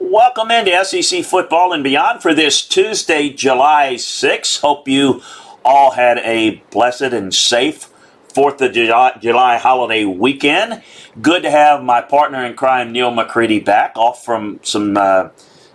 Welcome 0.00 0.52
into 0.52 0.84
SEC 0.84 1.24
football 1.24 1.72
and 1.72 1.82
beyond 1.82 2.22
for 2.22 2.32
this 2.32 2.64
Tuesday, 2.64 3.30
July 3.30 3.94
6th. 3.94 4.60
Hope 4.60 4.86
you 4.86 5.22
all 5.64 5.90
had 5.90 6.18
a 6.18 6.62
blessed 6.70 7.12
and 7.12 7.34
safe 7.34 7.88
4th 8.32 8.60
of 8.60 8.74
July, 8.74 9.18
July 9.20 9.58
holiday 9.58 10.04
weekend. 10.04 10.84
Good 11.20 11.42
to 11.42 11.50
have 11.50 11.82
my 11.82 12.00
partner 12.00 12.44
in 12.44 12.54
crime, 12.54 12.92
Neal 12.92 13.10
McCready, 13.10 13.58
back 13.58 13.96
off 13.96 14.24
from 14.24 14.60
some 14.62 14.96
uh, 14.96 15.30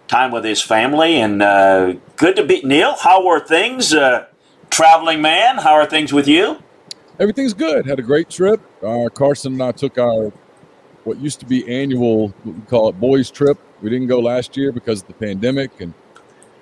time 0.07 0.31
with 0.31 0.45
his 0.45 0.61
family. 0.61 1.15
And 1.15 1.41
uh, 1.41 1.95
good 2.15 2.37
to 2.37 2.45
be, 2.45 2.61
Neal, 2.61 2.95
how 2.95 3.27
are 3.27 3.41
things? 3.41 3.93
Uh, 3.93 4.27
traveling 4.69 5.21
man, 5.21 5.57
how 5.57 5.73
are 5.73 5.85
things 5.85 6.13
with 6.13 6.29
you? 6.29 6.63
Everything's 7.19 7.53
good. 7.53 7.85
Had 7.85 7.99
a 7.99 8.03
great 8.03 8.29
trip. 8.29 8.61
Uh, 8.81 9.09
Carson 9.09 9.51
and 9.51 9.63
I 9.63 9.73
took 9.73 9.97
our 9.97 10.31
what 11.03 11.19
used 11.19 11.41
to 11.41 11.45
be 11.45 11.67
annual, 11.67 12.33
we 12.45 12.53
call 12.69 12.87
it, 12.87 12.97
boys 12.97 13.29
trip. 13.29 13.59
We 13.83 13.89
didn't 13.89 14.07
go 14.07 14.19
last 14.19 14.55
year 14.55 14.71
because 14.71 15.01
of 15.01 15.07
the 15.07 15.13
pandemic, 15.13 15.81
and 15.81 15.93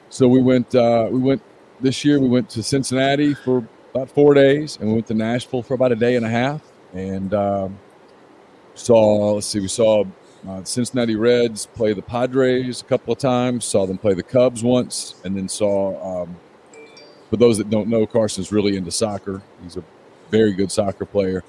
so 0.09 0.27
we 0.27 0.41
went. 0.41 0.73
Uh, 0.73 1.07
we 1.11 1.19
went 1.19 1.43
this 1.79 2.03
year. 2.03 2.19
We 2.19 2.27
went 2.27 2.49
to 2.49 2.63
Cincinnati 2.63 3.35
for 3.35 3.63
about 3.93 4.09
four 4.09 4.33
days, 4.33 4.77
and 4.77 4.89
we 4.89 4.95
went 4.95 5.05
to 5.07 5.13
Nashville 5.13 5.61
for 5.61 5.75
about 5.75 5.91
a 5.91 5.95
day 5.95 6.15
and 6.15 6.25
a 6.25 6.29
half, 6.29 6.63
and 6.93 7.31
um, 7.35 7.77
saw. 8.73 9.33
Let's 9.33 9.45
see, 9.45 9.59
we 9.59 9.67
saw 9.67 10.03
uh, 10.49 10.63
Cincinnati 10.63 11.15
Reds 11.15 11.67
play 11.67 11.93
the 11.93 12.01
Padres 12.01 12.81
a 12.81 12.85
couple 12.85 13.13
of 13.13 13.19
times. 13.19 13.65
Saw 13.65 13.85
them 13.85 13.99
play 13.99 14.15
the 14.15 14.23
Cubs 14.23 14.63
once, 14.63 15.13
and 15.23 15.37
then 15.37 15.47
saw. 15.47 16.23
Um, 16.23 16.35
for 17.29 17.37
those 17.37 17.59
that 17.59 17.69
don't 17.69 17.87
know, 17.87 18.07
Carson's 18.07 18.51
really 18.51 18.75
into 18.75 18.91
soccer. 18.91 19.43
He's 19.63 19.77
a 19.77 19.83
very 20.31 20.53
good 20.53 20.71
soccer 20.71 21.05
player. 21.05 21.43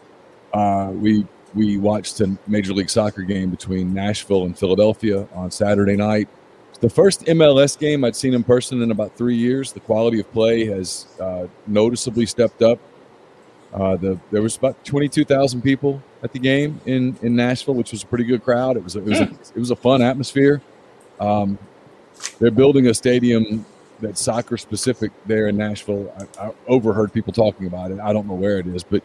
Uh, 0.52 0.90
we 0.92 1.26
we 1.54 1.76
watched 1.76 2.20
a 2.20 2.36
Major 2.46 2.72
League 2.72 2.90
Soccer 2.90 3.22
game 3.22 3.50
between 3.50 3.92
Nashville 3.92 4.44
and 4.44 4.58
Philadelphia 4.58 5.28
on 5.34 5.50
Saturday 5.50 5.96
night. 5.96 6.28
It's 6.70 6.78
the 6.78 6.90
first 6.90 7.24
MLS 7.26 7.78
game 7.78 8.04
I'd 8.04 8.16
seen 8.16 8.34
in 8.34 8.42
person 8.42 8.82
in 8.82 8.90
about 8.90 9.16
three 9.16 9.36
years. 9.36 9.72
The 9.72 9.80
quality 9.80 10.20
of 10.20 10.30
play 10.32 10.64
has 10.66 11.06
uh, 11.20 11.46
noticeably 11.66 12.26
stepped 12.26 12.62
up. 12.62 12.78
Uh, 13.72 13.96
the, 13.96 14.18
there 14.30 14.42
was 14.42 14.56
about 14.56 14.82
22,000 14.84 15.62
people 15.62 16.02
at 16.22 16.32
the 16.32 16.38
game 16.38 16.80
in, 16.84 17.16
in 17.22 17.34
Nashville, 17.34 17.74
which 17.74 17.92
was 17.92 18.02
a 18.02 18.06
pretty 18.06 18.24
good 18.24 18.44
crowd. 18.44 18.76
It 18.76 18.84
was 18.84 18.96
a, 18.96 18.98
it 18.98 19.04
was 19.04 19.20
a, 19.20 19.30
it 19.54 19.58
was 19.58 19.70
a 19.70 19.76
fun 19.76 20.02
atmosphere. 20.02 20.60
Um, 21.20 21.58
they're 22.38 22.50
building 22.50 22.86
a 22.88 22.94
stadium 22.94 23.64
that's 24.00 24.20
soccer 24.20 24.56
specific 24.58 25.10
there 25.26 25.48
in 25.48 25.56
Nashville. 25.56 26.12
I, 26.38 26.46
I 26.46 26.52
overheard 26.66 27.12
people 27.12 27.32
talking 27.32 27.66
about 27.66 27.90
it. 27.90 28.00
I 28.00 28.12
don't 28.12 28.26
know 28.26 28.34
where 28.34 28.58
it 28.58 28.66
is, 28.66 28.82
but 28.82 29.02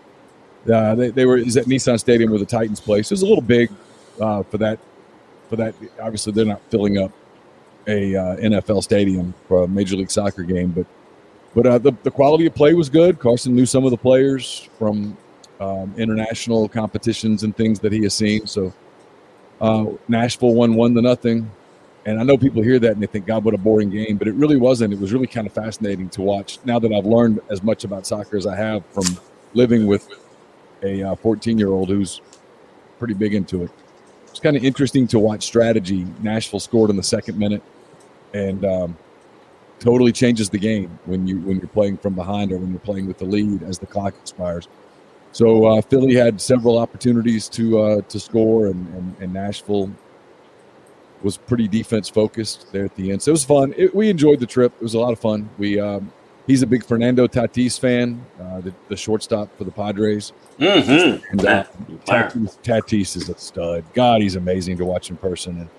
uh, 0.69 0.95
they, 0.95 1.09
they 1.09 1.25
were 1.25 1.37
is 1.37 1.57
at 1.57 1.65
Nissan 1.65 1.99
Stadium 1.99 2.29
where 2.29 2.39
the 2.39 2.45
Titans 2.45 2.79
play. 2.79 3.01
So 3.03 3.13
it 3.13 3.15
was 3.15 3.21
a 3.21 3.27
little 3.27 3.41
big 3.41 3.71
uh, 4.21 4.43
for 4.43 4.57
that. 4.57 4.79
For 5.49 5.55
that, 5.55 5.75
obviously 6.01 6.33
they're 6.33 6.45
not 6.45 6.61
filling 6.69 6.97
up 6.97 7.11
a 7.87 8.15
uh, 8.15 8.35
NFL 8.35 8.83
stadium 8.83 9.33
for 9.47 9.63
a 9.63 9.67
Major 9.67 9.95
League 9.95 10.11
Soccer 10.11 10.43
game, 10.43 10.71
but 10.71 10.85
but 11.55 11.65
uh, 11.65 11.77
the 11.77 11.93
the 12.03 12.11
quality 12.11 12.45
of 12.45 12.53
play 12.53 12.73
was 12.73 12.89
good. 12.89 13.19
Carson 13.19 13.55
knew 13.55 13.65
some 13.65 13.85
of 13.85 13.91
the 13.91 13.97
players 13.97 14.67
from 14.77 15.17
um, 15.59 15.93
international 15.97 16.67
competitions 16.67 17.43
and 17.43 17.55
things 17.55 17.79
that 17.79 17.91
he 17.91 18.03
has 18.03 18.13
seen. 18.13 18.45
So 18.45 18.73
uh, 19.61 19.85
Nashville 20.07 20.53
won 20.53 20.75
one 20.75 20.93
to 20.95 21.01
nothing. 21.01 21.49
And 22.05 22.19
I 22.19 22.23
know 22.23 22.37
people 22.37 22.61
hear 22.61 22.79
that 22.79 22.93
and 22.93 23.01
they 23.01 23.07
think, 23.07 23.25
God, 23.25 23.43
what 23.43 23.53
a 23.53 23.57
boring 23.57 23.89
game. 23.89 24.17
But 24.17 24.29
it 24.29 24.35
really 24.35 24.55
wasn't. 24.55 24.93
It 24.93 24.99
was 24.99 25.11
really 25.11 25.27
kind 25.27 25.45
of 25.45 25.53
fascinating 25.53 26.09
to 26.09 26.21
watch 26.21 26.59
now 26.63 26.79
that 26.79 26.93
I've 26.93 27.05
learned 27.05 27.41
as 27.49 27.61
much 27.63 27.83
about 27.83 28.07
soccer 28.07 28.37
as 28.37 28.47
I 28.47 28.55
have 28.55 28.85
from 28.87 29.05
living 29.53 29.87
with 29.87 30.07
a 30.83 31.15
14 31.15 31.55
uh, 31.55 31.57
year 31.57 31.69
old 31.69 31.89
who's 31.89 32.21
pretty 32.99 33.13
big 33.13 33.33
into 33.33 33.63
it. 33.63 33.71
It's 34.27 34.39
kind 34.39 34.55
of 34.55 34.63
interesting 34.63 35.07
to 35.07 35.19
watch 35.19 35.43
strategy. 35.43 36.05
Nashville 36.21 36.59
scored 36.59 36.89
in 36.89 36.95
the 36.95 37.03
second 37.03 37.37
minute, 37.37 37.63
and 38.33 38.63
um, 38.65 38.97
totally 39.79 40.11
changes 40.11 40.49
the 40.49 40.59
game 40.59 40.99
when 41.05 41.27
you 41.27 41.39
when 41.39 41.57
you're 41.57 41.67
playing 41.67 41.97
from 41.97 42.13
behind 42.13 42.51
or 42.51 42.57
when 42.57 42.69
you're 42.69 42.79
playing 42.79 43.07
with 43.07 43.17
the 43.17 43.25
lead 43.25 43.63
as 43.63 43.79
the 43.79 43.85
clock 43.85 44.13
expires. 44.15 44.67
So 45.31 45.65
uh, 45.65 45.81
Philly 45.81 46.15
had 46.15 46.39
several 46.41 46.77
opportunities 46.77 47.49
to 47.49 47.79
uh, 47.79 48.01
to 48.01 48.19
score, 48.19 48.67
and, 48.67 48.87
and, 48.95 49.15
and, 49.21 49.33
Nashville 49.33 49.91
was 51.21 51.37
pretty 51.37 51.67
defense 51.67 52.09
focused 52.09 52.71
there 52.71 52.85
at 52.85 52.95
the 52.95 53.11
end. 53.11 53.21
So 53.21 53.29
it 53.29 53.33
was 53.33 53.43
fun. 53.43 53.73
It, 53.77 53.93
we 53.93 54.09
enjoyed 54.09 54.39
the 54.39 54.45
trip. 54.45 54.73
It 54.75 54.83
was 54.83 54.93
a 54.93 54.99
lot 54.99 55.13
of 55.13 55.19
fun. 55.19 55.49
We 55.57 55.79
um, 55.79 56.11
he's 56.47 56.63
a 56.63 56.67
big 56.67 56.83
Fernando 56.83 57.27
Tatis 57.27 57.79
fan, 57.79 58.25
uh, 58.41 58.61
the, 58.61 58.73
the, 58.87 58.97
shortstop 58.97 59.55
for 59.57 59.65
the 59.65 59.71
Padres. 59.71 60.33
Mm-hmm. 60.57 61.23
And 61.31 61.45
uh, 61.45 61.65
Tatis, 62.05 62.57
Tatis, 62.63 63.15
is 63.17 63.29
a 63.29 63.37
stud. 63.37 63.83
God, 63.93 64.21
he's 64.21 64.35
amazing 64.35 64.77
to 64.77 64.85
watch 64.85 65.09
in 65.09 65.17
person. 65.17 65.61
And 65.61 65.69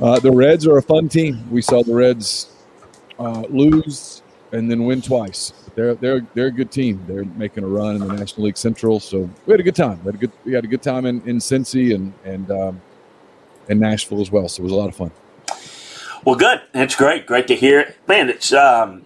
uh, 0.00 0.20
the 0.20 0.30
Reds 0.30 0.66
are 0.66 0.76
a 0.76 0.82
fun 0.82 1.08
team. 1.08 1.50
We 1.50 1.62
saw 1.62 1.82
the 1.82 1.94
Reds 1.94 2.52
uh, 3.18 3.42
lose 3.48 4.22
and 4.52 4.70
then 4.70 4.84
win 4.84 5.02
twice. 5.02 5.52
They're 5.74 5.94
they're 5.96 6.20
they're 6.34 6.46
a 6.46 6.52
good 6.52 6.70
team. 6.70 7.02
They're 7.08 7.24
making 7.24 7.64
a 7.64 7.66
run 7.66 7.96
in 7.96 8.06
the 8.06 8.14
National 8.14 8.46
League 8.46 8.56
Central. 8.56 9.00
So 9.00 9.28
we 9.46 9.52
had 9.52 9.58
a 9.58 9.64
good 9.64 9.74
time. 9.74 9.98
We 10.04 10.06
had 10.06 10.14
a 10.14 10.18
good 10.18 10.32
we 10.44 10.52
had 10.52 10.64
a 10.64 10.68
good 10.68 10.82
time 10.82 11.04
in 11.04 11.20
in 11.22 11.38
Cincy 11.38 11.94
and 11.94 12.12
and 12.24 12.50
um, 12.52 12.80
in 13.68 13.80
Nashville 13.80 14.20
as 14.20 14.30
well. 14.30 14.48
So 14.48 14.60
it 14.60 14.64
was 14.64 14.72
a 14.72 14.76
lot 14.76 14.88
of 14.88 14.94
fun. 14.94 15.10
Well, 16.24 16.36
good. 16.36 16.62
It's 16.74 16.94
great. 16.94 17.26
Great 17.26 17.48
to 17.48 17.56
hear 17.56 17.80
it. 17.80 17.96
Man, 18.06 18.30
it's 18.30 18.52
um, 18.52 19.04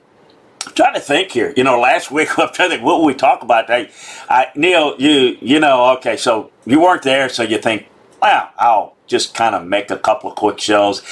I'm 0.66 0.74
trying 0.74 0.94
to 0.94 1.00
think 1.00 1.32
here. 1.32 1.52
You 1.56 1.64
know, 1.64 1.80
last 1.80 2.10
week 2.12 2.38
I'm 2.38 2.52
trying 2.52 2.70
to 2.70 2.76
think 2.76 2.86
what 2.86 3.02
we 3.04 3.14
talk 3.14 3.42
about. 3.42 3.70
I, 3.70 3.90
I, 4.28 4.48
Neal, 4.54 4.96
you 4.98 5.36
you 5.40 5.60
know, 5.60 5.96
okay, 5.96 6.16
so 6.16 6.50
you 6.66 6.80
weren't 6.80 7.02
there, 7.02 7.28
so 7.28 7.42
you 7.42 7.58
think, 7.58 7.88
wow, 8.20 8.50
I'll 8.58 8.96
just 9.06 9.34
kind 9.34 9.54
of 9.54 9.66
make 9.66 9.90
a 9.90 9.98
couple 9.98 10.30
of 10.30 10.36
quick 10.36 10.60
shows. 10.60 11.02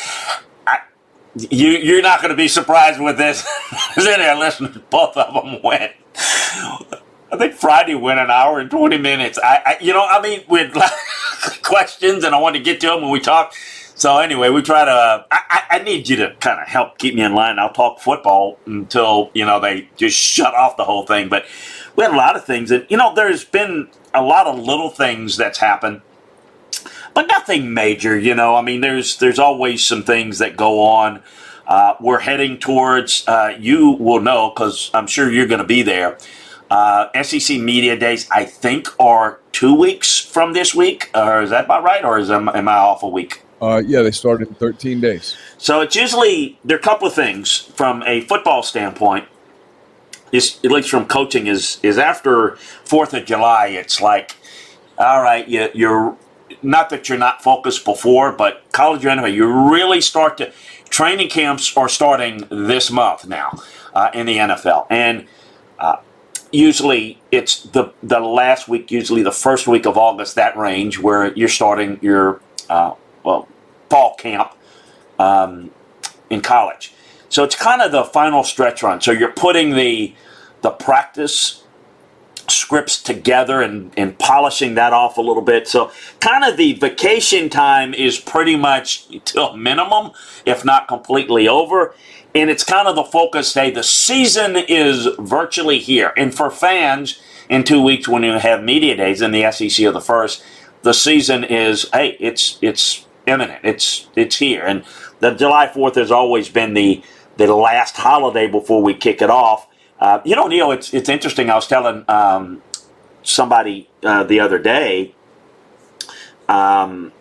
I, 0.66 0.80
you 1.34 1.70
you're 1.70 2.02
not 2.02 2.20
going 2.20 2.30
to 2.30 2.36
be 2.36 2.48
surprised 2.48 3.00
with 3.00 3.18
this. 3.18 3.46
Any 3.96 4.24
our 4.24 4.38
listeners, 4.38 4.78
both 4.90 5.16
of 5.16 5.34
them 5.34 5.62
went. 5.62 5.92
I 7.32 7.36
think 7.38 7.54
Friday 7.54 7.94
went 7.94 8.20
an 8.20 8.30
hour 8.30 8.60
and 8.60 8.70
20 8.70 8.98
minutes. 8.98 9.38
I, 9.42 9.62
I 9.66 9.78
you 9.80 9.92
know, 9.92 10.06
I 10.06 10.22
mean, 10.22 10.44
with 10.48 10.74
questions, 11.62 12.24
and 12.24 12.34
I 12.34 12.38
wanted 12.40 12.58
to 12.60 12.64
get 12.64 12.80
to 12.80 12.86
them 12.88 13.02
when 13.02 13.10
we 13.10 13.20
talked 13.20 13.56
so 13.96 14.18
anyway, 14.18 14.50
we 14.50 14.60
try 14.60 14.84
to. 14.84 14.90
Uh, 14.90 15.24
I, 15.30 15.62
I, 15.70 15.78
need 15.78 16.06
you 16.06 16.16
to 16.16 16.34
kind 16.38 16.60
of 16.60 16.68
help 16.68 16.98
keep 16.98 17.14
me 17.14 17.22
in 17.22 17.34
line. 17.34 17.58
I'll 17.58 17.72
talk 17.72 17.98
football 17.98 18.58
until 18.66 19.30
you 19.32 19.46
know 19.46 19.58
they 19.58 19.88
just 19.96 20.18
shut 20.18 20.54
off 20.54 20.76
the 20.76 20.84
whole 20.84 21.06
thing. 21.06 21.30
But 21.30 21.46
we 21.96 22.04
had 22.04 22.12
a 22.12 22.16
lot 22.16 22.36
of 22.36 22.44
things, 22.44 22.70
and 22.70 22.84
you 22.90 22.98
know, 22.98 23.14
there's 23.14 23.46
been 23.46 23.88
a 24.12 24.20
lot 24.20 24.46
of 24.46 24.58
little 24.58 24.90
things 24.90 25.38
that's 25.38 25.58
happened, 25.58 26.02
but 27.14 27.26
nothing 27.26 27.72
major. 27.72 28.18
You 28.18 28.34
know, 28.34 28.54
I 28.54 28.60
mean, 28.60 28.82
there's 28.82 29.16
there's 29.16 29.38
always 29.38 29.82
some 29.82 30.02
things 30.02 30.40
that 30.40 30.58
go 30.58 30.82
on. 30.82 31.22
Uh, 31.66 31.94
we're 31.98 32.20
heading 32.20 32.58
towards. 32.58 33.26
Uh, 33.26 33.56
you 33.58 33.92
will 33.92 34.20
know 34.20 34.52
because 34.54 34.90
I'm 34.92 35.06
sure 35.06 35.32
you're 35.32 35.46
going 35.46 35.62
to 35.62 35.66
be 35.66 35.80
there. 35.80 36.18
Uh, 36.70 37.08
SEC 37.22 37.58
Media 37.60 37.96
Days, 37.96 38.28
I 38.30 38.44
think, 38.44 38.88
are 39.00 39.40
two 39.52 39.74
weeks 39.74 40.18
from 40.18 40.52
this 40.52 40.74
week. 40.74 41.10
Or 41.14 41.40
is 41.40 41.48
that 41.48 41.64
about 41.64 41.82
right? 41.82 42.04
Or 42.04 42.18
is 42.18 42.30
am, 42.30 42.50
am 42.50 42.68
I 42.68 42.74
off 42.74 43.02
a 43.02 43.08
week? 43.08 43.42
Uh, 43.60 43.82
yeah, 43.86 44.02
they 44.02 44.10
started 44.10 44.48
in 44.48 44.54
13 44.54 45.00
days. 45.00 45.36
So 45.58 45.80
it's 45.80 45.96
usually 45.96 46.58
there 46.64 46.76
are 46.76 46.80
a 46.80 46.82
couple 46.82 47.08
of 47.08 47.14
things 47.14 47.56
from 47.74 48.02
a 48.04 48.20
football 48.22 48.62
standpoint. 48.62 49.26
At 50.32 50.64
least 50.64 50.90
from 50.90 51.06
coaching 51.06 51.46
is 51.46 51.78
is 51.82 51.98
after 51.98 52.56
Fourth 52.84 53.14
of 53.14 53.24
July. 53.24 53.68
It's 53.68 54.00
like, 54.00 54.36
all 54.98 55.22
right, 55.22 55.46
you, 55.48 55.68
you're 55.72 56.16
not 56.62 56.90
that 56.90 57.08
you're 57.08 57.16
not 57.16 57.42
focused 57.42 57.84
before, 57.84 58.32
but 58.32 58.64
college 58.72 59.06
anyway, 59.06 59.32
you 59.32 59.46
really 59.46 60.00
start 60.00 60.36
to 60.38 60.52
training 60.90 61.28
camps 61.28 61.76
are 61.76 61.88
starting 61.88 62.44
this 62.50 62.90
month 62.90 63.26
now 63.26 63.62
uh, 63.94 64.10
in 64.12 64.26
the 64.26 64.36
NFL, 64.36 64.86
and 64.90 65.26
uh, 65.78 65.96
usually 66.52 67.20
it's 67.30 67.62
the 67.62 67.92
the 68.02 68.20
last 68.20 68.68
week, 68.68 68.90
usually 68.90 69.22
the 69.22 69.32
first 69.32 69.66
week 69.66 69.86
of 69.86 69.96
August, 69.96 70.34
that 70.34 70.56
range 70.56 70.98
where 70.98 71.32
you're 71.34 71.48
starting 71.48 71.98
your 72.02 72.40
uh, 72.68 72.94
well, 73.26 73.48
fall 73.90 74.14
camp 74.14 74.52
um, 75.18 75.70
in 76.30 76.40
college. 76.40 76.94
So 77.28 77.44
it's 77.44 77.56
kind 77.56 77.82
of 77.82 77.92
the 77.92 78.04
final 78.04 78.44
stretch 78.44 78.82
run. 78.82 79.00
So 79.00 79.12
you're 79.12 79.32
putting 79.32 79.74
the 79.74 80.14
the 80.62 80.70
practice 80.70 81.62
scripts 82.48 83.02
together 83.02 83.60
and, 83.60 83.92
and 83.96 84.18
polishing 84.18 84.74
that 84.74 84.92
off 84.92 85.18
a 85.18 85.20
little 85.20 85.42
bit. 85.42 85.68
So 85.68 85.90
kind 86.20 86.44
of 86.44 86.56
the 86.56 86.74
vacation 86.74 87.50
time 87.50 87.92
is 87.92 88.18
pretty 88.18 88.56
much 88.56 89.08
to 89.26 89.48
a 89.48 89.56
minimum, 89.56 90.12
if 90.44 90.64
not 90.64 90.88
completely 90.88 91.48
over. 91.48 91.94
And 92.34 92.48
it's 92.48 92.64
kind 92.64 92.86
of 92.88 92.96
the 92.96 93.04
focus 93.04 93.52
day. 93.52 93.70
The 93.70 93.82
season 93.82 94.56
is 94.56 95.08
virtually 95.18 95.78
here. 95.78 96.12
And 96.16 96.34
for 96.34 96.50
fans, 96.50 97.20
in 97.48 97.64
two 97.64 97.82
weeks 97.82 98.08
when 98.08 98.22
you 98.22 98.32
have 98.32 98.62
media 98.62 98.96
days 98.96 99.22
in 99.22 99.32
the 99.32 99.50
SEC 99.50 99.84
or 99.86 99.92
the 99.92 100.00
first, 100.00 100.42
the 100.82 100.94
season 100.94 101.44
is 101.44 101.88
hey, 101.92 102.16
it's 102.20 102.58
it's 102.62 103.05
imminent. 103.26 103.60
It's 103.64 104.08
it's 104.16 104.36
here, 104.36 104.64
and 104.64 104.84
the 105.20 105.32
July 105.32 105.68
Fourth 105.68 105.96
has 105.96 106.10
always 106.10 106.48
been 106.48 106.74
the 106.74 107.02
the 107.36 107.52
last 107.54 107.96
holiday 107.96 108.46
before 108.46 108.82
we 108.82 108.94
kick 108.94 109.20
it 109.22 109.30
off. 109.30 109.68
Uh, 110.00 110.20
you 110.24 110.36
know, 110.36 110.46
Neal, 110.46 110.72
it's 110.72 110.92
it's 110.94 111.08
interesting. 111.08 111.50
I 111.50 111.54
was 111.54 111.66
telling 111.66 112.04
um, 112.08 112.62
somebody 113.22 113.88
uh, 114.02 114.24
the 114.24 114.40
other 114.40 114.58
day 114.58 115.14
um, 116.48 117.12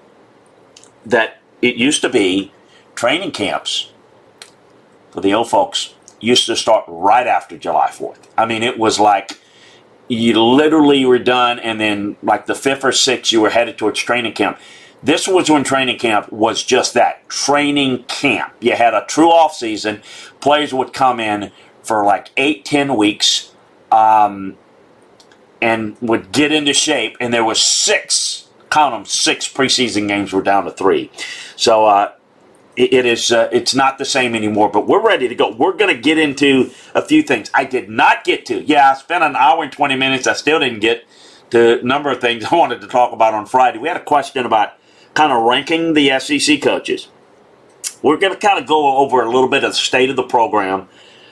that 1.06 1.40
it 1.62 1.75
used 1.75 2.02
to 2.02 2.10
be 2.10 2.51
training 2.96 3.31
camps 3.31 3.92
for 5.12 5.22
the 5.22 5.34
old 5.34 5.50
folks 5.50 5.96
used 6.19 6.46
to 6.48 6.56
start 6.56 6.86
right 6.88 7.28
after 7.28 7.58
July 7.58 7.88
4th. 7.90 8.28
I 8.38 8.46
mean, 8.46 8.63
it 8.63 8.78
was 8.78 9.00
like 9.00 9.40
you 10.08 10.42
literally 10.42 11.06
were 11.06 11.19
done, 11.19 11.60
and 11.60 11.80
then 11.80 12.16
like 12.22 12.46
the 12.46 12.54
5th 12.54 12.84
or 12.84 12.90
6th, 12.90 13.31
you 13.31 13.42
were 13.42 13.50
headed 13.50 13.78
towards 13.78 14.00
training 14.00 14.34
camp. 14.34 14.60
This 15.06 15.28
was 15.28 15.52
when 15.52 15.63
training 15.63 16.00
camp 16.00 16.31
was 16.31 16.63
just 16.63 16.96
that 16.96 17.30
training 17.30 18.06
camp. 18.06 18.54
You 18.60 18.75
had 18.75 18.96
a 18.96 19.06
true 19.06 19.31
off 19.31 19.56
season. 19.56 20.02
Players 20.40 20.74
would 20.74 20.94
come 20.94 21.19
in 21.19 21.52
for 21.84 22.04
like 22.04 22.31
eight, 22.38 22.66
ten 22.66 22.98
weeks, 22.98 23.54
um, 23.92 24.57
and 25.62 25.96
would 26.02 26.31
get 26.31 26.52
into 26.52 26.74
shape. 26.74 27.18
And 27.19 27.31
there 27.31 27.46
was 27.46 27.62
six, 27.62 28.50
count 28.72 28.96
them, 28.96 29.06
six 29.06 29.48
preseason 29.48 30.07
games. 30.07 30.34
Were 30.34 30.42
down 30.42 30.66
to 30.66 30.72
three. 30.72 31.12
So 31.56 31.86
uh, 31.86 32.13
it, 32.75 32.92
it 32.92 33.06
is. 33.06 33.31
Uh, 33.31 33.48
it's 33.51 33.75
not 33.75 34.00
the 34.00 34.06
same 34.06 34.34
anymore. 34.34 34.69
But 34.72 34.88
we're 34.88 35.06
ready 35.06 35.28
to 35.28 35.36
go. 35.36 35.51
We're 35.51 35.74
going 35.74 35.96
to 35.96 36.01
get 36.01 36.18
into 36.18 36.72
a 36.96 37.04
few 37.04 37.22
things. 37.22 37.51
I 37.54 37.66
did 37.66 37.92
not 37.92 38.24
get 38.24 38.48
to. 38.48 38.63
Yeah, 38.63 38.90
I 38.90 38.96
spent 38.96 39.24
an 39.24 39.36
hour 39.36 39.62
and 39.62 39.72
twenty 39.72 39.96
minutes. 39.96 40.25
I 40.25 40.34
still 40.34 40.60
didn't 40.60 40.80
get 40.80 41.06
to 41.51 41.80
a 41.80 41.84
number 41.84 42.10
of 42.10 42.22
things 42.22 42.44
I 42.44 42.56
wanted 42.56 42.81
to 42.81 42.88
talk 42.88 43.13
about 43.13 43.36
on 43.36 43.46
Friday. 43.46 43.78
We 43.78 43.88
had 43.88 43.98
a 43.98 44.04
question 44.04 44.48
about 44.48 44.74
kind 45.16 45.32
of 45.32 45.44
ranking 45.44 45.94
the 45.94 46.20
SEC 46.20 46.62
coaches. 46.62 47.08
We're 48.04 48.18
going 48.18 48.34
to 48.34 48.40
kind 48.40 48.60
of 48.60 48.68
go 48.68 48.98
over 48.98 49.22
a 49.22 49.26
little 49.26 49.48
bit 49.48 49.64
of 49.64 49.72
the 49.72 49.78
state 49.78 50.10
of 50.12 50.16
the 50.16 50.24
program 50.24 50.88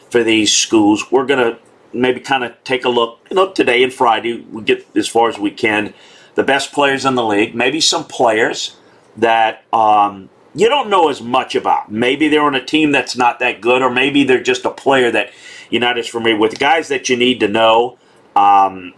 for 0.10 0.24
these 0.24 0.52
schools. 0.56 1.12
We're 1.12 1.26
going 1.26 1.54
to 1.54 1.60
maybe 1.94 2.20
kind 2.20 2.44
of 2.44 2.52
take 2.64 2.86
a 2.86 2.90
look, 2.90 3.20
you 3.30 3.36
know, 3.36 3.52
today 3.52 3.84
and 3.84 3.94
Friday, 3.94 4.42
we 4.52 4.64
get 4.64 4.88
as 4.96 5.08
far 5.08 5.30
as 5.30 5.38
we 5.38 5.52
can, 5.52 5.94
the 6.36 6.44
best 6.44 6.72
players 6.72 7.06
in 7.06 7.14
the 7.16 7.24
league, 7.24 7.54
maybe 7.54 7.80
some 7.80 8.06
players 8.06 8.78
that 9.18 9.64
um, 9.72 10.30
you 10.56 10.68
don't 10.68 10.90
know 10.90 11.10
as 11.10 11.22
much 11.22 11.54
about. 11.54 11.92
Maybe 11.92 12.28
they're 12.28 12.42
on 12.42 12.56
a 12.56 12.66
team 12.66 12.92
that's 12.92 13.16
not 13.16 13.40
that 13.40 13.62
good, 13.62 13.82
or 13.84 13.92
maybe 13.92 14.24
they're 14.24 14.42
just 14.42 14.66
a 14.66 14.72
player 14.72 15.12
that 15.12 15.32
you're 15.70 15.82
not 15.82 15.98
as 16.00 16.08
familiar 16.08 16.38
with. 16.38 16.58
Guys 16.58 16.88
that 16.88 17.10
you 17.10 17.18
need 17.18 17.40
to 17.42 17.48
know. 17.48 18.00
Um, 18.36 18.94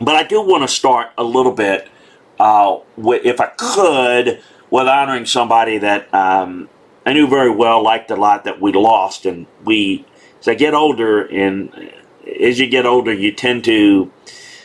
but 0.00 0.16
I 0.16 0.24
do 0.24 0.40
want 0.40 0.62
to 0.62 0.68
start 0.68 1.10
a 1.16 1.22
little 1.22 1.52
bit 1.52 1.88
uh, 2.38 2.78
if 2.96 3.40
I 3.40 3.46
could, 3.56 4.40
with 4.70 4.88
honoring 4.88 5.26
somebody 5.26 5.78
that 5.78 6.12
um, 6.12 6.68
I 7.06 7.12
knew 7.12 7.28
very 7.28 7.50
well, 7.50 7.82
liked 7.82 8.10
a 8.10 8.16
lot, 8.16 8.44
that 8.44 8.60
we 8.60 8.72
lost. 8.72 9.26
And 9.26 9.46
we, 9.64 10.04
as 10.40 10.48
I 10.48 10.54
get 10.54 10.74
older, 10.74 11.26
and 11.26 11.92
as 12.40 12.58
you 12.58 12.68
get 12.68 12.86
older, 12.86 13.12
you 13.12 13.32
tend 13.32 13.64
to 13.64 14.12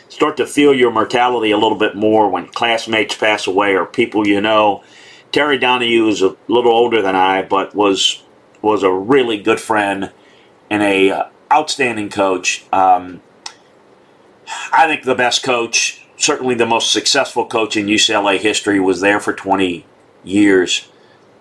start 0.08 0.36
to 0.38 0.46
feel 0.46 0.74
your 0.74 0.90
mortality 0.90 1.50
a 1.50 1.56
little 1.56 1.78
bit 1.78 1.94
more 1.94 2.28
when 2.28 2.48
classmates 2.48 3.14
pass 3.16 3.46
away 3.46 3.74
or 3.74 3.86
people 3.86 4.26
you 4.26 4.40
know. 4.40 4.82
Terry 5.32 5.58
Donahue 5.58 6.08
is 6.08 6.22
a 6.22 6.36
little 6.48 6.72
older 6.72 7.00
than 7.00 7.14
I, 7.14 7.42
but 7.42 7.74
was 7.74 8.22
was 8.62 8.82
a 8.82 8.92
really 8.92 9.38
good 9.40 9.60
friend 9.60 10.12
and 10.68 10.82
a 10.82 11.10
uh, 11.10 11.24
outstanding 11.52 12.10
coach. 12.10 12.64
Um, 12.72 13.22
I 14.72 14.86
think 14.86 15.04
the 15.04 15.14
best 15.14 15.42
coach 15.42 15.99
certainly 16.20 16.54
the 16.54 16.66
most 16.66 16.92
successful 16.92 17.46
coach 17.46 17.76
in 17.76 17.86
UCLA 17.86 18.38
history, 18.38 18.78
was 18.78 19.00
there 19.00 19.20
for 19.20 19.32
20 19.32 19.86
years. 20.22 20.88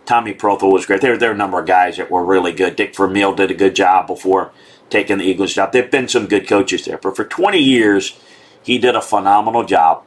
Tommy 0.05 0.33
Prothro 0.33 0.71
was 0.71 0.85
great. 0.85 1.01
There, 1.01 1.17
there 1.17 1.29
are 1.31 1.33
a 1.33 1.37
number 1.37 1.59
of 1.59 1.67
guys 1.67 1.97
that 1.97 2.09
were 2.09 2.23
really 2.25 2.53
good. 2.53 2.75
Dick 2.75 2.95
Vermeil 2.95 3.35
did 3.35 3.51
a 3.51 3.55
good 3.55 3.75
job 3.75 4.07
before 4.07 4.51
taking 4.89 5.19
the 5.19 5.25
Eagles 5.25 5.53
job. 5.53 5.71
There 5.71 5.83
have 5.83 5.91
been 5.91 6.07
some 6.07 6.27
good 6.27 6.47
coaches 6.47 6.85
there, 6.85 6.97
but 6.97 7.15
for 7.15 7.25
20 7.25 7.59
years, 7.59 8.17
he 8.63 8.77
did 8.77 8.95
a 8.95 9.01
phenomenal 9.01 9.65
job. 9.65 10.03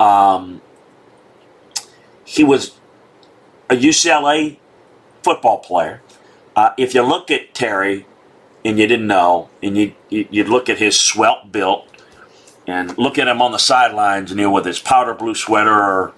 Um, 0.00 0.60
he 2.24 2.42
was 2.42 2.78
a 3.70 3.76
UCLA 3.76 4.58
football 5.22 5.58
player. 5.58 6.00
Uh, 6.56 6.70
if 6.78 6.94
you 6.94 7.02
look 7.02 7.30
at 7.30 7.54
Terry, 7.54 8.06
and 8.64 8.78
you 8.78 8.86
didn't 8.86 9.06
know, 9.06 9.50
and 9.62 9.76
you 9.76 9.94
you'd 10.08 10.48
look 10.48 10.68
at 10.70 10.78
his 10.78 10.98
swelt 10.98 11.52
built, 11.52 11.86
and 12.66 12.96
look 12.98 13.18
at 13.18 13.28
him 13.28 13.42
on 13.42 13.52
the 13.52 13.58
sidelines, 13.58 14.30
you 14.30 14.36
know, 14.36 14.50
with 14.50 14.64
his 14.64 14.78
powder 14.78 15.14
blue 15.14 15.34
sweater 15.34 15.74
or 15.74 16.12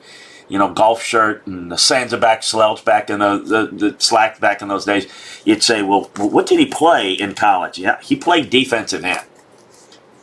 you 0.49 0.59
know 0.59 0.73
golf 0.73 1.03
shirt 1.03 1.47
and 1.47 1.71
the 1.71 1.77
Sansabelt 1.77 2.45
slouch 2.45 2.85
back 2.85 3.11
in 3.11 3.19
the, 3.19 3.39
the, 3.39 3.91
the 3.91 3.97
slack 3.99 4.41
back 4.41 4.63
in 4.63 4.69
those 4.69 4.85
days, 4.85 5.07
you'd 5.45 5.63
say, 5.63 5.83
well, 5.83 6.11
what 6.17 6.47
did 6.47 6.59
he 6.59 6.67
play 6.67 7.13
in 7.13 7.35
college? 7.35 7.79
Yeah, 7.79 8.01
he 8.01 8.17
played 8.17 8.51
defensive 8.51 9.05
end. 9.05 9.27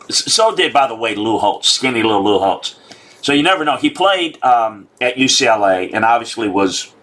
So 0.09 0.55
did, 0.55 0.73
by 0.73 0.87
the 0.87 0.95
way, 0.95 1.15
Lou 1.15 1.37
Holtz, 1.37 1.69
skinny 1.69 2.03
little 2.03 2.23
Lou 2.23 2.39
Holtz. 2.39 2.79
So 3.21 3.31
you 3.31 3.41
never 3.41 3.63
know. 3.63 3.77
He 3.77 3.89
played 3.89 4.41
um, 4.43 4.89
at 4.99 5.15
UCLA 5.15 5.91
and 5.93 6.03
obviously 6.03 6.49
was 6.49 6.93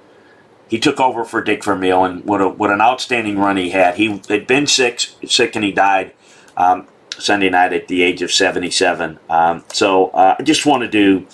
he 0.69 0.79
took 0.79 1.01
over 1.01 1.25
for 1.25 1.43
Dick 1.43 1.65
Vermeil 1.65 2.05
and 2.05 2.25
what 2.25 2.41
a, 2.41 2.49
what 2.49 2.71
an 2.71 2.81
outstanding 2.81 3.39
run 3.39 3.57
he 3.57 3.71
had. 3.71 3.97
He 3.97 4.21
had 4.29 4.47
been 4.47 4.67
sick, 4.67 5.01
sick 5.27 5.57
and 5.57 5.65
he 5.65 5.73
died. 5.73 6.13
Um, 6.57 6.87
Sunday 7.21 7.51
night 7.51 7.73
at 7.73 7.89
the 7.89 8.03
age 8.03 8.23
of 8.23 8.31
77. 8.31 9.19
Um, 9.29 9.65
so 9.73 10.09
uh, 10.09 10.37
I 10.39 10.43
just 10.43 10.67
want 10.67 10.91
to 10.91 11.27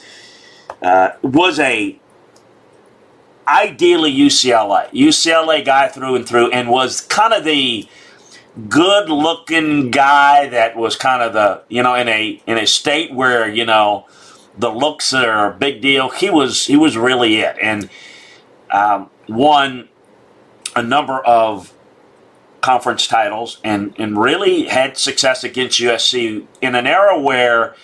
uh, 0.83 1.11
was 1.23 1.59
a 1.59 1.99
ideally 3.49 4.13
UCLA 4.13 4.91
UCLA 4.91 5.65
guy 5.65 5.89
through 5.89 6.17
and 6.17 6.29
through, 6.29 6.51
and 6.51 6.69
was 6.69 7.01
kind 7.03 7.33
of 7.33 7.45
the 7.45 7.89
good 8.69 9.11
looking 9.11 9.91
guy 9.91 10.49
that 10.49 10.77
was 10.77 10.97
kind 10.97 11.23
of 11.23 11.33
the 11.33 11.63
you 11.69 11.83
know 11.83 11.95
in 11.95 12.09
a 12.09 12.43
in 12.47 12.59
a 12.59 12.67
state 12.67 13.13
where 13.13 13.49
you 13.49 13.65
know 13.65 14.07
the 14.59 14.71
looks 14.71 15.13
are 15.13 15.53
a 15.53 15.55
big 15.57 15.81
deal. 15.81 16.09
He 16.11 16.31
was 16.31 16.67
he 16.67 16.77
was 16.77 16.97
really 16.97 17.37
it, 17.37 17.57
and 17.61 17.89
um, 18.71 19.11
won 19.29 19.89
a 20.75 20.83
number 20.83 21.19
of 21.21 21.73
conference 22.67 23.07
titles 23.07 23.61
and, 23.63 23.95
and 23.97 24.19
really 24.19 24.65
had 24.65 24.99
success 24.99 25.45
against 25.45 25.79
USC 25.79 26.45
in 26.61 26.75
an 26.75 26.85
era 26.85 27.17
where 27.17 27.77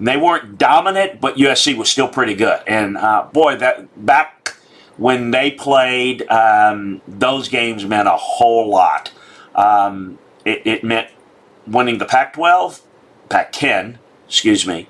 they 0.00 0.16
weren't 0.16 0.58
dominant, 0.58 1.20
but 1.20 1.36
USC 1.36 1.76
was 1.76 1.88
still 1.88 2.08
pretty 2.08 2.34
good. 2.34 2.60
And 2.66 2.96
uh, 2.96 3.28
boy, 3.32 3.54
that 3.58 4.04
back 4.04 4.56
when 4.96 5.30
they 5.30 5.52
played, 5.52 6.28
um, 6.28 7.00
those 7.06 7.48
games 7.48 7.84
meant 7.84 8.08
a 8.08 8.16
whole 8.16 8.68
lot. 8.68 9.12
Um, 9.54 10.18
it, 10.44 10.66
it 10.66 10.82
meant 10.82 11.10
winning 11.68 11.98
the 11.98 12.04
Pac-12, 12.04 12.80
Pac-10, 13.28 13.98
excuse 14.26 14.66
me, 14.66 14.88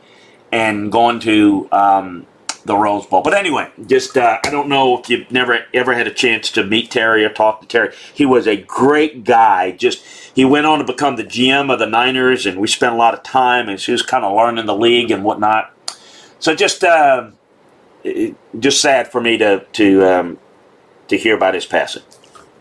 and 0.52 0.90
going 0.90 1.20
to 1.20 1.68
um, 1.70 2.26
the 2.64 2.76
Rose 2.76 3.06
Bowl. 3.06 3.22
But 3.22 3.34
anyway, 3.34 3.70
just 3.86 4.16
uh, 4.16 4.38
I 4.44 4.50
don't 4.50 4.68
know 4.68 4.98
if 4.98 5.08
you've 5.08 5.30
never 5.30 5.64
ever 5.72 5.94
had 5.94 6.06
a 6.06 6.12
chance 6.12 6.50
to 6.52 6.64
meet 6.64 6.90
Terry 6.90 7.24
or 7.24 7.28
talk 7.28 7.60
to 7.60 7.66
Terry. 7.66 7.94
He 8.12 8.26
was 8.26 8.46
a 8.46 8.56
great 8.56 9.24
guy. 9.24 9.72
Just 9.72 10.04
he 10.34 10.44
went 10.44 10.66
on 10.66 10.78
to 10.78 10.84
become 10.84 11.16
the 11.16 11.24
GM 11.24 11.72
of 11.72 11.78
the 11.78 11.86
Niners, 11.86 12.46
and 12.46 12.60
we 12.60 12.66
spent 12.66 12.94
a 12.94 12.96
lot 12.96 13.14
of 13.14 13.22
time, 13.22 13.68
and 13.68 13.80
she 13.80 13.92
was 13.92 14.02
kind 14.02 14.24
of 14.24 14.34
learning 14.34 14.66
the 14.66 14.76
league 14.76 15.10
and 15.10 15.24
whatnot. 15.24 15.72
So 16.38 16.54
just 16.54 16.84
uh, 16.84 17.30
just 18.58 18.80
sad 18.80 19.08
for 19.10 19.20
me 19.20 19.38
to 19.38 19.64
to 19.72 20.04
um, 20.04 20.38
to 21.08 21.16
hear 21.16 21.36
about 21.36 21.54
his 21.54 21.66
passing. 21.66 22.02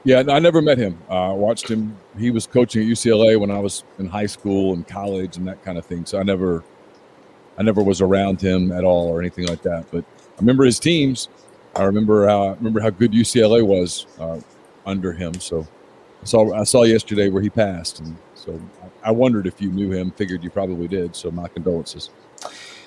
Yeah, 0.05 0.23
I 0.27 0.39
never 0.39 0.61
met 0.61 0.77
him. 0.77 0.99
I 1.09 1.27
uh, 1.27 1.33
watched 1.33 1.69
him. 1.69 1.95
He 2.19 2.29
was 2.29 2.45
coaching 2.45 2.81
at 2.81 2.87
UCLA 2.89 3.39
when 3.39 3.49
I 3.49 3.59
was 3.59 3.85
in 3.99 4.07
high 4.07 4.25
school 4.25 4.73
and 4.73 4.85
college 4.85 5.37
and 5.37 5.47
that 5.47 5.63
kind 5.63 5.77
of 5.77 5.85
thing. 5.85 6.05
So 6.05 6.19
I 6.19 6.23
never 6.23 6.61
I 7.57 7.63
never 7.63 7.83
was 7.83 8.01
around 8.01 8.41
him 8.41 8.71
at 8.71 8.83
all 8.83 9.07
or 9.07 9.19
anything 9.19 9.47
like 9.47 9.61
that. 9.63 9.85
But 9.91 10.03
I 10.03 10.39
remember 10.39 10.63
his 10.63 10.79
teams. 10.79 11.29
I 11.75 11.83
remember 11.83 12.27
how 12.27 12.49
I 12.49 12.53
remember 12.53 12.81
how 12.81 12.89
good 12.89 13.11
UCLA 13.11 13.65
was 13.65 14.05
uh, 14.19 14.39
under 14.85 15.11
him. 15.13 15.39
So 15.39 15.67
I 16.21 16.25
saw 16.25 16.53
I 16.53 16.63
saw 16.63 16.83
yesterday 16.83 17.29
where 17.29 17.41
he 17.41 17.49
passed, 17.49 17.99
and 17.99 18.15
so 18.35 18.59
I 19.03 19.11
wondered 19.11 19.47
if 19.47 19.61
you 19.61 19.71
knew 19.71 19.91
him. 19.91 20.11
Figured 20.11 20.43
you 20.43 20.49
probably 20.49 20.87
did. 20.87 21.15
So 21.15 21.31
my 21.31 21.47
condolences. 21.47 22.09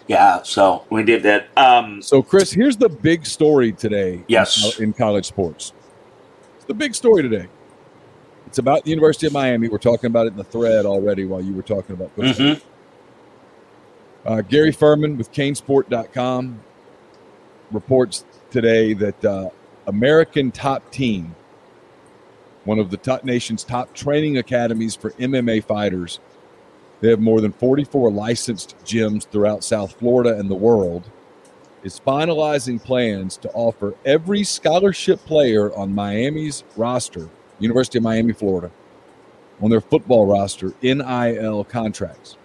Yeah, 0.09 0.43
so 0.45 0.85
we 0.89 1.03
did 1.03 1.25
that. 1.25 1.49
Um, 1.57 2.01
so 2.01 2.23
Chris, 2.23 2.53
here's 2.53 2.77
the 2.77 2.89
big 2.89 3.27
story 3.27 3.73
today. 3.73 4.25
Yes, 4.29 4.79
in, 4.79 4.85
in 4.85 4.93
college 4.93 5.27
sports, 5.27 5.73
it's 6.57 6.67
the 6.67 6.75
big 6.75 6.95
story 6.95 7.23
today. 7.23 7.49
It's 8.47 8.59
about 8.59 8.85
the 8.85 8.91
University 8.91 9.27
of 9.27 9.33
Miami. 9.33 9.69
We're 9.69 9.79
talking 9.79 10.07
about 10.07 10.27
it 10.27 10.31
in 10.31 10.37
the 10.37 10.45
thread 10.45 10.87
already 10.87 11.25
while 11.25 11.43
you 11.43 11.53
were 11.53 11.63
talking 11.63 11.95
about. 11.95 12.15
Mm-hmm. 12.17 12.65
Uh, 14.27 14.41
Gary 14.41 14.73
Ferman 14.73 15.17
with 15.17 15.31
Canesport.com 15.31 16.59
reports 17.71 18.25
today 18.51 18.93
that 18.93 19.25
uh, 19.25 19.51
American 19.87 20.51
Top 20.51 20.91
Team, 20.91 21.37
one 22.65 22.81
of 22.81 22.91
the 22.91 22.97
top 22.97 23.23
nation's 23.23 23.63
top 23.63 23.95
training 23.95 24.39
academies 24.39 24.97
for 24.97 25.13
MMA 25.13 25.63
fighters, 25.63 26.19
they 27.01 27.09
have 27.11 27.21
more 27.21 27.41
than 27.41 27.53
44 27.53 28.11
licensed 28.11 28.77
gyms 28.85 29.29
throughout 29.29 29.63
South 29.63 29.93
Florida 29.93 30.37
and 30.37 30.51
the 30.51 30.57
world, 30.57 31.09
is 31.85 32.01
finalizing 32.05 32.83
plans 32.83 33.37
to 33.37 33.49
offer 33.53 33.95
every 34.05 34.43
scholarship 34.43 35.25
player 35.25 35.73
on 35.77 35.95
Miami's 35.95 36.65
roster, 36.77 37.29
University 37.61 37.99
of 37.99 38.03
Miami, 38.03 38.33
Florida, 38.33 38.73
on 39.63 39.71
their 39.71 39.81
football 39.81 40.27
roster, 40.27 40.75
NIL 40.83 41.63
contracts. 41.63 42.37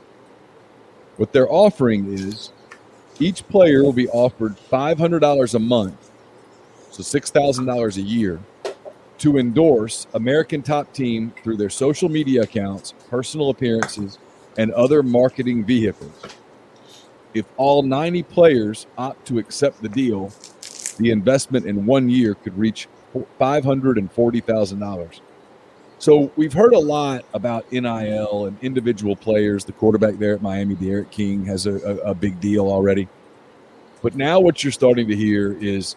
What 1.18 1.34
they're 1.34 1.52
offering 1.52 2.14
is 2.14 2.52
each 3.20 3.48
player 3.50 3.84
will 3.84 3.94
be 3.94 4.08
offered 4.10 4.56
$500 4.72 5.54
a 5.54 5.60
month, 5.60 6.12
so 6.90 7.04
$6,000 7.04 7.98
a 7.98 8.02
year, 8.02 8.40
to 9.20 9.38
endorse 9.38 10.08
American 10.14 10.62
Top 10.64 10.92
Team 10.94 11.34
through 11.44 11.58
their 11.58 11.70
social 11.70 12.10
media 12.10 12.42
accounts, 12.42 12.94
personal 13.10 13.50
appearances, 13.50 14.18
and 14.58 14.72
other 14.74 15.04
marketing 15.04 15.64
vehicles. 15.64 16.12
If 17.34 17.46
all 17.58 17.84
90 17.84 18.24
players 18.24 18.88
opt 18.98 19.28
to 19.28 19.38
accept 19.38 19.82
the 19.82 19.90
deal, 19.90 20.34
the 20.98 21.12
investment 21.12 21.66
in 21.66 21.86
one 21.86 22.10
year 22.10 22.34
could 22.36 22.58
reach 22.58 22.88
$540,000. 23.40 25.22
So 26.02 26.32
we've 26.36 26.52
heard 26.52 26.74
a 26.74 26.80
lot 26.80 27.26
about 27.32 27.72
NIL 27.72 28.46
and 28.48 28.58
individual 28.64 29.16
players. 29.16 29.66
The 29.66 29.72
quarterback 29.72 30.16
there 30.16 30.34
at 30.34 30.42
Miami, 30.42 30.74
D'Eriq 30.74 31.12
King, 31.12 31.46
has 31.46 31.68
a, 31.68 31.76
a, 31.76 31.96
a 32.10 32.16
big 32.16 32.40
deal 32.40 32.66
already. 32.70 33.08
But 34.02 34.16
now 34.16 34.40
what 34.40 34.64
you're 34.64 34.72
starting 34.72 35.08
to 35.10 35.16
hear 35.16 35.56
is 35.62 35.96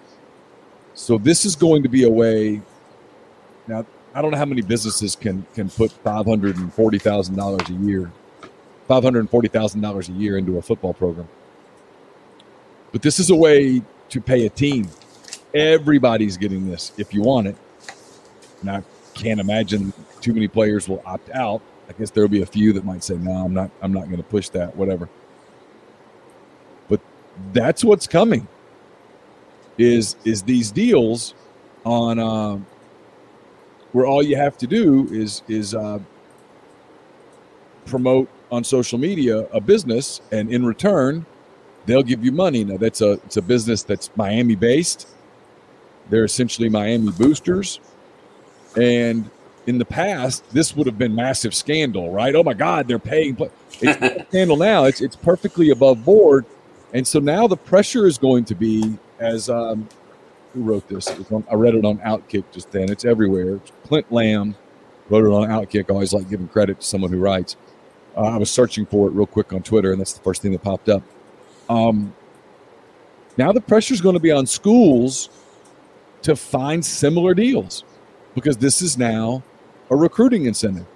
so 0.92 1.16
this 1.16 1.46
is 1.46 1.56
going 1.56 1.84
to 1.84 1.88
be 1.88 2.04
a 2.04 2.10
way. 2.10 2.60
Now, 3.66 3.86
I 4.14 4.20
don't 4.20 4.32
know 4.32 4.36
how 4.36 4.44
many 4.44 4.60
businesses 4.60 5.16
can 5.16 5.46
can 5.54 5.70
put 5.70 5.90
five 5.90 6.26
hundred 6.26 6.58
and 6.58 6.70
forty 6.70 6.98
thousand 6.98 7.36
dollars 7.36 7.66
a 7.70 7.72
year, 7.72 8.12
five 8.86 9.04
hundred 9.04 9.20
and 9.20 9.30
forty 9.30 9.48
thousand 9.48 9.80
dollars 9.80 10.10
a 10.10 10.12
year 10.12 10.36
into 10.36 10.58
a 10.58 10.62
football 10.62 10.92
program. 10.92 11.28
But 12.92 13.00
this 13.00 13.18
is 13.18 13.30
a 13.30 13.34
way 13.34 13.80
to 14.10 14.20
pay 14.20 14.44
a 14.44 14.50
team. 14.50 14.86
Everybody's 15.54 16.36
getting 16.36 16.68
this 16.68 16.92
if 16.98 17.14
you 17.14 17.22
want 17.22 17.46
it. 17.46 17.56
Now, 18.62 18.84
can't 19.14 19.40
imagine 19.40 19.92
too 20.20 20.34
many 20.34 20.48
players 20.48 20.88
will 20.88 21.02
opt 21.06 21.30
out. 21.30 21.62
I 21.88 21.92
guess 21.92 22.10
there'll 22.10 22.28
be 22.28 22.42
a 22.42 22.46
few 22.46 22.72
that 22.72 22.84
might 22.84 23.04
say, 23.04 23.16
"No, 23.16 23.32
I'm 23.32 23.54
not. 23.54 23.70
I'm 23.82 23.92
not 23.92 24.04
going 24.06 24.18
to 24.18 24.22
push 24.22 24.48
that. 24.50 24.74
Whatever." 24.76 25.08
But 26.88 27.00
that's 27.52 27.84
what's 27.84 28.06
coming. 28.06 28.46
Is 29.78 30.16
is 30.24 30.42
these 30.42 30.70
deals 30.70 31.34
on 31.84 32.18
uh, 32.18 32.58
where 33.92 34.06
all 34.06 34.22
you 34.22 34.36
have 34.36 34.56
to 34.58 34.66
do 34.66 35.08
is 35.10 35.42
is 35.48 35.74
uh, 35.74 35.98
promote 37.84 38.28
on 38.50 38.64
social 38.64 38.98
media 38.98 39.46
a 39.52 39.60
business, 39.60 40.20
and 40.32 40.50
in 40.50 40.64
return, 40.64 41.26
they'll 41.86 42.02
give 42.02 42.24
you 42.24 42.32
money. 42.32 42.64
Now 42.64 42.76
that's 42.76 43.00
a 43.02 43.12
it's 43.24 43.36
a 43.36 43.42
business 43.42 43.82
that's 43.82 44.10
Miami 44.16 44.56
based. 44.56 45.08
They're 46.10 46.24
essentially 46.24 46.68
Miami 46.68 47.12
boosters 47.12 47.80
and 48.76 49.30
in 49.66 49.78
the 49.78 49.84
past, 49.84 50.48
this 50.50 50.76
would 50.76 50.86
have 50.86 50.98
been 50.98 51.14
massive 51.14 51.54
scandal, 51.54 52.10
right? 52.10 52.34
Oh 52.34 52.42
my 52.42 52.54
God, 52.54 52.86
they're 52.86 52.98
paying. 52.98 53.36
It's 53.80 54.28
scandal 54.28 54.56
now. 54.56 54.84
It's 54.84 55.00
it's 55.00 55.16
perfectly 55.16 55.70
above 55.70 56.04
board, 56.04 56.44
and 56.92 57.06
so 57.06 57.18
now 57.18 57.46
the 57.46 57.56
pressure 57.56 58.06
is 58.06 58.18
going 58.18 58.44
to 58.46 58.54
be 58.54 58.98
as 59.18 59.48
um, 59.48 59.88
who 60.54 60.62
wrote 60.62 60.88
this? 60.88 61.08
On, 61.30 61.44
I 61.50 61.54
read 61.54 61.74
it 61.74 61.84
on 61.84 61.98
Outkick 61.98 62.44
just 62.52 62.70
then. 62.70 62.90
It's 62.90 63.04
everywhere. 63.04 63.60
Clint 63.84 64.10
Lamb 64.10 64.54
wrote 65.08 65.24
it 65.24 65.32
on 65.32 65.48
Outkick. 65.48 65.90
I 65.90 65.94
always 65.94 66.12
like 66.12 66.28
giving 66.30 66.48
credit 66.48 66.80
to 66.80 66.86
someone 66.86 67.10
who 67.10 67.18
writes. 67.18 67.56
Uh, 68.16 68.22
I 68.22 68.36
was 68.36 68.50
searching 68.50 68.86
for 68.86 69.08
it 69.08 69.10
real 69.10 69.26
quick 69.26 69.52
on 69.52 69.62
Twitter, 69.62 69.90
and 69.90 70.00
that's 70.00 70.12
the 70.12 70.22
first 70.22 70.42
thing 70.42 70.52
that 70.52 70.62
popped 70.62 70.88
up. 70.88 71.02
Um, 71.68 72.14
now 73.36 73.50
the 73.50 73.60
pressure 73.60 73.94
is 73.94 74.00
going 74.00 74.14
to 74.14 74.20
be 74.20 74.30
on 74.30 74.46
schools 74.46 75.28
to 76.22 76.36
find 76.36 76.84
similar 76.84 77.34
deals 77.34 77.84
because 78.34 78.56
this 78.56 78.82
is 78.82 78.98
now 78.98 79.42
a 79.90 79.96
recruiting 79.96 80.46
incentive. 80.46 80.86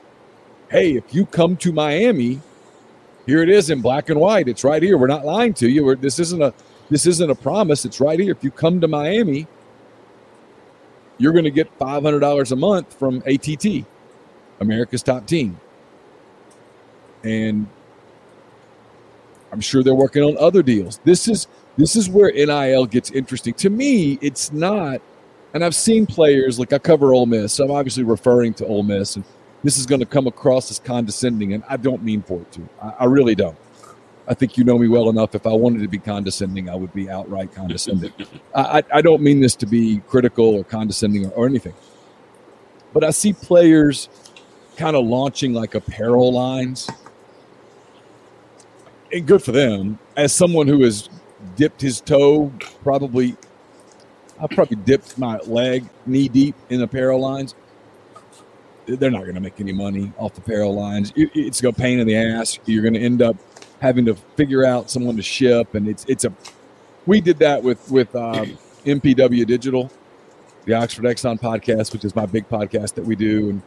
Hey, 0.70 0.96
if 0.96 1.14
you 1.14 1.26
come 1.26 1.56
to 1.58 1.72
Miami, 1.72 2.40
here 3.26 3.42
it 3.42 3.48
is 3.48 3.70
in 3.70 3.80
black 3.80 4.10
and 4.10 4.20
white. 4.20 4.48
It's 4.48 4.64
right 4.64 4.82
here. 4.82 4.98
We're 4.98 5.06
not 5.06 5.24
lying 5.24 5.54
to 5.54 5.68
you. 5.68 5.84
We're, 5.84 5.96
this 5.96 6.18
isn't 6.18 6.42
a 6.42 6.52
this 6.90 7.06
isn't 7.06 7.30
a 7.30 7.34
promise. 7.34 7.84
It's 7.84 8.00
right 8.00 8.18
here. 8.18 8.32
If 8.32 8.42
you 8.42 8.50
come 8.50 8.80
to 8.80 8.88
Miami, 8.88 9.46
you're 11.18 11.32
going 11.32 11.44
to 11.44 11.50
get 11.50 11.70
five 11.78 12.02
hundred 12.02 12.20
dollars 12.20 12.52
a 12.52 12.56
month 12.56 12.98
from 12.98 13.22
ATT, 13.26 13.84
America's 14.60 15.02
top 15.02 15.26
team, 15.26 15.60
and 17.24 17.66
I'm 19.52 19.60
sure 19.60 19.82
they're 19.82 19.94
working 19.94 20.22
on 20.22 20.36
other 20.38 20.62
deals. 20.62 21.00
This 21.04 21.28
is 21.28 21.46
this 21.76 21.96
is 21.96 22.08
where 22.08 22.32
NIL 22.32 22.86
gets 22.86 23.10
interesting. 23.10 23.54
To 23.54 23.70
me, 23.70 24.18
it's 24.20 24.52
not 24.52 25.00
and 25.54 25.64
I've 25.64 25.74
seen 25.74 26.06
players 26.06 26.58
like 26.58 26.72
I 26.72 26.78
cover 26.78 27.14
Ole 27.14 27.26
Miss, 27.26 27.54
so 27.54 27.64
I'm 27.64 27.70
obviously 27.70 28.04
referring 28.04 28.54
to 28.54 28.66
Ole 28.66 28.82
Miss, 28.82 29.16
and 29.16 29.24
this 29.64 29.78
is 29.78 29.86
going 29.86 30.00
to 30.00 30.06
come 30.06 30.26
across 30.26 30.70
as 30.70 30.78
condescending, 30.78 31.54
and 31.54 31.64
I 31.68 31.76
don't 31.76 32.02
mean 32.02 32.22
for 32.22 32.40
it 32.40 32.52
to. 32.52 32.68
I, 32.82 32.88
I, 33.00 33.04
really 33.06 33.34
don't. 33.34 33.56
I 34.28 34.34
think 34.34 34.56
you 34.56 34.64
know 34.64 34.78
me 34.78 34.88
well 34.88 35.08
enough. 35.08 35.34
If 35.34 35.46
I 35.46 35.52
wanted 35.52 35.80
to 35.82 35.88
be 35.88 35.98
condescending, 35.98 36.68
I 36.68 36.74
would 36.74 36.92
be 36.92 37.10
outright 37.10 37.52
condescending. 37.54 38.12
I, 38.54 38.82
I, 38.92 39.02
don't 39.02 39.22
mean 39.22 39.40
this 39.40 39.56
to 39.56 39.66
be 39.66 40.00
critical 40.06 40.54
or 40.54 40.64
condescending 40.64 41.26
or, 41.26 41.30
or 41.30 41.46
anything, 41.46 41.74
but 42.92 43.02
I 43.02 43.10
see 43.10 43.32
players 43.32 44.08
kind 44.76 44.94
of 44.94 45.06
launching 45.06 45.54
like 45.54 45.74
apparel 45.74 46.32
lines, 46.32 46.88
and 49.12 49.26
good 49.26 49.42
for 49.42 49.52
them. 49.52 49.98
As 50.16 50.32
someone 50.32 50.68
who 50.68 50.82
has 50.84 51.08
dipped 51.56 51.80
his 51.80 52.00
toe 52.00 52.52
probably 52.82 53.36
I 54.40 54.46
probably 54.46 54.76
dipped 54.76 55.18
my 55.18 55.38
leg 55.38 55.84
knee 56.06 56.28
deep 56.28 56.54
in 56.70 56.80
apparel 56.82 57.20
lines. 57.20 57.54
They're 58.86 59.10
not 59.10 59.22
going 59.22 59.34
to 59.34 59.40
make 59.40 59.60
any 59.60 59.72
money 59.72 60.12
off 60.16 60.34
the 60.34 60.40
apparel 60.40 60.74
lines. 60.74 61.12
It's 61.16 61.62
a 61.62 61.72
pain 61.72 61.98
in 61.98 62.06
the 62.06 62.16
ass. 62.16 62.58
You're 62.64 62.82
going 62.82 62.94
to 62.94 63.00
end 63.00 63.20
up 63.20 63.36
having 63.80 64.06
to 64.06 64.14
figure 64.36 64.64
out 64.64 64.90
someone 64.90 65.16
to 65.16 65.22
ship, 65.22 65.74
and 65.74 65.88
it's 65.88 66.04
it's 66.08 66.24
a. 66.24 66.32
We 67.06 67.20
did 67.20 67.38
that 67.40 67.62
with 67.62 67.90
with 67.90 68.14
uh, 68.14 68.46
MPW 68.84 69.46
Digital, 69.46 69.90
the 70.64 70.74
Oxford 70.74 71.06
Exit 71.06 71.40
podcast, 71.40 71.92
which 71.92 72.04
is 72.04 72.16
my 72.16 72.24
big 72.24 72.48
podcast 72.48 72.94
that 72.94 73.04
we 73.04 73.14
do, 73.14 73.50
and 73.50 73.62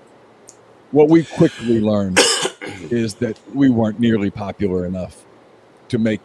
what 0.91 1.07
we 1.07 1.23
quickly 1.23 1.79
learned 1.79 2.19
is 2.89 3.15
that 3.15 3.39
we 3.53 3.69
weren't 3.69 3.99
nearly 3.99 4.29
popular 4.29 4.85
enough 4.85 5.25
to 5.89 5.97
make 5.97 6.21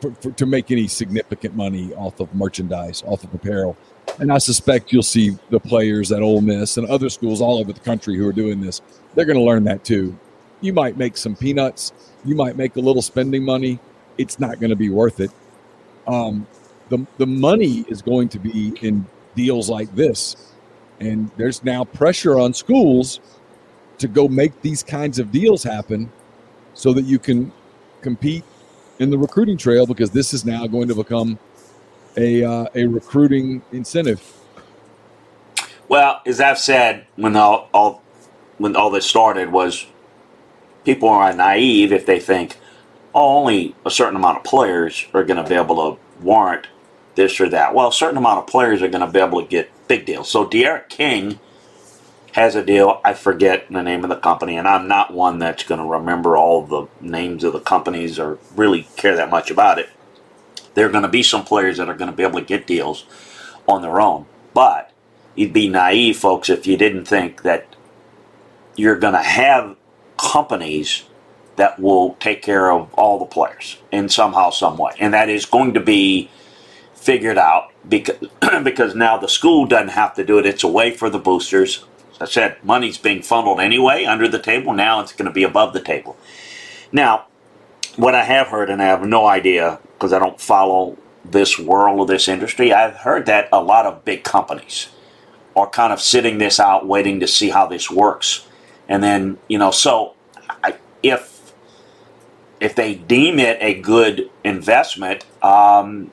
for, 0.00 0.12
for, 0.12 0.30
to 0.32 0.46
make 0.46 0.70
any 0.70 0.86
significant 0.86 1.54
money 1.56 1.92
off 1.94 2.20
of 2.20 2.32
merchandise, 2.34 3.02
off 3.06 3.24
of 3.24 3.34
apparel. 3.34 3.76
And 4.18 4.32
I 4.32 4.38
suspect 4.38 4.92
you'll 4.92 5.02
see 5.02 5.36
the 5.50 5.60
players 5.60 6.12
at 6.12 6.22
Ole 6.22 6.40
Miss 6.40 6.76
and 6.76 6.88
other 6.88 7.08
schools 7.08 7.40
all 7.40 7.58
over 7.58 7.72
the 7.72 7.80
country 7.80 8.16
who 8.16 8.26
are 8.26 8.32
doing 8.32 8.60
this. 8.60 8.80
They're 9.14 9.24
going 9.24 9.38
to 9.38 9.44
learn 9.44 9.64
that 9.64 9.84
too. 9.84 10.18
You 10.60 10.72
might 10.72 10.96
make 10.96 11.16
some 11.16 11.36
peanuts. 11.36 11.92
You 12.24 12.34
might 12.34 12.56
make 12.56 12.76
a 12.76 12.80
little 12.80 13.02
spending 13.02 13.44
money. 13.44 13.78
It's 14.16 14.40
not 14.40 14.58
going 14.60 14.70
to 14.70 14.76
be 14.76 14.90
worth 14.90 15.20
it. 15.20 15.30
Um, 16.06 16.46
the, 16.88 17.06
the 17.18 17.26
money 17.26 17.84
is 17.88 18.02
going 18.02 18.28
to 18.30 18.38
be 18.38 18.74
in 18.80 19.06
deals 19.36 19.70
like 19.70 19.94
this. 19.94 20.52
And 21.00 21.30
there's 21.36 21.62
now 21.62 21.84
pressure 21.84 22.38
on 22.40 22.52
schools 22.54 23.20
to 23.98 24.08
go 24.08 24.26
make 24.26 24.60
these 24.62 24.82
kinds 24.82 25.18
of 25.18 25.30
deals 25.30 25.62
happen 25.62 26.10
so 26.74 26.92
that 26.92 27.04
you 27.04 27.18
can 27.18 27.52
compete 28.00 28.44
in 28.98 29.10
the 29.10 29.18
recruiting 29.18 29.56
trail 29.56 29.86
because 29.86 30.10
this 30.10 30.34
is 30.34 30.44
now 30.44 30.66
going 30.66 30.88
to 30.88 30.94
become 30.94 31.38
a 32.16 32.44
uh, 32.44 32.66
a 32.74 32.86
recruiting 32.86 33.62
incentive. 33.72 34.20
Well, 35.88 36.20
as 36.26 36.40
I've 36.40 36.58
said, 36.58 37.06
when 37.16 37.36
all, 37.36 37.68
all 37.72 38.02
when 38.58 38.76
all 38.76 38.90
this 38.90 39.06
started 39.06 39.50
was 39.50 39.86
people 40.84 41.08
are 41.08 41.32
naive 41.32 41.92
if 41.92 42.06
they 42.06 42.20
think 42.20 42.56
oh, 43.14 43.38
only 43.38 43.74
a 43.84 43.90
certain 43.90 44.16
amount 44.16 44.38
of 44.38 44.44
players 44.44 45.06
are 45.14 45.24
going 45.24 45.42
to 45.42 45.48
be 45.48 45.54
able 45.54 45.76
to 45.76 46.00
warrant 46.22 46.66
this 47.14 47.40
or 47.40 47.48
that. 47.48 47.74
Well, 47.74 47.88
a 47.88 47.92
certain 47.92 48.16
amount 48.16 48.38
of 48.38 48.46
players 48.46 48.82
are 48.82 48.88
going 48.88 49.04
to 49.04 49.10
be 49.12 49.18
able 49.18 49.42
to 49.42 49.48
get 49.48 49.70
big 49.88 50.06
deals. 50.06 50.30
So 50.30 50.46
D'Eriq 50.46 50.88
King 50.88 51.38
has 52.32 52.54
a 52.54 52.64
deal. 52.64 53.00
I 53.04 53.14
forget 53.14 53.70
the 53.70 53.82
name 53.82 54.04
of 54.04 54.10
the 54.10 54.16
company, 54.16 54.56
and 54.56 54.68
I'm 54.68 54.88
not 54.88 55.12
one 55.12 55.38
that's 55.38 55.64
going 55.64 55.80
to 55.80 55.86
remember 55.86 56.36
all 56.36 56.62
the 56.62 56.86
names 57.00 57.44
of 57.44 57.52
the 57.52 57.60
companies 57.60 58.18
or 58.18 58.38
really 58.54 58.88
care 58.96 59.16
that 59.16 59.30
much 59.30 59.50
about 59.50 59.78
it. 59.78 59.88
There 60.74 60.86
are 60.86 60.90
going 60.90 61.02
to 61.02 61.08
be 61.08 61.22
some 61.22 61.44
players 61.44 61.78
that 61.78 61.88
are 61.88 61.96
going 61.96 62.10
to 62.10 62.16
be 62.16 62.22
able 62.22 62.38
to 62.38 62.44
get 62.44 62.66
deals 62.66 63.04
on 63.66 63.82
their 63.82 64.00
own. 64.00 64.26
But 64.54 64.92
you'd 65.34 65.52
be 65.52 65.68
naive, 65.68 66.16
folks, 66.16 66.48
if 66.48 66.66
you 66.66 66.76
didn't 66.76 67.06
think 67.06 67.42
that 67.42 67.74
you're 68.76 68.98
going 68.98 69.14
to 69.14 69.22
have 69.22 69.76
companies 70.16 71.04
that 71.56 71.78
will 71.80 72.14
take 72.20 72.42
care 72.42 72.70
of 72.70 72.92
all 72.94 73.18
the 73.18 73.24
players 73.24 73.78
in 73.90 74.08
somehow, 74.08 74.50
some 74.50 74.78
way. 74.78 74.92
And 75.00 75.12
that 75.14 75.28
is 75.28 75.44
going 75.44 75.74
to 75.74 75.80
be 75.80 76.30
figured 76.94 77.38
out 77.38 77.72
because, 77.88 78.16
because 78.62 78.94
now 78.94 79.18
the 79.18 79.28
school 79.28 79.66
doesn't 79.66 79.88
have 79.88 80.14
to 80.14 80.24
do 80.24 80.38
it. 80.38 80.46
It's 80.46 80.62
a 80.62 80.68
way 80.68 80.92
for 80.92 81.10
the 81.10 81.18
boosters 81.18 81.84
I 82.20 82.24
said 82.26 82.62
money's 82.64 82.98
being 82.98 83.22
funneled 83.22 83.60
anyway 83.60 84.04
under 84.04 84.28
the 84.28 84.38
table. 84.38 84.72
Now 84.72 85.00
it's 85.00 85.12
going 85.12 85.28
to 85.28 85.32
be 85.32 85.44
above 85.44 85.72
the 85.72 85.80
table. 85.80 86.16
Now, 86.92 87.26
what 87.96 88.14
I 88.14 88.24
have 88.24 88.48
heard, 88.48 88.70
and 88.70 88.82
I 88.82 88.86
have 88.86 89.06
no 89.06 89.26
idea 89.26 89.80
because 89.94 90.12
I 90.12 90.18
don't 90.18 90.40
follow 90.40 90.96
this 91.24 91.58
world 91.58 92.00
of 92.00 92.08
this 92.08 92.28
industry, 92.28 92.72
I've 92.72 92.96
heard 92.96 93.26
that 93.26 93.48
a 93.52 93.62
lot 93.62 93.86
of 93.86 94.04
big 94.04 94.24
companies 94.24 94.88
are 95.56 95.68
kind 95.68 95.92
of 95.92 96.00
sitting 96.00 96.38
this 96.38 96.60
out, 96.60 96.86
waiting 96.86 97.20
to 97.20 97.26
see 97.26 97.50
how 97.50 97.66
this 97.66 97.90
works. 97.90 98.46
And 98.88 99.02
then, 99.02 99.38
you 99.48 99.58
know, 99.58 99.70
so 99.70 100.14
I, 100.62 100.76
if 101.02 101.52
if 102.60 102.74
they 102.74 102.94
deem 102.94 103.38
it 103.38 103.58
a 103.60 103.74
good 103.80 104.30
investment, 104.42 105.24
um, 105.42 106.10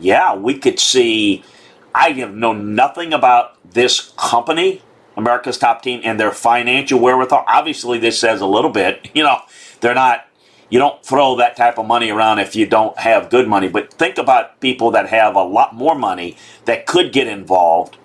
yeah, 0.00 0.34
we 0.34 0.58
could 0.58 0.78
see 0.78 1.44
I 1.94 2.10
have 2.12 2.34
know 2.34 2.52
nothing 2.52 3.12
about 3.12 3.56
this 3.72 4.12
company, 4.16 4.82
America's 5.16 5.58
Top 5.58 5.82
Team, 5.82 6.00
and 6.04 6.18
their 6.18 6.32
financial 6.32 6.98
wherewithal. 6.98 7.44
Obviously, 7.46 7.98
this 7.98 8.18
says 8.18 8.40
a 8.40 8.46
little 8.46 8.70
bit. 8.70 9.08
You 9.14 9.24
know, 9.24 9.40
they're 9.80 9.94
not. 9.94 10.26
You 10.70 10.78
don't 10.78 11.04
throw 11.04 11.36
that 11.36 11.54
type 11.54 11.78
of 11.78 11.86
money 11.86 12.10
around 12.10 12.38
if 12.38 12.56
you 12.56 12.66
don't 12.66 12.98
have 12.98 13.28
good 13.28 13.46
money. 13.46 13.68
But 13.68 13.92
think 13.92 14.16
about 14.16 14.58
people 14.60 14.90
that 14.92 15.10
have 15.10 15.36
a 15.36 15.42
lot 15.42 15.74
more 15.74 15.94
money 15.94 16.38
that 16.64 16.86
could 16.86 17.12
get 17.12 17.26
involved. 17.26 17.98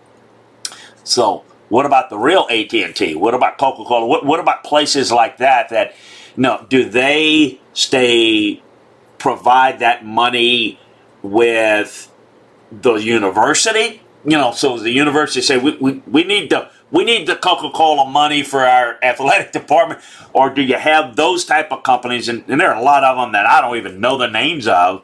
So, 1.06 1.46
what 1.70 1.86
about 1.86 2.10
the 2.10 2.18
real 2.18 2.46
AT 2.50 2.74
and 2.74 2.94
T? 2.94 3.16
What 3.16 3.34
about 3.34 3.58
Coca 3.58 3.86
Cola? 3.86 4.06
What, 4.06 4.26
what 4.26 4.42
about 4.42 4.66
places 4.66 5.14
like 5.14 5.38
that? 5.38 5.70
That 5.70 5.96
you 6.36 6.44
no, 6.44 6.66
do 6.70 6.88
they 6.88 7.60
stay 7.74 8.62
provide 9.18 9.80
that 9.80 10.06
money 10.06 10.80
with 11.24 12.12
the 12.72 12.94
university? 12.94 14.02
You 14.24 14.38
know, 14.38 14.52
so 14.52 14.78
the 14.78 14.92
university 14.92 15.42
say 15.42 15.58
we, 15.58 15.76
we, 15.78 16.04
we 16.06 16.24
need 16.24 16.50
the 16.50 16.70
we 16.92 17.04
need 17.04 17.28
the 17.28 17.36
Coca 17.36 17.70
Cola 17.70 18.10
money 18.10 18.44
for 18.44 18.66
our 18.66 18.98
athletic 19.04 19.52
department, 19.60 20.02
or 20.34 20.50
do 20.50 20.62
you 20.62 20.76
have 20.76 21.16
those 21.16 21.46
type 21.46 21.72
of 21.72 21.84
companies? 21.84 22.30
And, 22.30 22.44
and 22.48 22.60
there 22.60 22.74
are 22.74 22.80
a 22.80 22.84
lot 22.84 23.04
of 23.04 23.18
them 23.18 23.34
that 23.34 23.46
I 23.46 23.62
don't 23.62 23.78
even 23.78 24.00
know 24.00 24.18
the 24.18 24.28
names 24.28 24.68
of 24.68 25.04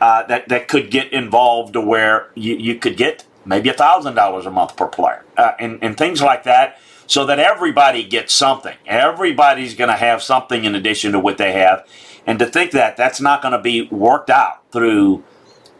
uh, 0.00 0.24
that 0.26 0.48
that 0.48 0.68
could 0.68 0.90
get 0.90 1.12
involved 1.12 1.74
to 1.74 1.80
where 1.80 2.30
you, 2.34 2.56
you 2.56 2.74
could 2.76 2.96
get 2.96 3.24
maybe 3.44 3.68
a 3.68 3.74
thousand 3.74 4.14
dollars 4.14 4.46
a 4.46 4.50
month 4.50 4.76
per 4.76 4.86
player, 4.86 5.24
uh, 5.36 5.52
and 5.58 5.78
and 5.82 5.96
things 5.96 6.22
like 6.22 6.44
that 6.44 6.78
so 7.06 7.26
that 7.26 7.40
everybody 7.40 8.04
gets 8.04 8.32
something. 8.32 8.76
Everybody's 8.86 9.74
going 9.74 9.90
to 9.90 9.96
have 9.96 10.22
something 10.22 10.62
in 10.64 10.76
addition 10.76 11.10
to 11.10 11.18
what 11.18 11.38
they 11.38 11.50
have. 11.52 11.84
And 12.24 12.38
to 12.38 12.46
think 12.46 12.70
that 12.70 12.96
that's 12.96 13.20
not 13.20 13.42
going 13.42 13.50
to 13.50 13.60
be 13.60 13.88
worked 13.88 14.30
out 14.30 14.62
through 14.70 15.24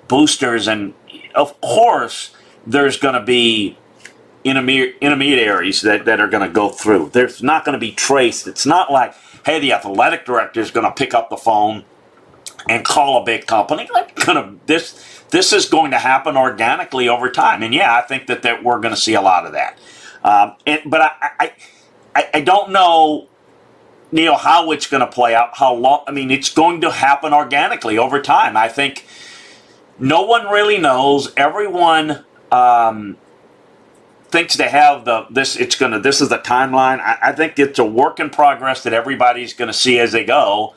boosters, 0.09 0.67
and 0.67 0.93
of 1.37 1.61
course, 1.61 2.35
there's 2.67 2.99
going 2.99 3.15
to 3.15 3.23
be 3.23 3.79
intermediaries 4.45 5.83
that, 5.83 6.05
that 6.05 6.21
are 6.21 6.29
going 6.29 6.47
to 6.47 6.53
go 6.53 6.69
through. 6.71 7.11
There's 7.13 7.43
not 7.43 7.65
going 7.65 7.75
to 7.75 7.79
be 7.79 7.93
traced. 7.93 8.47
It's 8.47 8.67
not 8.67 8.91
like, 8.91 9.15
hey, 9.45 9.61
the 9.61 9.73
athletic 9.73 10.25
director 10.25 10.61
is 10.61 10.71
going 10.71 10.87
to 10.87 10.93
pick 10.93 11.15
up 11.15 11.31
the 11.31 11.37
phone 11.37 11.85
and 12.69 12.85
call 12.85 13.23
a 13.23 13.25
big 13.25 13.47
company. 13.47 13.89
Like, 13.93 14.15
gonna 14.15 14.57
this 14.67 15.23
this 15.31 15.53
is 15.53 15.67
going 15.67 15.93
to 15.93 15.99
happen 15.99 16.37
organically 16.37 17.09
over 17.09 17.31
time. 17.31 17.63
And 17.63 17.73
yeah, 17.73 17.95
I 17.95 18.03
think 18.03 18.27
that, 18.27 18.43
that 18.43 18.65
we're 18.65 18.81
going 18.81 18.95
to 18.95 19.01
see 19.01 19.15
a 19.15 19.21
lot 19.21 19.47
of 19.47 19.53
that. 19.53 19.79
Um, 20.25 20.57
and, 20.67 20.83
but 20.87 21.01
I, 21.01 21.53
I, 22.15 22.29
I 22.35 22.41
don't 22.41 22.73
know, 22.73 23.29
Neal, 24.13 24.37
how 24.37 24.73
it's 24.73 24.87
going 24.89 25.03
to 25.03 25.07
play 25.07 25.35
out. 25.35 25.51
How 25.57 25.73
long? 25.73 26.05
I 26.09 26.11
mean, 26.11 26.31
it's 26.31 26.53
going 26.53 26.81
to 26.81 26.91
happen 26.91 27.33
organically 27.33 27.97
over 27.97 28.21
time. 28.21 28.57
I 28.57 28.69
think 28.69 29.07
no 29.99 30.23
one 30.23 30.47
really 30.47 30.79
knows. 30.79 31.33
Everyone 31.37 32.25
um, 32.51 33.17
thinks 34.31 34.57
they 34.57 34.69
have 34.69 35.05
the 35.05 35.27
this. 35.31 35.57
It's 35.57 35.77
to. 35.77 35.99
This 35.99 36.21
is 36.21 36.29
the 36.29 36.39
timeline. 36.39 37.01
I, 37.01 37.19
I 37.23 37.33
think 37.33 37.59
it's 37.59 37.79
a 37.79 37.85
work 37.85 38.21
in 38.21 38.31
progress 38.31 38.83
that 38.85 38.93
everybody's 38.93 39.53
going 39.53 39.69
to 39.69 39.75
see 39.75 39.99
as 39.99 40.13
they 40.13 40.25
go 40.25 40.75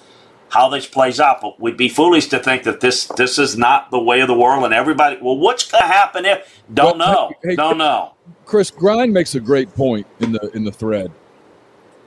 how 0.50 0.69
this 0.69 0.86
plays 0.86 1.19
out. 1.19 1.41
But 1.41 1.60
we'd 1.60 1.77
be 1.77 1.89
foolish 1.89 2.27
to 2.27 2.39
think 2.39 2.63
that 2.63 2.79
this 2.79 3.05
this 3.05 3.38
is 3.38 3.57
not 3.57 3.91
the 3.91 4.00
way 4.00 4.22
of 4.22 4.27
the 4.27 4.38
world 4.38 4.63
and 4.63 4.74
everybody. 4.74 5.17
Well, 5.22 5.38
what's 5.38 5.67
to 5.67 5.77
happen 5.77 6.25
if? 6.25 6.63
Don't 6.74 6.98
well, 6.98 7.13
know. 7.13 7.31
Hey, 7.43 7.50
hey, 7.50 7.55
don't 7.55 7.77
know. 7.77 8.13
Chris 8.45 8.72
Grind 8.72 9.13
makes 9.13 9.36
a 9.36 9.39
great 9.39 9.74
point 9.74 10.07
in 10.19 10.31
the 10.31 10.51
in 10.55 10.63
the 10.63 10.72
thread. 10.72 11.12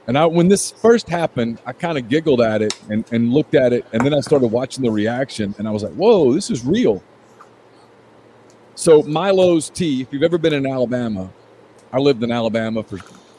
And 0.09 0.17
I, 0.17 0.25
when 0.27 0.47
this 0.47 0.71
first 0.71 1.09
happened, 1.09 1.61
I 1.67 1.73
kind 1.73 1.99
of 1.99 2.09
giggled 2.09 2.41
at 2.41 2.63
it 2.63 2.79
and, 2.89 3.05
and 3.13 3.33
looked 3.33 3.57
at 3.57 3.73
it, 3.73 3.85
and 3.93 4.07
then 4.07 4.15
I 4.15 4.21
started 4.21 4.47
watching 4.47 4.85
the 4.85 4.91
reaction, 4.91 5.53
and 5.59 5.67
I 5.67 5.73
was 5.73 5.83
like, 5.83 5.95
"Whoa, 5.95 6.33
this 6.33 6.51
is 6.51 6.65
real." 6.65 7.03
So 8.77 9.03
Milo's 9.03 9.71
tea. 9.71 10.03
If 10.03 10.13
you've 10.13 10.23
ever 10.23 10.39
been 10.39 10.53
in 10.53 10.67
Alabama, 10.67 11.31
I 11.93 11.99
lived 11.99 12.23
in 12.23 12.31
Alabama 12.31 12.83
for 12.83 12.99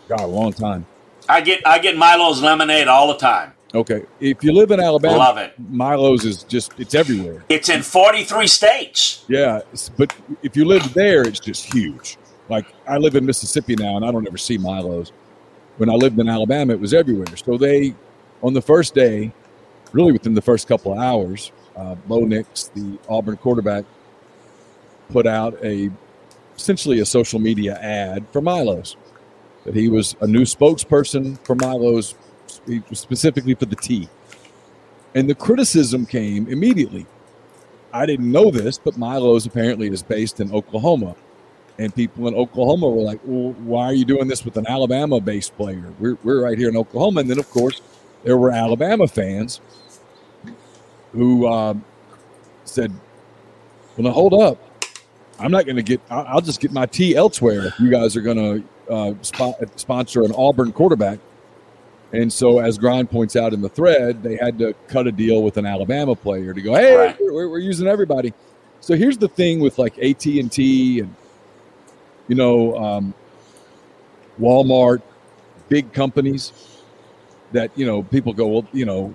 God 0.10 0.22
a 0.22 0.28
long 0.28 0.52
time. 0.52 0.86
I 1.30 1.42
get 1.42 1.66
I 1.66 1.80
get 1.80 1.96
Milo's 1.96 2.42
lemonade 2.42 2.88
all 2.88 3.08
the 3.08 3.18
time. 3.18 3.54
Okay, 3.76 4.06
if 4.20 4.44
you 4.44 4.52
live 4.52 4.72
in 4.72 4.80
Alabama, 4.80 5.18
love 5.18 5.38
it. 5.38 5.54
Milo's 5.60 6.26
is 6.26 6.44
just 6.44 6.80
it's 6.80 6.96
everywhere. 6.96 7.44
It's 7.50 7.70
in 7.70 7.84
forty 7.84 8.24
three 8.24 8.48
states. 8.48 9.26
Yeah, 9.28 9.62
but 9.98 10.14
if 10.42 10.56
you 10.58 10.66
live 10.66 10.94
there, 10.94 11.22
it's 11.22 11.40
just 11.40 11.72
huge. 11.72 12.18
Like 12.50 12.66
I 12.88 12.98
live 12.98 13.16
in 13.16 13.26
Mississippi 13.26 13.76
now, 13.76 13.96
and 13.98 14.06
I 14.06 14.12
don't 14.12 14.28
ever 14.28 14.38
see 14.38 14.58
Milo's. 14.58 15.12
When 15.78 15.90
I 15.90 15.94
lived 15.94 16.18
in 16.20 16.28
Alabama, 16.28 16.74
it 16.74 16.80
was 16.80 16.96
everywhere. 16.96 17.28
So 17.36 17.58
they, 17.58 17.94
on 18.42 18.54
the 18.54 18.62
first 18.62 18.96
day, 18.96 19.32
really 19.92 20.12
within 20.12 20.34
the 20.34 20.42
first 20.42 20.68
couple 20.68 20.94
of 20.94 20.98
hours, 20.98 21.52
uh, 21.76 21.94
Bo 21.94 22.22
Nix, 22.22 22.72
the 22.74 22.98
Auburn 23.08 23.38
quarterback, 23.38 23.86
put 25.10 25.28
out 25.28 25.58
a 25.64 25.90
essentially 26.56 27.00
a 27.00 27.06
social 27.06 27.40
media 27.40 27.78
ad 27.80 28.26
for 28.32 28.42
Milo's. 28.42 28.98
That 29.66 29.76
he 29.76 29.90
was 29.90 30.16
a 30.22 30.28
new 30.28 30.44
spokesperson 30.44 31.38
for 31.46 31.56
Milo's 31.56 32.16
specifically 32.94 33.54
for 33.54 33.66
the 33.66 33.76
tea. 33.76 34.08
And 35.16 35.30
the 35.30 35.36
criticism 35.36 36.06
came 36.06 36.48
immediately. 36.48 37.06
I 37.94 38.06
didn't 38.06 38.32
know 38.32 38.52
this, 38.52 38.78
but 38.78 38.98
Milo's 38.98 39.46
apparently 39.46 39.88
is 39.88 40.04
based 40.04 40.40
in 40.40 40.54
Oklahoma. 40.54 41.16
And 41.80 41.94
people 41.94 42.28
in 42.28 42.34
Oklahoma 42.34 42.90
were 42.90 43.02
like, 43.02 43.20
well, 43.24 43.54
why 43.54 43.86
are 43.86 43.94
you 43.94 44.06
doing 44.06 44.28
this 44.28 44.44
with 44.44 44.58
an 44.58 44.66
Alabama 44.68 45.20
based 45.20 45.56
player? 45.58 45.94
We're, 46.00 46.18
we're 46.24 46.44
right 46.44 46.58
here 46.58 46.70
in 46.70 46.78
Oklahoma. 46.78 47.22
And 47.22 47.30
then, 47.30 47.40
of 47.40 47.50
course, 47.50 47.82
there 48.24 48.38
were 48.38 48.52
Alabama 48.52 49.08
fans 49.08 49.62
who 51.12 51.48
um, 51.48 51.84
said, 52.66 52.92
well, 53.96 54.08
now 54.08 54.12
hold 54.12 54.34
up. 54.34 54.67
I'm 55.40 55.52
not 55.52 55.66
going 55.66 55.76
to 55.76 55.84
get, 55.84 56.02
I'll 56.10 56.42
just 56.42 56.60
get 56.60 56.72
my 56.72 56.86
tea 56.86 57.16
elsewhere 57.16 57.68
if 57.68 57.80
you 57.80 57.90
guys 57.90 58.16
are 58.16 58.22
going 58.22 58.38
to 58.38 58.94
uh, 58.94 59.14
sp- 59.22 59.60
sponsor 59.76 60.24
an 60.24 60.34
Auburn 60.36 60.72
quarterback. 60.72 61.20
And 62.14 62.32
so, 62.32 62.60
as 62.60 62.78
Grind 62.78 63.10
points 63.10 63.36
out 63.36 63.54
in 63.54 63.62
the 63.62 63.70
thread, 63.70 64.24
they 64.24 64.38
had 64.38 64.58
to 64.60 64.74
cut 64.88 65.08
a 65.08 65.12
deal 65.12 65.44
with 65.44 65.58
an 65.58 65.66
Alabama 65.66 66.16
player 66.16 66.54
to 66.54 66.62
go, 66.62 66.74
"Hey, 66.74 66.96
right. 66.96 67.18
we're, 67.20 67.50
we're, 67.50 67.60
using 67.60 67.86
everybody." 67.86 68.34
So 68.80 68.96
here's 68.96 69.18
the 69.18 69.28
thing 69.28 69.60
with 69.60 69.78
like 69.78 70.00
AT 70.00 70.26
and 70.26 70.50
T 70.50 71.02
and 71.02 71.14
you 72.30 72.36
know 72.36 72.78
um, 72.78 73.14
Walmart, 74.40 75.02
big 75.68 75.92
companies 75.92 76.54
that 77.52 77.72
you 77.76 77.86
know 77.86 78.04
people 78.04 78.32
go, 78.32 78.48
well, 78.48 78.68
you 78.72 78.86
know, 78.86 79.14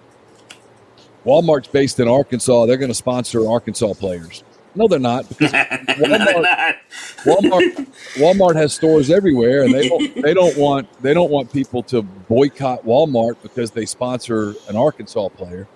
Walmart's 1.25 1.69
based 1.69 1.99
in 1.99 2.09
Arkansas; 2.09 2.67
they're 2.67 2.77
going 2.77 2.91
to 2.91 2.95
sponsor 2.95 3.49
Arkansas 3.49 3.95
players. 3.95 4.45
No, 4.75 4.89
they're 4.89 4.99
not. 4.99 5.25
Walmart, 5.29 6.77
Walmart, 7.25 7.87
Walmart, 8.15 8.57
has 8.57 8.73
stores 8.73 9.11
everywhere, 9.11 9.63
and 9.65 9.75
they 9.75 9.89
don't 9.89 10.23
they 10.23 10.35
don't 10.35 10.57
want 10.59 10.89
they 11.03 11.13
don't 11.13 11.31
want 11.31 11.53
people 11.53 11.83
to 11.85 12.03
boycott 12.03 12.85
Walmart 12.85 13.37
because 13.43 13.71
they 13.71 13.85
sponsor 13.85 14.55
an 14.69 14.77
Arkansas 14.77 15.29
player. 15.31 15.69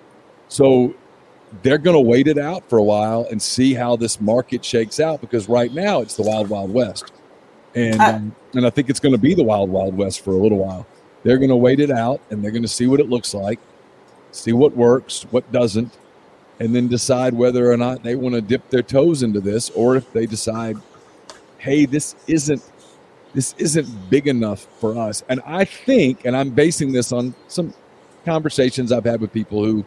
So 0.47 0.95
they're 1.61 1.77
going 1.77 1.95
to 1.95 2.01
wait 2.01 2.27
it 2.27 2.37
out 2.37 2.67
for 2.69 2.77
a 2.79 2.83
while 2.83 3.27
and 3.29 3.41
see 3.41 3.73
how 3.73 3.95
this 3.95 4.19
market 4.19 4.65
shakes 4.65 4.99
out 4.99 5.21
because 5.21 5.47
right 5.47 5.71
now 5.71 6.01
it's 6.01 6.15
the 6.15 6.23
wild 6.23 6.49
wild 6.49 6.73
west, 6.73 7.11
and 7.75 8.01
um, 8.01 8.35
and 8.53 8.65
I 8.65 8.71
think 8.71 8.89
it's 8.89 8.99
going 8.99 9.13
to 9.13 9.21
be 9.21 9.35
the 9.35 9.43
wild 9.43 9.69
wild 9.69 9.95
west 9.95 10.21
for 10.23 10.31
a 10.31 10.37
little 10.37 10.57
while. 10.57 10.87
They're 11.23 11.37
going 11.37 11.49
to 11.49 11.55
wait 11.55 11.79
it 11.79 11.91
out 11.91 12.21
and 12.29 12.43
they're 12.43 12.51
going 12.51 12.63
to 12.63 12.69
see 12.69 12.87
what 12.87 12.99
it 12.99 13.09
looks 13.09 13.33
like, 13.33 13.59
see 14.31 14.53
what 14.53 14.75
works, 14.75 15.23
what 15.31 15.51
doesn't, 15.51 15.97
and 16.59 16.75
then 16.75 16.87
decide 16.87 17.33
whether 17.33 17.71
or 17.71 17.77
not 17.77 18.03
they 18.03 18.15
want 18.15 18.35
to 18.35 18.41
dip 18.41 18.69
their 18.69 18.81
toes 18.81 19.23
into 19.23 19.39
this 19.39 19.69
or 19.71 19.95
if 19.95 20.11
they 20.13 20.25
decide 20.25 20.77
hey 21.57 21.85
this 21.85 22.15
isn't 22.27 22.61
this 23.33 23.53
isn't 23.57 24.09
big 24.09 24.27
enough 24.27 24.67
for 24.79 24.97
us. 24.97 25.23
And 25.29 25.41
i 25.45 25.63
think 25.65 26.25
and 26.25 26.35
i'm 26.35 26.49
basing 26.49 26.91
this 26.91 27.11
on 27.11 27.35
some 27.47 27.73
conversations 28.25 28.91
i've 28.91 29.05
had 29.05 29.21
with 29.21 29.31
people 29.31 29.63
who 29.63 29.85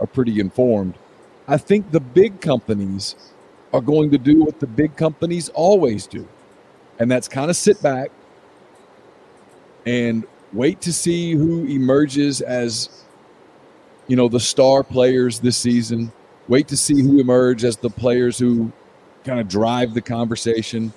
are 0.00 0.06
pretty 0.06 0.40
informed 0.40 0.94
i 1.48 1.56
think 1.56 1.90
the 1.90 2.00
big 2.00 2.40
companies 2.40 3.16
are 3.72 3.80
going 3.80 4.10
to 4.10 4.18
do 4.18 4.44
what 4.44 4.60
the 4.60 4.66
big 4.66 4.96
companies 4.96 5.48
always 5.50 6.06
do 6.06 6.26
and 6.98 7.10
that's 7.10 7.28
kind 7.28 7.50
of 7.50 7.56
sit 7.56 7.80
back 7.82 8.10
and 9.86 10.24
wait 10.52 10.80
to 10.82 10.92
see 10.92 11.32
who 11.32 11.64
emerges 11.66 12.40
as 12.42 13.01
you 14.06 14.16
know, 14.16 14.28
the 14.28 14.40
star 14.40 14.82
players 14.82 15.40
this 15.40 15.56
season. 15.56 16.12
Wait 16.48 16.68
to 16.68 16.76
see 16.76 17.00
who 17.00 17.20
emerge 17.20 17.64
as 17.64 17.76
the 17.76 17.90
players 17.90 18.38
who 18.38 18.72
kind 19.24 19.40
of 19.40 19.48
drive 19.48 19.94
the 19.94 20.00
conversation 20.00 20.92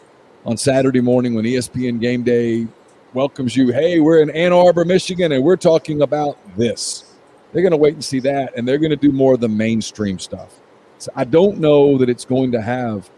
on 0.46 0.58
Saturday 0.58 1.02
morning 1.02 1.34
when 1.34 1.46
ESPN 1.46 2.00
Game 2.00 2.24
Day 2.24 2.68
welcomes 3.14 3.56
you. 3.56 3.72
Hey, 3.72 4.00
we're 4.00 4.22
in 4.22 4.30
Ann 4.32 4.54
Arbor, 4.54 4.86
Michigan, 4.86 5.32
and 5.32 5.44
we're 5.44 5.56
talking 5.56 6.02
about 6.02 6.38
this. 6.58 7.16
They're 7.52 7.62
going 7.62 7.72
to 7.72 7.78
wait 7.78 7.94
and 7.94 8.04
see 8.04 8.20
that, 8.22 8.56
and 8.58 8.68
they're 8.68 8.78
going 8.78 8.90
to 8.90 8.96
do 8.98 9.12
more 9.12 9.36
of 9.36 9.40
the 9.40 9.50
mainstream 9.50 10.20
stuff. 10.20 10.60
So 10.98 11.12
I 11.16 11.24
don't 11.24 11.60
know 11.60 11.98
that 11.98 12.10
it's 12.10 12.26
going 12.26 12.52
to 12.52 12.62
have, 12.62 13.10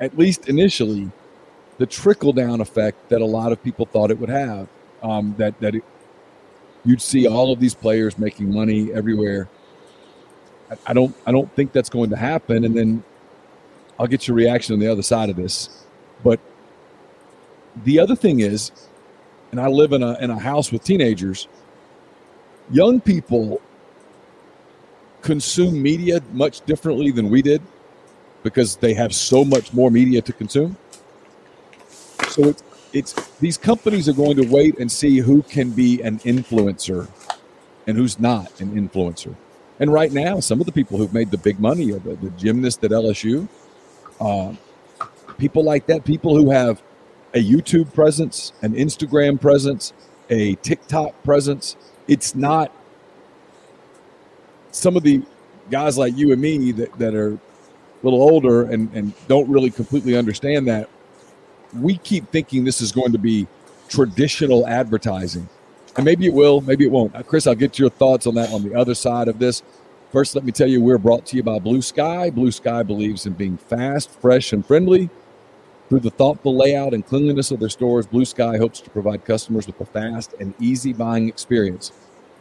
at 0.00 0.16
least 0.16 0.48
initially, 0.48 1.10
the 1.78 1.86
trickle 1.86 2.32
down 2.32 2.60
effect 2.60 3.08
that 3.08 3.20
a 3.20 3.26
lot 3.26 3.52
of 3.52 3.62
people 3.62 3.86
thought 3.86 4.10
it 4.10 4.18
would 4.18 4.30
have. 4.30 4.68
Um, 5.02 5.34
that 5.36 5.60
that 5.60 5.74
it, 5.74 5.84
you'd 6.84 7.02
see 7.02 7.26
all 7.26 7.52
of 7.52 7.60
these 7.60 7.74
players 7.74 8.18
making 8.18 8.52
money 8.52 8.92
everywhere. 8.92 9.48
I, 10.86 10.92
don't 10.92 11.14
I 11.26 11.32
don't 11.32 11.50
think 11.54 11.72
that's 11.72 11.88
going 11.88 12.10
to 12.10 12.16
happen. 12.16 12.64
And 12.64 12.76
then 12.76 13.04
I'll 13.98 14.06
get 14.06 14.26
your 14.26 14.36
reaction 14.36 14.74
on 14.74 14.80
the 14.80 14.90
other 14.90 15.02
side 15.02 15.30
of 15.30 15.36
this. 15.36 15.84
But 16.22 16.40
the 17.84 17.98
other 17.98 18.16
thing 18.16 18.40
is, 18.40 18.72
and 19.50 19.60
I 19.60 19.68
live 19.68 19.92
in 19.92 20.02
a 20.02 20.18
in 20.18 20.30
a 20.30 20.38
house 20.38 20.72
with 20.72 20.82
teenagers. 20.84 21.48
Young 22.70 23.00
people 23.00 23.60
consume 25.22 25.80
media 25.80 26.20
much 26.32 26.60
differently 26.62 27.10
than 27.10 27.30
we 27.30 27.40
did 27.40 27.62
because 28.42 28.76
they 28.76 28.94
have 28.94 29.14
so 29.14 29.44
much 29.44 29.72
more 29.72 29.90
media 29.90 30.20
to 30.22 30.32
consume. 30.32 30.76
So 32.28 32.48
it's 32.48 32.62
it's 32.94 33.12
these 33.38 33.58
companies 33.58 34.08
are 34.08 34.12
going 34.14 34.36
to 34.36 34.46
wait 34.46 34.78
and 34.78 34.90
see 34.90 35.18
who 35.18 35.42
can 35.42 35.70
be 35.70 36.00
an 36.00 36.20
influencer 36.20 37.08
and 37.86 37.96
who's 37.96 38.18
not 38.18 38.60
an 38.60 38.70
influencer. 38.70 39.34
And 39.80 39.92
right 39.92 40.12
now, 40.12 40.38
some 40.38 40.60
of 40.60 40.66
the 40.66 40.72
people 40.72 40.96
who've 40.96 41.12
made 41.12 41.32
the 41.32 41.38
big 41.38 41.58
money 41.58 41.92
are 41.92 41.98
the, 41.98 42.14
the 42.14 42.30
gymnast 42.30 42.82
at 42.84 42.92
LSU, 42.92 43.48
uh, 44.20 44.54
people 45.36 45.64
like 45.64 45.86
that, 45.86 46.04
people 46.04 46.36
who 46.36 46.50
have 46.50 46.80
a 47.34 47.44
YouTube 47.44 47.92
presence, 47.92 48.52
an 48.62 48.72
Instagram 48.74 49.40
presence, 49.40 49.92
a 50.30 50.54
TikTok 50.56 51.20
presence. 51.24 51.76
It's 52.06 52.36
not 52.36 52.70
some 54.70 54.96
of 54.96 55.02
the 55.02 55.22
guys 55.68 55.98
like 55.98 56.16
you 56.16 56.32
and 56.32 56.40
me 56.40 56.70
that, 56.72 56.96
that 56.98 57.14
are 57.14 57.32
a 57.32 57.38
little 58.04 58.22
older 58.22 58.70
and, 58.70 58.92
and 58.94 59.12
don't 59.26 59.48
really 59.48 59.70
completely 59.70 60.16
understand 60.16 60.68
that 60.68 60.88
we 61.76 61.96
keep 61.98 62.30
thinking 62.30 62.64
this 62.64 62.80
is 62.80 62.92
going 62.92 63.12
to 63.12 63.18
be 63.18 63.46
traditional 63.88 64.66
advertising. 64.66 65.48
And 65.96 66.04
maybe 66.04 66.26
it 66.26 66.32
will, 66.32 66.60
maybe 66.60 66.84
it 66.84 66.90
won't. 66.90 67.14
Uh, 67.14 67.22
Chris, 67.22 67.46
I'll 67.46 67.54
get 67.54 67.78
your 67.78 67.90
thoughts 67.90 68.26
on 68.26 68.34
that 68.34 68.52
on 68.52 68.62
the 68.62 68.74
other 68.74 68.94
side 68.94 69.28
of 69.28 69.38
this. 69.38 69.62
First, 70.10 70.34
let 70.34 70.44
me 70.44 70.52
tell 70.52 70.68
you, 70.68 70.80
we're 70.80 70.98
brought 70.98 71.26
to 71.26 71.36
you 71.36 71.42
by 71.42 71.58
Blue 71.58 71.82
Sky. 71.82 72.30
Blue 72.30 72.50
Sky 72.50 72.82
believes 72.82 73.26
in 73.26 73.32
being 73.32 73.56
fast, 73.56 74.10
fresh, 74.20 74.52
and 74.52 74.64
friendly. 74.64 75.10
Through 75.88 76.00
the 76.00 76.10
thoughtful 76.10 76.56
layout 76.56 76.94
and 76.94 77.06
cleanliness 77.06 77.50
of 77.50 77.60
their 77.60 77.68
stores, 77.68 78.06
Blue 78.06 78.24
Sky 78.24 78.56
hopes 78.56 78.80
to 78.80 78.90
provide 78.90 79.24
customers 79.24 79.66
with 79.66 79.80
a 79.80 79.84
fast 79.84 80.34
and 80.40 80.54
easy 80.60 80.92
buying 80.92 81.28
experience. 81.28 81.92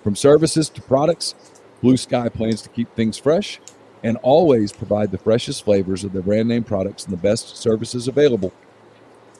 From 0.03 0.15
services 0.15 0.69
to 0.69 0.81
products, 0.81 1.35
Blue 1.81 1.97
Sky 1.97 2.29
plans 2.29 2.61
to 2.61 2.69
keep 2.69 2.93
things 2.95 3.17
fresh 3.17 3.59
and 4.03 4.17
always 4.17 4.71
provide 4.71 5.11
the 5.11 5.17
freshest 5.17 5.63
flavors 5.63 6.03
of 6.03 6.13
their 6.13 6.21
brand 6.21 6.47
name 6.47 6.63
products 6.63 7.05
and 7.05 7.13
the 7.13 7.21
best 7.21 7.57
services 7.57 8.07
available. 8.07 8.53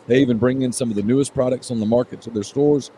They 0.07 0.19
even 0.19 0.37
bring 0.37 0.61
in 0.61 0.73
some 0.73 0.89
of 0.89 0.95
the 0.95 1.03
newest 1.03 1.33
products 1.33 1.71
on 1.71 1.79
the 1.79 1.85
market 1.85 2.21
to 2.23 2.29
their 2.29 2.43
stores 2.43 2.91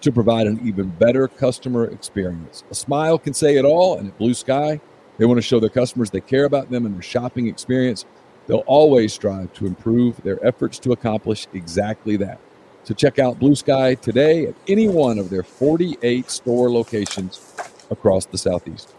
to 0.00 0.12
provide 0.12 0.46
an 0.46 0.60
even 0.64 0.88
better 0.88 1.28
customer 1.28 1.84
experience. 1.84 2.64
A 2.70 2.74
smile 2.74 3.18
can 3.18 3.34
say 3.34 3.56
it 3.56 3.64
all, 3.64 3.98
and 3.98 4.08
at 4.08 4.18
Blue 4.18 4.34
Sky, 4.34 4.80
they 5.18 5.26
want 5.26 5.38
to 5.38 5.42
show 5.42 5.60
their 5.60 5.68
customers 5.68 6.10
they 6.10 6.20
care 6.20 6.44
about 6.44 6.70
them 6.70 6.86
and 6.86 6.94
their 6.94 7.02
shopping 7.02 7.46
experience. 7.48 8.04
They'll 8.46 8.58
always 8.66 9.12
strive 9.12 9.52
to 9.54 9.66
improve 9.66 10.22
their 10.22 10.44
efforts 10.46 10.78
to 10.80 10.92
accomplish 10.92 11.46
exactly 11.52 12.16
that. 12.16 12.40
So 12.84 12.94
check 12.94 13.18
out 13.18 13.38
Blue 13.38 13.54
Sky 13.54 13.94
today 13.94 14.46
at 14.46 14.54
any 14.66 14.88
one 14.88 15.18
of 15.18 15.28
their 15.28 15.42
48 15.42 16.30
store 16.30 16.70
locations 16.70 17.54
across 17.90 18.24
the 18.24 18.38
Southeast. 18.38 18.94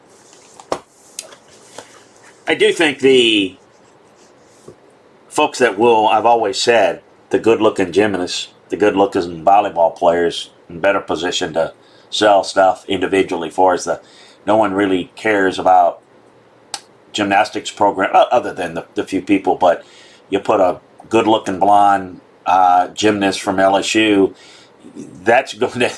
I 2.47 2.55
do 2.55 2.71
think 2.71 2.99
the 2.99 3.57
folks 5.27 5.59
that 5.59 5.79
will, 5.79 6.07
I've 6.07 6.25
always 6.25 6.61
said, 6.61 7.01
the 7.31 7.39
good 7.39 7.61
looking 7.61 7.91
gymnasts, 7.91 8.49
the 8.69 8.77
good 8.77 8.95
looking 8.95 9.43
volleyball 9.43 9.95
players 9.95 10.51
in 10.69 10.79
better 10.79 11.01
position 11.01 11.53
to 11.53 11.73
sell 12.09 12.43
stuff 12.43 12.85
individually 12.87 13.49
for 13.49 13.73
us. 13.73 13.85
The, 13.85 14.01
no 14.45 14.57
one 14.57 14.73
really 14.73 15.11
cares 15.15 15.57
about 15.57 16.01
gymnastics 17.13 17.71
program 17.71 18.11
other 18.13 18.53
than 18.53 18.75
the, 18.75 18.85
the 18.95 19.05
few 19.05 19.21
people, 19.21 19.55
but 19.55 19.85
you 20.29 20.39
put 20.39 20.59
a 20.59 20.79
good 21.09 21.27
looking 21.27 21.59
blonde 21.59 22.21
uh, 22.45 22.87
gymnast 22.89 23.41
from 23.41 23.57
LSU, 23.57 24.35
that's 24.95 25.53
going 25.55 25.79
to. 25.79 25.91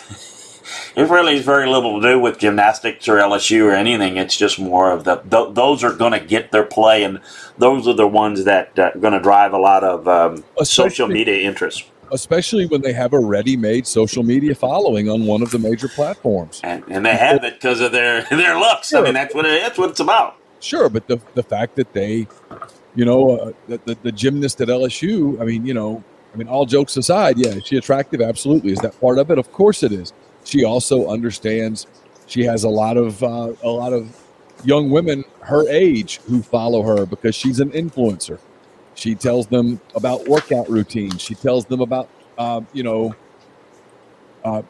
It 0.95 1.09
really 1.09 1.35
has 1.35 1.45
very 1.45 1.67
little 1.67 2.01
to 2.01 2.07
do 2.07 2.19
with 2.19 2.39
gymnastics 2.39 3.07
or 3.07 3.17
LSU 3.17 3.65
or 3.65 3.71
anything. 3.71 4.17
It's 4.17 4.37
just 4.37 4.59
more 4.59 4.91
of 4.91 5.03
the 5.03 5.17
th- 5.17 5.53
those 5.53 5.83
are 5.83 5.93
going 5.93 6.13
to 6.13 6.19
get 6.19 6.51
their 6.51 6.63
play, 6.63 7.03
and 7.03 7.19
those 7.57 7.87
are 7.87 7.93
the 7.93 8.07
ones 8.07 8.43
that 8.45 8.77
uh, 8.77 8.91
are 8.93 8.99
going 8.99 9.13
to 9.13 9.19
drive 9.19 9.53
a 9.53 9.57
lot 9.57 9.83
of 9.83 10.07
um, 10.07 10.43
social 10.63 11.07
media 11.07 11.47
interest. 11.47 11.85
Especially 12.11 12.67
when 12.67 12.81
they 12.81 12.93
have 12.93 13.13
a 13.13 13.19
ready-made 13.19 13.87
social 13.87 14.21
media 14.21 14.53
following 14.53 15.09
on 15.09 15.25
one 15.25 15.41
of 15.41 15.49
the 15.51 15.57
major 15.59 15.87
platforms, 15.87 16.61
and, 16.63 16.83
and 16.87 17.05
they 17.05 17.15
have 17.15 17.43
it 17.43 17.55
because 17.55 17.79
of 17.79 17.91
their 17.91 18.23
their 18.29 18.57
looks. 18.57 18.89
Sure. 18.89 18.99
I 18.99 19.03
mean, 19.03 19.13
that's 19.13 19.33
what 19.33 19.45
it, 19.45 19.61
that's 19.61 19.77
what 19.77 19.89
it's 19.89 19.99
about. 19.99 20.37
Sure, 20.59 20.89
but 20.89 21.07
the 21.07 21.19
the 21.33 21.43
fact 21.43 21.75
that 21.75 21.91
they, 21.93 22.27
you 22.95 23.05
know, 23.05 23.37
uh, 23.37 23.51
the, 23.67 23.81
the 23.85 23.97
the 24.03 24.11
gymnast 24.11 24.61
at 24.61 24.67
LSU. 24.67 25.41
I 25.41 25.45
mean, 25.45 25.65
you 25.65 25.73
know, 25.73 26.03
I 26.33 26.37
mean, 26.37 26.47
all 26.47 26.65
jokes 26.65 26.95
aside, 26.97 27.37
yeah, 27.37 27.49
is 27.49 27.65
she 27.65 27.77
attractive? 27.77 28.21
Absolutely. 28.21 28.71
Is 28.71 28.79
that 28.79 28.99
part 29.01 29.17
of 29.17 29.29
it? 29.31 29.37
Of 29.37 29.51
course 29.51 29.83
it 29.83 29.91
is 29.91 30.13
she 30.43 30.63
also 30.63 31.09
understands. 31.09 31.87
She 32.27 32.43
has 32.45 32.63
a 32.63 32.69
lot 32.69 32.97
of 32.97 33.21
uh, 33.23 33.53
a 33.63 33.69
lot 33.69 33.93
of 33.93 34.17
young 34.63 34.89
women 34.89 35.25
her 35.41 35.67
age 35.69 36.19
who 36.27 36.41
follow 36.41 36.83
her 36.83 37.05
because 37.05 37.35
she's 37.35 37.59
an 37.59 37.71
influencer. 37.71 38.39
She 38.95 39.15
tells 39.15 39.47
them 39.47 39.81
about 39.95 40.27
workout 40.27 40.69
routines. 40.69 41.21
She 41.21 41.35
tells 41.35 41.65
them 41.65 41.81
about 41.81 42.09
uh, 42.37 42.61
you 42.73 42.83
know 42.83 43.15
uh, 44.43 44.61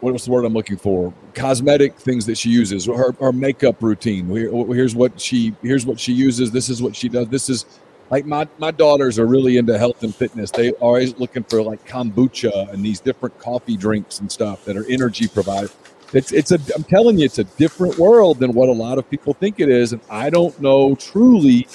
what 0.00 0.12
was 0.12 0.24
the 0.24 0.30
word 0.32 0.44
I'm 0.44 0.52
looking 0.54 0.76
for? 0.76 1.14
Cosmetic 1.34 1.96
things 1.96 2.26
that 2.26 2.36
she 2.38 2.50
uses. 2.50 2.86
Her, 2.86 3.12
her 3.20 3.32
makeup 3.32 3.82
routine. 3.82 4.28
Here's 4.28 4.94
what 4.94 5.20
she 5.20 5.54
here's 5.62 5.86
what 5.86 6.00
she 6.00 6.12
uses. 6.12 6.50
This 6.50 6.68
is 6.68 6.82
what 6.82 6.96
she 6.96 7.08
does. 7.08 7.28
This 7.28 7.48
is 7.48 7.66
like 8.12 8.26
my, 8.26 8.46
my 8.58 8.70
daughters 8.70 9.18
are 9.18 9.26
really 9.26 9.56
into 9.56 9.78
health 9.78 10.02
and 10.02 10.14
fitness. 10.14 10.50
They 10.50 10.68
are 10.68 10.74
always 10.74 11.18
looking 11.18 11.44
for 11.44 11.62
like 11.62 11.82
kombucha 11.88 12.70
and 12.70 12.84
these 12.84 13.00
different 13.00 13.38
coffee 13.38 13.74
drinks 13.74 14.20
and 14.20 14.30
stuff 14.30 14.66
that 14.66 14.76
are 14.76 14.84
energy 14.90 15.26
provided. 15.26 15.70
It's 16.12 16.30
it's 16.30 16.52
a 16.52 16.58
I'm 16.76 16.84
telling 16.84 17.18
you, 17.18 17.24
it's 17.24 17.38
a 17.38 17.44
different 17.44 17.96
world 17.96 18.38
than 18.38 18.52
what 18.52 18.68
a 18.68 18.72
lot 18.72 18.98
of 18.98 19.08
people 19.08 19.32
think 19.32 19.60
it 19.60 19.70
is. 19.70 19.94
And 19.94 20.02
I 20.10 20.28
don't 20.28 20.60
know 20.60 20.94
truly 20.94 21.66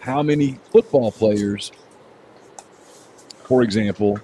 how 0.00 0.22
many 0.22 0.58
football 0.70 1.10
players, 1.10 1.72
for 3.44 3.62
example, 3.62 4.20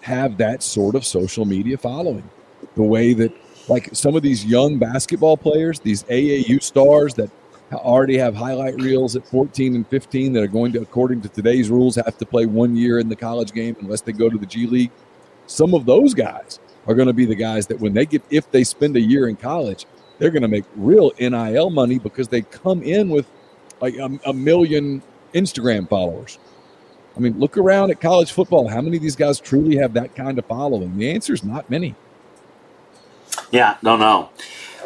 have 0.00 0.36
that 0.38 0.60
sort 0.60 0.96
of 0.96 1.04
social 1.04 1.44
media 1.44 1.78
following. 1.78 2.28
The 2.74 2.82
way 2.82 3.14
that 3.14 3.32
like 3.68 3.90
some 3.92 4.16
of 4.16 4.22
these 4.22 4.44
young 4.44 4.76
basketball 4.76 5.36
players, 5.36 5.78
these 5.78 6.02
AAU 6.04 6.60
stars 6.60 7.14
that 7.14 7.30
already 7.72 8.16
have 8.18 8.34
highlight 8.34 8.80
reels 8.80 9.16
at 9.16 9.26
14 9.26 9.74
and 9.74 9.86
15 9.88 10.32
that 10.32 10.42
are 10.42 10.48
going 10.48 10.72
to, 10.72 10.80
according 10.80 11.20
to 11.22 11.28
today's 11.28 11.68
rules, 11.68 11.96
have 11.96 12.16
to 12.18 12.26
play 12.26 12.46
one 12.46 12.76
year 12.76 12.98
in 12.98 13.08
the 13.08 13.16
college 13.16 13.52
game 13.52 13.76
unless 13.80 14.00
they 14.00 14.12
go 14.12 14.28
to 14.30 14.38
the 14.38 14.46
G 14.46 14.66
League. 14.66 14.90
Some 15.46 15.74
of 15.74 15.84
those 15.86 16.14
guys 16.14 16.60
are 16.86 16.94
going 16.94 17.08
to 17.08 17.14
be 17.14 17.24
the 17.24 17.34
guys 17.34 17.66
that 17.66 17.80
when 17.80 17.92
they 17.92 18.06
get, 18.06 18.22
if 18.30 18.50
they 18.50 18.64
spend 18.64 18.96
a 18.96 19.00
year 19.00 19.28
in 19.28 19.36
college, 19.36 19.86
they're 20.18 20.30
going 20.30 20.42
to 20.42 20.48
make 20.48 20.64
real 20.76 21.12
NIL 21.18 21.70
money 21.70 21.98
because 21.98 22.28
they 22.28 22.42
come 22.42 22.82
in 22.82 23.08
with 23.08 23.26
like 23.80 23.96
a, 23.96 24.18
a 24.26 24.32
million 24.32 25.02
Instagram 25.34 25.88
followers. 25.88 26.38
I 27.16 27.20
mean, 27.20 27.38
look 27.38 27.56
around 27.56 27.90
at 27.90 28.00
college 28.00 28.32
football. 28.32 28.68
How 28.68 28.80
many 28.80 28.96
of 28.96 29.02
these 29.02 29.16
guys 29.16 29.40
truly 29.40 29.76
have 29.76 29.94
that 29.94 30.14
kind 30.14 30.38
of 30.38 30.44
following? 30.46 30.96
The 30.98 31.10
answer 31.10 31.32
is 31.32 31.42
not 31.42 31.68
many. 31.70 31.94
Yeah, 33.50 33.76
don't 33.82 34.00
know. 34.00 34.30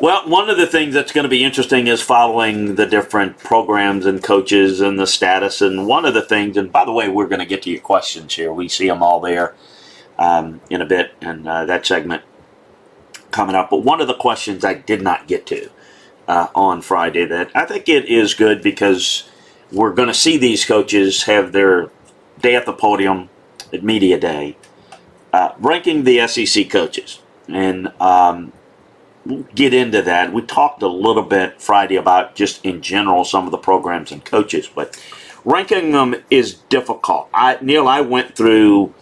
Well, 0.01 0.27
one 0.27 0.49
of 0.49 0.57
the 0.57 0.67
things 0.67 0.95
that's 0.95 1.13
going 1.13 1.25
to 1.25 1.29
be 1.29 1.45
interesting 1.45 1.87
is 1.87 2.01
following 2.01 2.77
the 2.77 2.87
different 2.87 3.37
programs 3.37 4.07
and 4.07 4.23
coaches 4.23 4.81
and 4.81 4.99
the 4.99 5.07
status. 5.07 5.61
And 5.61 5.87
one 5.87 6.07
of 6.07 6.15
the 6.15 6.23
things, 6.23 6.57
and 6.57 6.73
by 6.73 6.87
the 6.87 6.93
way, 6.93 7.11
we're 7.11 7.29
going 7.29 7.41
to 7.41 7.47
get 7.47 7.61
to 7.65 7.71
your 7.71 7.83
questions 7.83 8.35
here. 8.35 8.51
We 8.51 8.67
see 8.67 8.89
them 8.89 9.03
all 9.03 9.21
there 9.21 9.55
um, 10.19 10.63
in 10.71 10.81
a 10.81 10.87
bit, 10.87 11.13
and 11.21 11.47
uh, 11.47 11.67
that 11.67 11.85
segment 11.85 12.23
coming 13.31 13.55
up. 13.55 13.69
But 13.69 13.85
one 13.85 14.01
of 14.01 14.09
the 14.09 14.15
questions 14.15 14.65
I 14.65 14.73
did 14.73 15.03
not 15.03 15.29
get 15.29 15.45
to 15.49 15.69
uh, 16.27 16.47
on 16.55 16.81
Friday 16.81 17.27
that 17.27 17.51
I 17.55 17.67
think 17.67 17.87
it 17.87 18.07
is 18.07 18.33
good 18.33 18.63
because 18.63 19.29
we're 19.71 19.93
going 19.93 20.09
to 20.09 20.15
see 20.15 20.39
these 20.39 20.65
coaches 20.65 21.25
have 21.25 21.53
their 21.53 21.91
day 22.41 22.57
at 22.57 22.65
the 22.65 22.73
podium 22.73 23.29
at 23.71 23.85
Media 23.85 24.19
Day, 24.19 24.57
uh, 25.35 25.53
ranking 25.59 26.05
the 26.05 26.27
SEC 26.27 26.71
coaches. 26.71 27.21
And 27.49 27.93
um, 28.01 28.55
get 29.55 29.75
into 29.75 30.03
that. 30.03 30.33
We 30.33 30.43
talked 30.43 30.83
a 30.83 30.89
little 30.89 31.23
bit 31.23 31.61
Friday 31.61 31.97
about 31.97 32.35
just 32.35 32.65
in 32.65 32.83
general 32.83 33.25
some 33.25 33.45
of 33.47 33.51
the 33.51 33.59
programs 33.59 34.13
and 34.13 34.25
coaches, 34.25 34.69
but 34.75 35.01
ranking 35.45 35.93
them 35.93 36.15
is 36.31 36.55
difficult. 36.55 37.29
I 37.35 37.59
Neal, 37.61 37.89
I 37.89 38.01
went 38.01 38.37
through. 38.37 38.95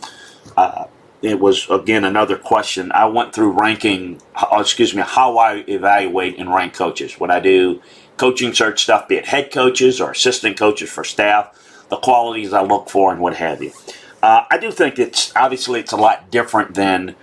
Uh, 0.56 0.86
it 1.20 1.40
was 1.40 1.68
again 1.70 2.04
another 2.04 2.36
question. 2.36 2.92
I 2.92 3.06
went 3.06 3.34
through 3.34 3.52
ranking. 3.52 4.20
Oh, 4.50 4.60
excuse 4.60 4.94
me, 4.94 5.02
how 5.02 5.38
I 5.38 5.64
evaluate 5.68 6.38
and 6.38 6.52
rank 6.52 6.74
coaches. 6.74 7.18
When 7.18 7.30
I 7.30 7.40
do 7.40 7.80
coaching 8.16 8.52
search 8.52 8.82
stuff, 8.82 9.08
be 9.08 9.16
it 9.16 9.26
head 9.26 9.52
coaches 9.52 10.00
or 10.00 10.10
assistant 10.10 10.58
coaches 10.58 10.90
for 10.90 11.04
staff, 11.04 11.86
the 11.88 11.96
qualities 11.96 12.52
I 12.52 12.62
look 12.62 12.88
for 12.90 13.12
and 13.12 13.20
what 13.20 13.36
have 13.36 13.62
you. 13.62 13.72
Uh, 14.22 14.44
I 14.50 14.58
do 14.58 14.72
think 14.72 14.98
it's 14.98 15.34
obviously 15.36 15.80
it's 15.80 15.92
a 15.92 15.96
lot 15.96 16.30
different 16.30 16.74
than 16.74 17.14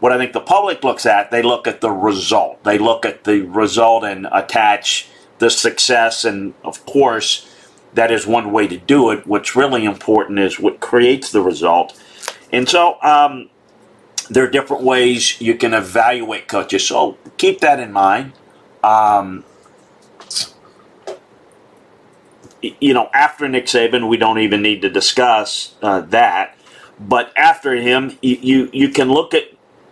what 0.00 0.12
I 0.12 0.18
think 0.18 0.32
the 0.32 0.40
public 0.40 0.84
looks 0.84 1.06
at, 1.06 1.30
they 1.30 1.42
look 1.42 1.66
at 1.66 1.80
the 1.80 1.90
result. 1.90 2.62
They 2.64 2.78
look 2.78 3.06
at 3.06 3.24
the 3.24 3.42
result 3.42 4.04
and 4.04 4.26
attach 4.32 5.08
the 5.38 5.50
success 5.50 6.24
and, 6.24 6.54
of 6.64 6.84
course, 6.86 7.48
that 7.94 8.10
is 8.10 8.26
one 8.26 8.52
way 8.52 8.68
to 8.68 8.76
do 8.76 9.10
it. 9.10 9.26
What's 9.26 9.56
really 9.56 9.84
important 9.84 10.38
is 10.38 10.60
what 10.60 10.80
creates 10.80 11.32
the 11.32 11.40
result. 11.40 11.98
And 12.52 12.68
so 12.68 13.00
um, 13.02 13.48
there 14.28 14.44
are 14.44 14.50
different 14.50 14.82
ways 14.82 15.40
you 15.40 15.54
can 15.54 15.72
evaluate 15.72 16.46
coaches. 16.46 16.86
So 16.86 17.16
keep 17.38 17.60
that 17.60 17.80
in 17.80 17.92
mind. 17.92 18.32
Um, 18.84 19.44
you 22.62 22.94
know, 22.94 23.08
after 23.14 23.48
Nick 23.48 23.66
Saban, 23.66 24.08
we 24.08 24.16
don't 24.16 24.38
even 24.38 24.62
need 24.62 24.82
to 24.82 24.90
discuss 24.90 25.74
uh, 25.82 26.00
that. 26.00 26.56
But 26.98 27.32
after 27.36 27.74
him, 27.74 28.18
you, 28.22 28.36
you, 28.40 28.70
you 28.72 28.88
can 28.90 29.10
look 29.10 29.34
at 29.34 29.44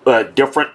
uh, 0.07 0.25
different 0.25 0.71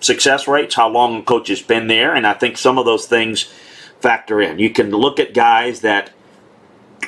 success 0.00 0.46
rates, 0.46 0.74
how 0.74 0.88
long 0.88 1.20
a 1.20 1.22
coach 1.22 1.48
has 1.48 1.62
been 1.62 1.86
there, 1.86 2.14
and 2.14 2.26
I 2.26 2.34
think 2.34 2.58
some 2.58 2.78
of 2.78 2.84
those 2.84 3.06
things 3.06 3.52
factor 4.00 4.40
in. 4.40 4.58
You 4.58 4.70
can 4.70 4.90
look 4.90 5.18
at 5.18 5.34
guys 5.34 5.80
that 5.80 6.10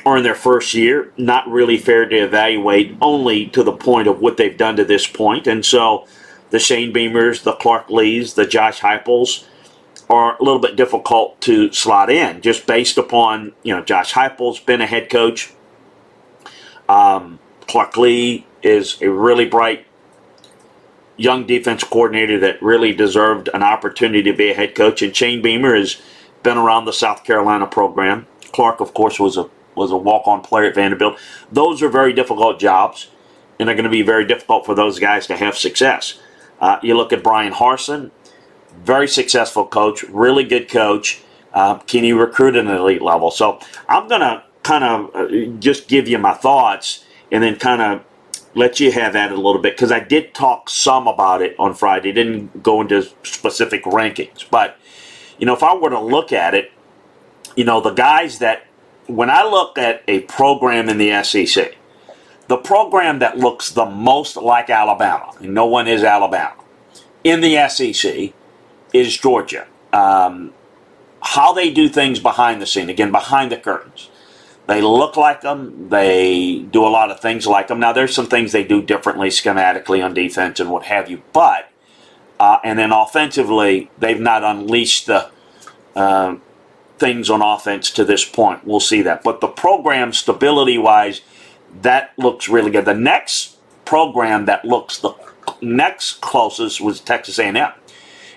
are 0.05 0.17
in 0.17 0.23
their 0.23 0.35
first 0.35 0.73
year, 0.73 1.11
not 1.17 1.47
really 1.47 1.77
fair 1.77 2.07
to 2.07 2.15
evaluate 2.15 2.95
only 3.01 3.47
to 3.47 3.63
the 3.63 3.71
point 3.71 4.07
of 4.07 4.19
what 4.19 4.37
they've 4.37 4.57
done 4.57 4.75
to 4.77 4.85
this 4.85 5.05
point. 5.05 5.47
And 5.47 5.65
so 5.65 6.07
the 6.49 6.59
Shane 6.59 6.93
Beamers, 6.93 7.43
the 7.43 7.53
Clark 7.53 7.89
Leas, 7.89 8.33
the 8.33 8.45
Josh 8.45 8.79
Heupels 8.79 9.45
are 10.09 10.37
a 10.37 10.43
little 10.43 10.59
bit 10.59 10.75
difficult 10.75 11.39
to 11.41 11.71
slot 11.73 12.09
in 12.09 12.41
just 12.41 12.65
based 12.65 12.97
upon, 12.97 13.53
you 13.63 13.75
know, 13.75 13.83
Josh 13.83 14.13
Heupel's 14.13 14.59
been 14.59 14.81
a 14.81 14.85
head 14.85 15.09
coach. 15.09 15.51
Um, 16.87 17.39
Clark 17.67 17.97
Lea 17.97 18.45
is 18.63 19.01
a 19.01 19.09
really 19.09 19.45
bright 19.45 19.85
young 21.17 21.45
defense 21.45 21.83
coordinator 21.83 22.39
that 22.39 22.61
really 22.61 22.93
deserved 22.93 23.49
an 23.53 23.63
opportunity 23.63 24.23
to 24.23 24.33
be 24.33 24.51
a 24.51 24.53
head 24.53 24.75
coach. 24.75 25.01
And 25.01 25.15
Shane 25.15 25.41
Beamer 25.41 25.75
has 25.75 25.99
been 26.43 26.57
around 26.57 26.85
the 26.85 26.93
South 26.93 27.23
Carolina 27.23 27.67
program. 27.67 28.27
Clark, 28.53 28.79
of 28.79 28.93
course, 28.93 29.19
was 29.19 29.37
a 29.37 29.49
was 29.75 29.91
a 29.91 29.97
walk-on 29.97 30.41
player 30.41 30.65
at 30.65 30.75
Vanderbilt. 30.75 31.19
Those 31.51 31.83
are 31.83 31.89
very 31.89 32.11
difficult 32.11 32.59
jobs, 32.59 33.09
and 33.59 33.67
they're 33.67 33.75
going 33.75 33.83
to 33.83 33.91
be 33.91 34.01
very 34.01 34.25
difficult 34.25 34.65
for 34.65 34.73
those 34.73 34.97
guys 34.99 35.27
to 35.27 35.37
have 35.37 35.55
success. 35.55 36.19
Uh, 36.59 36.79
you 36.81 36.97
look 36.97 37.13
at 37.13 37.21
Bryan 37.21 37.53
Harsin, 37.53 38.09
very 38.83 39.07
successful 39.07 39.67
coach, 39.67 40.01
really 40.03 40.43
good 40.43 40.67
coach. 40.67 41.21
Uh, 41.53 41.75
can 41.79 42.03
he 42.03 42.11
recruit 42.11 42.55
at 42.55 42.65
an 42.65 42.71
elite 42.71 43.03
level? 43.03 43.29
So 43.29 43.59
I'm 43.87 44.07
going 44.07 44.21
to 44.21 44.43
kind 44.63 44.83
of 44.83 45.15
uh, 45.15 45.27
just 45.59 45.87
give 45.87 46.07
you 46.07 46.17
my 46.17 46.33
thoughts 46.33 47.05
and 47.31 47.43
then 47.43 47.57
kind 47.57 47.81
of 47.81 48.03
let 48.57 48.79
you 48.79 48.91
have 48.91 49.15
at 49.15 49.31
it 49.31 49.37
a 49.37 49.41
little 49.41 49.61
bit 49.61 49.75
because 49.75 49.91
I 49.91 49.99
did 49.99 50.33
talk 50.33 50.69
some 50.69 51.07
about 51.07 51.41
it 51.41 51.55
on 51.59 51.73
Friday. 51.73 52.11
Didn't 52.11 52.63
go 52.63 52.81
into 52.81 53.03
specific 53.23 53.83
rankings, 53.83 54.49
but 54.49 54.77
you 55.37 55.45
know, 55.45 55.53
if 55.53 55.63
I 55.63 55.75
were 55.75 55.91
to 55.91 55.99
look 55.99 56.33
at 56.33 56.55
it, 56.55 56.71
you 57.55 57.63
know, 57.63 57.79
the 57.79 57.91
guys 57.91 58.39
that 58.39 58.65
when 59.05 59.29
I 59.29 59.43
look 59.43 59.77
at 59.77 60.03
a 60.07 60.21
program 60.21 60.89
in 60.89 60.97
the 60.97 61.23
SEC, 61.23 61.77
the 62.47 62.57
program 62.57 63.19
that 63.19 63.37
looks 63.37 63.71
the 63.71 63.85
most 63.85 64.37
like 64.37 64.69
Alabama, 64.69 65.31
and 65.39 65.53
no 65.53 65.65
one 65.65 65.87
is 65.87 66.03
Alabama, 66.03 66.55
in 67.23 67.41
the 67.41 67.67
SEC 67.69 68.33
is 68.93 69.17
Georgia. 69.17 69.67
Um, 69.93 70.53
how 71.21 71.53
they 71.53 71.71
do 71.71 71.89
things 71.89 72.19
behind 72.19 72.61
the 72.61 72.65
scene, 72.65 72.89
again, 72.89 73.11
behind 73.11 73.51
the 73.51 73.57
curtains. 73.57 74.09
They 74.67 74.81
look 74.81 75.15
like 75.15 75.41
them. 75.41 75.89
They 75.89 76.59
do 76.59 76.85
a 76.85 76.89
lot 76.89 77.09
of 77.09 77.21
things 77.21 77.47
like 77.47 77.69
them. 77.69 77.79
Now, 77.79 77.93
there's 77.93 78.13
some 78.13 78.27
things 78.27 78.51
they 78.51 78.65
do 78.65 78.81
differently 78.81 79.29
schematically 79.29 80.03
on 80.03 80.13
defense 80.13 80.59
and 80.59 80.69
what 80.69 80.83
have 80.83 81.09
you, 81.09 81.23
but 81.33 81.69
uh, 82.39 82.59
and 82.63 82.77
then 82.77 82.91
offensively, 82.91 83.89
they've 83.97 84.19
not 84.19 84.43
unleashed 84.43 85.07
the 85.07 85.31
uh, 85.95 86.35
things 86.99 87.29
on 87.29 87.41
offense 87.41 87.89
to 87.91 88.05
this 88.05 88.25
point. 88.25 88.65
We'll 88.65 88.79
see 88.79 89.01
that. 89.03 89.23
But 89.23 89.41
the 89.41 89.47
program, 89.47 90.13
stability 90.13 90.77
wise, 90.77 91.21
that 91.81 92.13
looks 92.17 92.47
really 92.47 92.71
good. 92.71 92.85
The 92.85 92.93
next 92.93 93.57
program 93.85 94.45
that 94.45 94.65
looks 94.65 94.99
the 94.99 95.13
next 95.61 96.21
closest 96.21 96.81
was 96.81 96.99
Texas 96.99 97.39
A&M 97.39 97.71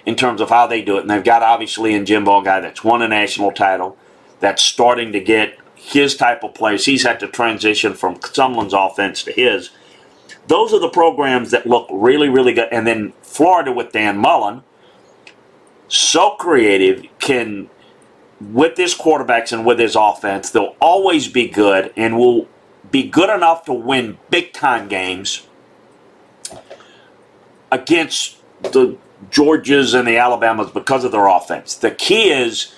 in 0.06 0.16
terms 0.16 0.40
of 0.40 0.48
how 0.48 0.66
they 0.66 0.80
do 0.80 0.96
it. 0.96 1.02
And 1.02 1.10
they've 1.10 1.24
got 1.24 1.42
obviously 1.42 1.94
in 1.94 2.06
Jimbo 2.06 2.40
a 2.40 2.44
guy 2.44 2.60
that's 2.60 2.82
won 2.82 3.02
a 3.02 3.08
national 3.08 3.52
title, 3.52 3.98
that's 4.38 4.62
starting 4.62 5.12
to 5.12 5.20
get 5.20 5.58
his 5.80 6.16
type 6.16 6.44
of 6.44 6.54
players. 6.54 6.84
He's 6.84 7.04
had 7.04 7.18
to 7.20 7.26
transition 7.26 7.94
from 7.94 8.16
Sumlin's 8.16 8.74
offense 8.74 9.24
to 9.24 9.32
his. 9.32 9.70
Those 10.46 10.74
are 10.74 10.78
the 10.78 10.90
programs 10.90 11.50
that 11.52 11.66
look 11.66 11.88
really, 11.90 12.28
really 12.28 12.52
good. 12.52 12.68
And 12.70 12.86
then 12.86 13.12
Florida 13.22 13.72
with 13.72 13.92
Dan 13.92 14.18
Mullen, 14.18 14.62
so 15.88 16.30
creative, 16.32 17.06
can 17.18 17.70
with 18.40 18.76
his 18.76 18.94
quarterbacks 18.94 19.52
and 19.52 19.64
with 19.64 19.78
his 19.78 19.96
offense, 19.96 20.50
they'll 20.50 20.76
always 20.80 21.28
be 21.28 21.48
good 21.48 21.92
and 21.96 22.18
will 22.18 22.46
be 22.90 23.02
good 23.02 23.34
enough 23.34 23.64
to 23.64 23.72
win 23.72 24.18
big 24.30 24.52
time 24.52 24.88
games 24.88 25.46
against 27.72 28.36
the 28.62 28.96
Georgias 29.30 29.98
and 29.98 30.06
the 30.06 30.16
Alabamas 30.16 30.70
because 30.70 31.04
of 31.04 31.12
their 31.12 31.26
offense. 31.26 31.74
The 31.74 31.90
key 31.90 32.30
is 32.30 32.74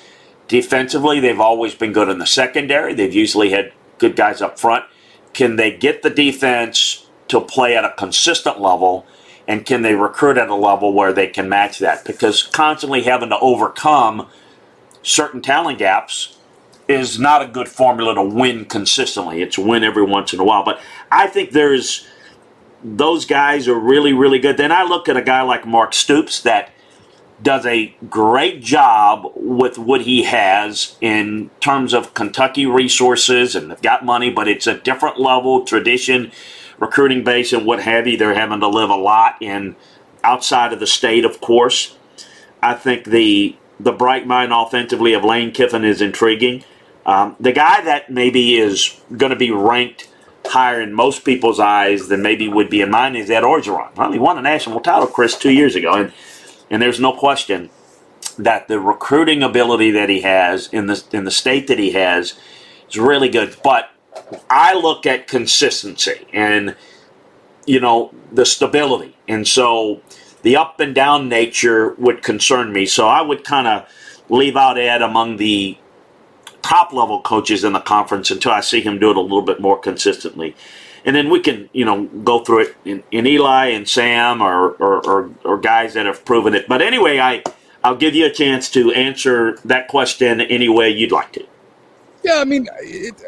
defensively, 0.49 1.21
they've 1.21 1.41
always 1.41 1.75
been 1.75 1.93
good 1.93 2.09
in 2.09 2.19
the 2.19 2.27
secondary. 2.27 2.95
They've 2.95 3.15
usually 3.15 3.51
had 3.51 3.73
good 3.99 4.17
guys 4.17 4.43
up 4.43 4.59
front. 4.59 4.85
Can 5.33 5.57
they 5.57 5.75
get 5.77 6.03
the 6.03 6.11
defense 6.11 7.07
to 7.29 7.41
play 7.41 7.77
at 7.77 7.85
a 7.85 7.95
consistent 7.97 8.61
level? 8.61 9.07
And 9.49 9.67
can 9.67 9.83
they 9.83 9.95
recruit 9.95 10.39
at 10.39 10.49
a 10.49 10.55
level 10.55 10.93
where 10.93 11.13
they 11.13 11.27
can 11.27 11.49
match 11.49 11.79
that? 11.79 12.05
Because 12.05 12.43
constantly 12.43 13.03
having 13.03 13.31
to 13.31 13.39
overcome 13.39 14.29
certain 15.03 15.43
talent 15.43 15.79
gaps 15.79 16.39
is 16.89 17.19
not 17.19 17.43
a 17.43 17.47
good 17.47 17.69
formula 17.69 18.15
to 18.15 18.23
win 18.23 18.65
consistently. 18.65 19.43
It's 19.43 19.59
win 19.59 19.85
every 19.85 20.05
once 20.05 20.33
in 20.33 20.41
a 20.41 20.45
while. 20.45 20.65
But 20.65 20.81
I 21.11 21.27
think 21.27 21.53
there's 21.53 22.07
those 22.85 23.25
guys 23.25 23.69
are 23.69 23.79
really, 23.79 24.13
really 24.13 24.39
good. 24.39 24.57
Then 24.57 24.73
I 24.73 24.83
look 24.83 25.09
at 25.09 25.17
a 25.17 25.23
guy 25.23 25.43
like 25.43 25.67
Mark 25.67 25.95
Stoops 25.95 26.41
that 26.43 26.72
does 27.43 27.67
a 27.67 27.95
great 28.09 28.63
job 28.63 29.33
with 29.35 29.79
what 29.79 30.03
he 30.03 30.23
has 30.25 30.97
in 31.01 31.51
terms 31.61 31.93
of 31.93 32.15
Kentucky 32.15 32.67
resources 32.67 33.55
and 33.55 33.71
they've 33.71 33.83
got 33.83 34.05
money, 34.05 34.31
but 34.31 34.49
it's 34.49 34.67
a 34.67 34.79
different 34.79 35.19
level, 35.19 35.65
tradition, 35.65 36.31
recruiting 36.79 37.25
base, 37.25 37.53
and 37.53 37.67
what 37.67 37.83
have 37.83 38.07
you. 38.07 38.17
They're 38.17 38.35
having 38.35 38.61
to 38.61 38.69
live 38.69 38.91
a 38.91 38.97
lot 38.97 39.37
in 39.41 39.77
outside 40.23 40.73
of 40.73 40.81
the 40.81 40.87
state, 40.87 41.25
of 41.25 41.41
course. 41.41 41.97
I 42.63 42.75
think 42.75 43.05
the 43.05 43.57
the 43.81 43.93
bright 43.93 44.27
mind 44.27 44.53
offensively 44.53 45.13
of 45.13 45.25
Lane 45.25 45.51
Kiffin 45.51 45.85
is 45.85 46.01
intriguing. 46.01 46.63
Um, 47.05 47.35
the 47.41 47.51
guy 47.51 47.83
that 47.83 48.11
maybe 48.11 48.57
is 48.57 49.01
going 49.17 49.31
to 49.31 49.37
be 49.37 49.51
ranked 49.51 50.09
higher 50.47 50.81
in 50.81 50.93
most 50.93 51.25
people's 51.25 51.59
eyes 51.59 52.09
than 52.09 52.23
maybe 52.23 52.49
would 52.49 52.71
be 52.71 52.81
in 52.81 52.91
mine 52.91 53.17
is 53.17 53.31
Ed 53.31 53.43
Orgeron. 53.43 53.95
Well, 53.97 54.13
he 54.13 54.19
won 54.19 54.39
a 54.39 54.43
national 54.43 54.81
title, 54.81 55.09
Chris, 55.09 55.37
two 55.37 55.53
years 55.53 55.75
ago, 55.75 55.95
and 55.95 56.13
and 56.73 56.81
there's 56.81 56.99
no 56.99 57.13
question 57.13 57.71
that 58.39 58.67
the 58.67 58.81
recruiting 58.81 59.43
ability 59.43 59.91
that 59.91 60.09
he 60.09 60.23
has 60.23 60.69
in 60.69 60.87
the 60.87 61.05
in 61.13 61.25
the 61.25 61.31
state 61.31 61.67
that 61.69 61.79
he 61.79 61.93
has 61.93 62.35
is 62.89 62.99
really 62.99 63.29
good. 63.29 63.55
But 63.63 63.91
I 64.49 64.75
look 64.75 65.05
at 65.05 65.29
consistency 65.29 66.27
and 66.33 66.75
you 67.67 67.79
know 67.79 68.13
the 68.33 68.47
stability, 68.47 69.15
and 69.29 69.47
so 69.47 70.01
the 70.41 70.57
up 70.57 70.81
and 70.81 70.95
down 70.95 71.29
nature 71.29 71.93
would 71.99 72.23
concern 72.23 72.73
me. 72.73 72.87
So 72.87 73.07
I 73.07 73.21
would 73.21 73.45
kind 73.45 73.69
of 73.69 73.87
leave 74.31 74.57
out 74.57 74.79
Ed 74.79 75.03
among 75.03 75.37
the 75.37 75.77
top 76.63 76.95
level 76.95 77.21
coaches 77.21 77.65
in 77.65 77.75
the 77.75 77.81
conference 77.81 78.31
until 78.31 78.53
I 78.53 78.61
see 78.61 78.81
him 78.81 78.99
do 78.99 79.11
it 79.11 79.17
a 79.19 79.21
little 79.21 79.43
bit 79.43 79.61
more 79.61 79.79
consistently. 79.79 80.57
And 81.05 81.17
then 81.17 81.31
we 81.31 81.41
can, 81.41 81.69
you 81.73 81.85
know, 81.85 82.05
go 82.05 82.45
through 82.45 82.61
it 82.61 82.77
in, 82.85 83.03
in 83.11 83.27
Eli 83.27 83.67
and 83.67 83.89
Sam 83.89 84.41
or, 84.41 84.71
or, 84.73 85.05
or, 85.07 85.31
or, 85.45 85.59
guys 85.59 85.95
that 85.95 86.07
have 86.07 86.25
proven 86.25 86.55
it. 86.55 86.69
But 86.69 86.81
anyway, 86.81 87.19
I, 87.19 87.43
I'll 87.83 87.97
give 87.97 88.15
you 88.15 88.27
a 88.27 88.31
chance 88.31 88.71
to 88.71 88.93
answer 88.93 89.59
that 89.65 89.89
question 89.89 90.41
any 90.41 90.69
way 90.69 90.91
you'd 90.91 91.11
like 91.11 91.33
to. 91.33 91.45
Yeah, 92.23 92.37
I 92.37 92.45
mean, 92.45 92.69
it, 92.81 93.21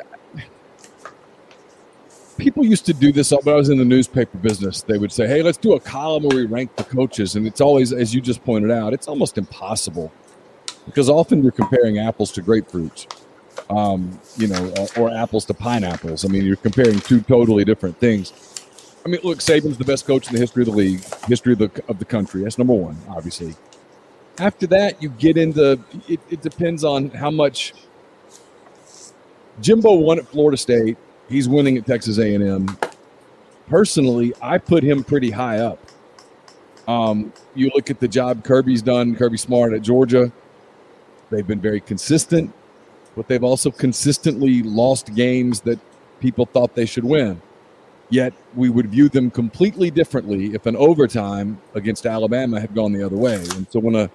people 2.36 2.64
used 2.64 2.86
to 2.86 2.94
do 2.94 3.12
this 3.12 3.32
when 3.32 3.54
I 3.54 3.56
was 3.56 3.68
in 3.68 3.78
the 3.78 3.84
newspaper 3.84 4.38
business. 4.38 4.82
They 4.82 4.98
would 4.98 5.12
say, 5.12 5.26
"Hey, 5.26 5.42
let's 5.42 5.58
do 5.58 5.74
a 5.74 5.80
column 5.80 6.24
where 6.24 6.36
we 6.36 6.46
rank 6.46 6.76
the 6.76 6.84
coaches," 6.84 7.36
and 7.36 7.46
it's 7.46 7.60
always, 7.60 7.92
as 7.92 8.14
you 8.14 8.20
just 8.20 8.44
pointed 8.44 8.70
out, 8.70 8.92
it's 8.92 9.08
almost 9.08 9.38
impossible 9.38 10.12
because 10.86 11.08
often 11.08 11.42
you're 11.42 11.52
comparing 11.52 11.98
apples 11.98 12.30
to 12.32 12.42
grapefruits, 12.42 13.06
um, 13.70 14.18
you 14.36 14.48
know, 14.48 14.72
or, 14.78 15.04
or 15.04 15.10
apples 15.16 15.44
to 15.46 15.54
pineapples. 15.54 16.24
I 16.24 16.28
mean, 16.28 16.44
you're 16.44 16.56
comparing 16.56 17.00
two 17.00 17.20
totally 17.22 17.64
different 17.64 17.98
things. 17.98 18.32
I 19.04 19.08
mean, 19.08 19.20
look, 19.22 19.38
Saban's 19.38 19.76
the 19.76 19.84
best 19.84 20.06
coach 20.06 20.28
in 20.28 20.34
the 20.34 20.40
history 20.40 20.62
of 20.62 20.68
the 20.68 20.74
league, 20.74 21.04
history 21.26 21.52
of 21.52 21.58
the 21.58 21.70
of 21.88 21.98
the 21.98 22.04
country. 22.04 22.42
That's 22.42 22.58
number 22.58 22.74
one, 22.74 22.96
obviously. 23.08 23.54
After 24.38 24.66
that, 24.68 25.02
you 25.02 25.10
get 25.10 25.36
into 25.36 25.78
it, 26.08 26.20
it 26.30 26.42
depends 26.42 26.84
on 26.84 27.10
how 27.10 27.30
much 27.30 27.74
Jimbo 29.60 29.94
won 29.94 30.18
at 30.18 30.26
Florida 30.26 30.56
State 30.56 30.96
He's 31.28 31.48
winning 31.48 31.78
at 31.78 31.86
Texas 31.86 32.18
A&M. 32.18 32.76
Personally, 33.68 34.34
I 34.42 34.58
put 34.58 34.82
him 34.82 35.02
pretty 35.02 35.30
high 35.30 35.58
up. 35.60 35.78
Um, 36.86 37.32
you 37.54 37.70
look 37.74 37.88
at 37.88 37.98
the 37.98 38.08
job 38.08 38.44
Kirby's 38.44 38.82
done, 38.82 39.16
Kirby 39.16 39.38
Smart 39.38 39.72
at 39.72 39.80
Georgia. 39.80 40.30
They've 41.30 41.46
been 41.46 41.60
very 41.60 41.80
consistent. 41.80 42.52
But 43.16 43.28
they've 43.28 43.44
also 43.44 43.70
consistently 43.70 44.62
lost 44.62 45.14
games 45.14 45.60
that 45.60 45.78
people 46.20 46.46
thought 46.46 46.74
they 46.74 46.86
should 46.86 47.04
win. 47.04 47.40
Yet 48.10 48.32
we 48.54 48.68
would 48.68 48.86
view 48.86 49.08
them 49.08 49.30
completely 49.30 49.90
differently 49.90 50.54
if 50.54 50.66
an 50.66 50.76
overtime 50.76 51.60
against 51.74 52.06
Alabama 52.06 52.60
had 52.60 52.74
gone 52.74 52.92
the 52.92 53.02
other 53.02 53.16
way. 53.16 53.36
And 53.56 53.66
so 53.70 53.80
when 53.80 53.94
a 53.94 54.10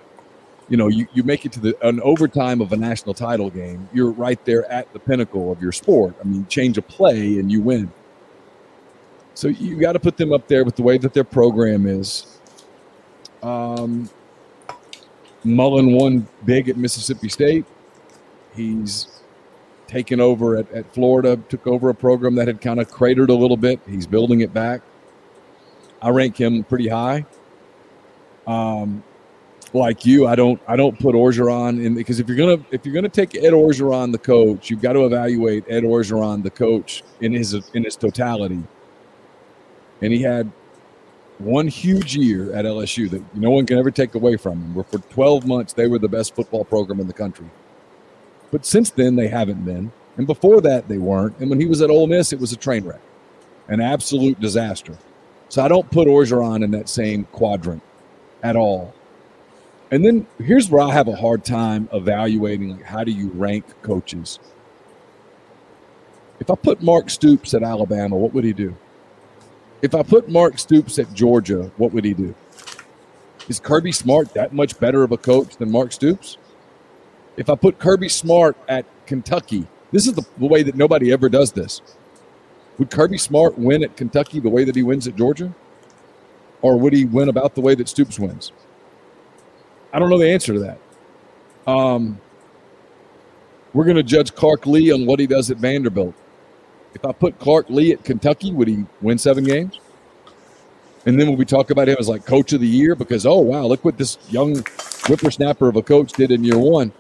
you 0.70 0.78
know 0.78 0.88
you, 0.88 1.08
you 1.14 1.24
make 1.24 1.46
it 1.46 1.52
to 1.54 1.60
the 1.60 1.88
an 1.88 2.00
overtime 2.02 2.62
of 2.62 2.72
a 2.72 2.78
national 2.78 3.16
title 3.16 3.50
game, 3.50 3.90
you're 3.92 4.12
right 4.12 4.44
there 4.46 4.70
at 4.72 4.92
the 4.94 5.00
pinnacle 5.00 5.52
of 5.52 5.62
your 5.62 5.72
sport. 5.72 6.16
I 6.24 6.28
mean, 6.28 6.46
change 6.48 6.78
a 6.78 6.82
play 6.82 7.40
and 7.40 7.52
you 7.52 7.62
win. 7.62 7.92
So 9.34 9.48
you 9.48 9.80
got 9.80 9.94
to 9.94 10.00
put 10.00 10.18
them 10.18 10.34
up 10.34 10.48
there 10.48 10.64
with 10.64 10.76
the 10.76 10.84
way 10.84 10.98
that 10.98 11.14
their 11.14 11.24
program 11.24 11.88
is. 11.88 12.40
Um, 13.42 14.10
Mullen 15.44 15.94
won 15.94 16.28
big 16.46 16.68
at 16.68 16.78
Mississippi 16.78 17.30
State. 17.30 17.66
He's 18.60 19.08
taken 19.88 20.20
over 20.20 20.58
at, 20.58 20.70
at 20.74 20.94
Florida, 20.94 21.38
took 21.48 21.66
over 21.66 21.90
a 21.90 21.96
program 21.96 22.36
that 22.36 22.48
had 22.48 22.60
kind 22.60 22.82
of 22.82 22.92
cratered 22.92 23.30
a 23.30 23.34
little 23.34 23.56
bit. 23.56 23.80
He's 23.88 24.06
building 24.06 24.42
it 24.42 24.54
back. 24.54 24.82
I 26.02 26.10
rank 26.10 26.40
him 26.40 26.66
pretty 26.66 26.90
high. 26.90 27.26
Um, 28.46 29.02
like 29.72 30.06
you, 30.06 30.28
I 30.28 30.36
don't 30.36 30.60
I 30.68 30.76
don't 30.76 31.00
put 31.00 31.16
Orgeron 31.16 31.84
in 31.84 31.96
because 31.96 32.20
if 32.20 32.28
you're 32.28 32.38
gonna 32.38 32.62
if 32.72 32.86
you're 32.86 32.96
gonna 32.96 33.08
take 33.08 33.36
Ed 33.36 33.54
Orgeron, 33.54 34.12
the 34.12 34.18
coach, 34.18 34.70
you've 34.70 34.82
got 34.82 34.94
to 34.94 35.06
evaluate 35.06 35.64
Ed 35.70 35.84
Orgeron, 35.84 36.44
the 36.44 36.50
coach, 36.50 37.04
in 37.22 37.32
his 37.32 37.54
in 37.74 37.84
his 37.84 37.96
totality. 37.96 38.62
And 40.02 40.12
he 40.12 40.22
had 40.22 40.52
one 41.38 41.68
huge 41.68 42.16
year 42.16 42.54
at 42.54 42.66
LSU 42.66 43.10
that 43.12 43.36
no 43.36 43.52
one 43.52 43.66
can 43.66 43.78
ever 43.78 43.92
take 43.92 44.16
away 44.16 44.36
from 44.36 44.54
him. 44.54 44.76
Where 44.76 44.84
for 44.84 44.98
12 44.98 45.46
months 45.46 45.74
they 45.74 45.88
were 45.88 46.00
the 46.00 46.10
best 46.10 46.36
football 46.36 46.66
program 46.66 47.00
in 47.00 47.08
the 47.08 47.14
country. 47.14 47.50
But 48.52 48.66
since 48.66 48.90
then 48.90 49.16
they 49.16 49.28
haven't 49.28 49.66
been, 49.66 49.92
and 50.18 50.28
before 50.28 50.62
that 50.62 50.88
they 50.88 50.98
weren't. 50.98 51.38
And 51.40 51.50
when 51.50 51.60
he 51.60 51.66
was 51.66 51.82
at 51.82 51.90
Ole 51.90 52.08
Miss, 52.08 52.34
it 52.34 52.40
was 52.40 52.52
a 52.52 52.58
train 52.58 52.84
wreck, 52.84 53.02
an 53.68 53.80
absolute 53.80 54.40
disaster. 54.40 54.98
So 55.50 55.64
I 55.64 55.68
don't 55.68 55.90
put 55.90 56.08
Orgeron 56.08 56.64
in 56.64 56.72
that 56.72 56.90
same 56.90 57.26
quadrant 57.26 57.82
at 58.44 58.56
all. 58.56 58.94
And 59.92 60.06
then 60.06 60.28
here's 60.38 60.70
where 60.70 60.82
I 60.82 60.94
have 60.94 61.08
a 61.08 61.16
hard 61.16 61.44
time 61.44 61.90
evaluating 61.92 62.78
like 62.78 62.84
how 62.84 63.04
do 63.04 63.12
you 63.12 63.30
rank 63.30 63.66
coaches. 63.82 64.40
If 66.40 66.50
I 66.50 66.56
put 66.56 66.82
Mark 66.82 67.10
Stoops 67.10 67.54
at 67.54 67.64
Alabama, 67.64 68.16
what 68.16 68.34
would 68.34 68.44
he 68.44 68.54
do? 68.54 68.76
If 69.82 69.96
I 69.96 70.04
put 70.04 70.30
Mark 70.30 70.60
Stoops 70.60 71.00
at 71.00 71.14
Georgia, 71.14 71.72
what 71.78 71.92
would 71.94 72.06
he 72.06 72.14
do? 72.14 72.36
Is 73.48 73.60
Kirby 73.60 73.92
Smart 73.92 74.34
that 74.36 74.54
much 74.54 74.80
better 74.80 75.04
of 75.04 75.12
a 75.12 75.18
coach 75.18 75.58
than 75.58 75.72
Mark 75.72 75.92
Stoops? 75.92 76.38
If 77.40 77.50
I 77.50 77.56
put 77.56 77.80
Kirby 77.80 78.10
Smart 78.10 78.58
at 78.68 78.86
Kentucky, 79.06 79.66
this 79.94 80.08
is 80.08 80.14
the, 80.14 80.26
the 80.38 80.46
way 80.46 80.62
that 80.62 80.76
nobody 80.76 81.14
ever 81.14 81.30
does 81.30 81.54
this. 81.54 81.82
Would 82.78 82.92
Kirby 82.92 83.18
Smart 83.18 83.58
win 83.58 83.82
at 83.82 83.96
Kentucky 83.96 84.42
the 84.42 84.50
way 84.50 84.66
that 84.66 84.76
he 84.76 84.84
wins 84.84 85.08
at 85.08 85.16
Georgia? 85.16 85.56
Or 86.62 86.78
would 86.78 86.92
he 86.92 87.06
win 87.06 87.30
about 87.30 87.56
the 87.56 87.62
way 87.62 87.76
that 87.76 87.88
Stoops 87.88 88.20
wins? 88.20 88.52
I 89.94 90.00
don't 90.00 90.10
know 90.10 90.18
the 90.18 90.30
answer 90.30 90.54
to 90.54 90.60
that. 90.60 90.80
Um, 91.66 92.20
we're 93.74 93.86
going 93.86 93.96
to 93.96 94.04
judge 94.04 94.36
Clark 94.36 94.66
Lea 94.66 94.92
on 94.92 95.06
what 95.06 95.22
he 95.22 95.26
does 95.26 95.50
at 95.50 95.58
Vanderbilt. 95.58 96.16
If 96.94 97.06
I 97.06 97.14
put 97.14 97.40
Clark 97.40 97.70
Lea 97.70 97.94
at 97.94 98.04
Kentucky, 98.04 98.52
would 98.52 98.68
he 98.68 98.86
win 99.00 99.18
seven 99.18 99.46
games? 99.46 99.80
And 101.06 101.18
then 101.18 101.30
when 101.30 101.38
we 101.38 101.46
talk 101.46 101.70
about 101.70 101.88
him 101.88 101.96
as 101.98 102.10
like 102.10 102.26
coach 102.26 102.52
of 102.52 102.60
the 102.60 102.68
year, 102.68 102.96
because 102.96 103.26
oh 103.26 103.40
wow, 103.40 103.66
look 103.66 103.86
what 103.86 103.98
this 103.98 104.18
young 104.30 104.58
whippersnapper 105.08 105.70
of 105.70 105.78
a 105.78 105.82
coach 105.82 106.12
did 106.12 106.32
in 106.32 106.44
year 106.44 106.58
one. 106.58 106.92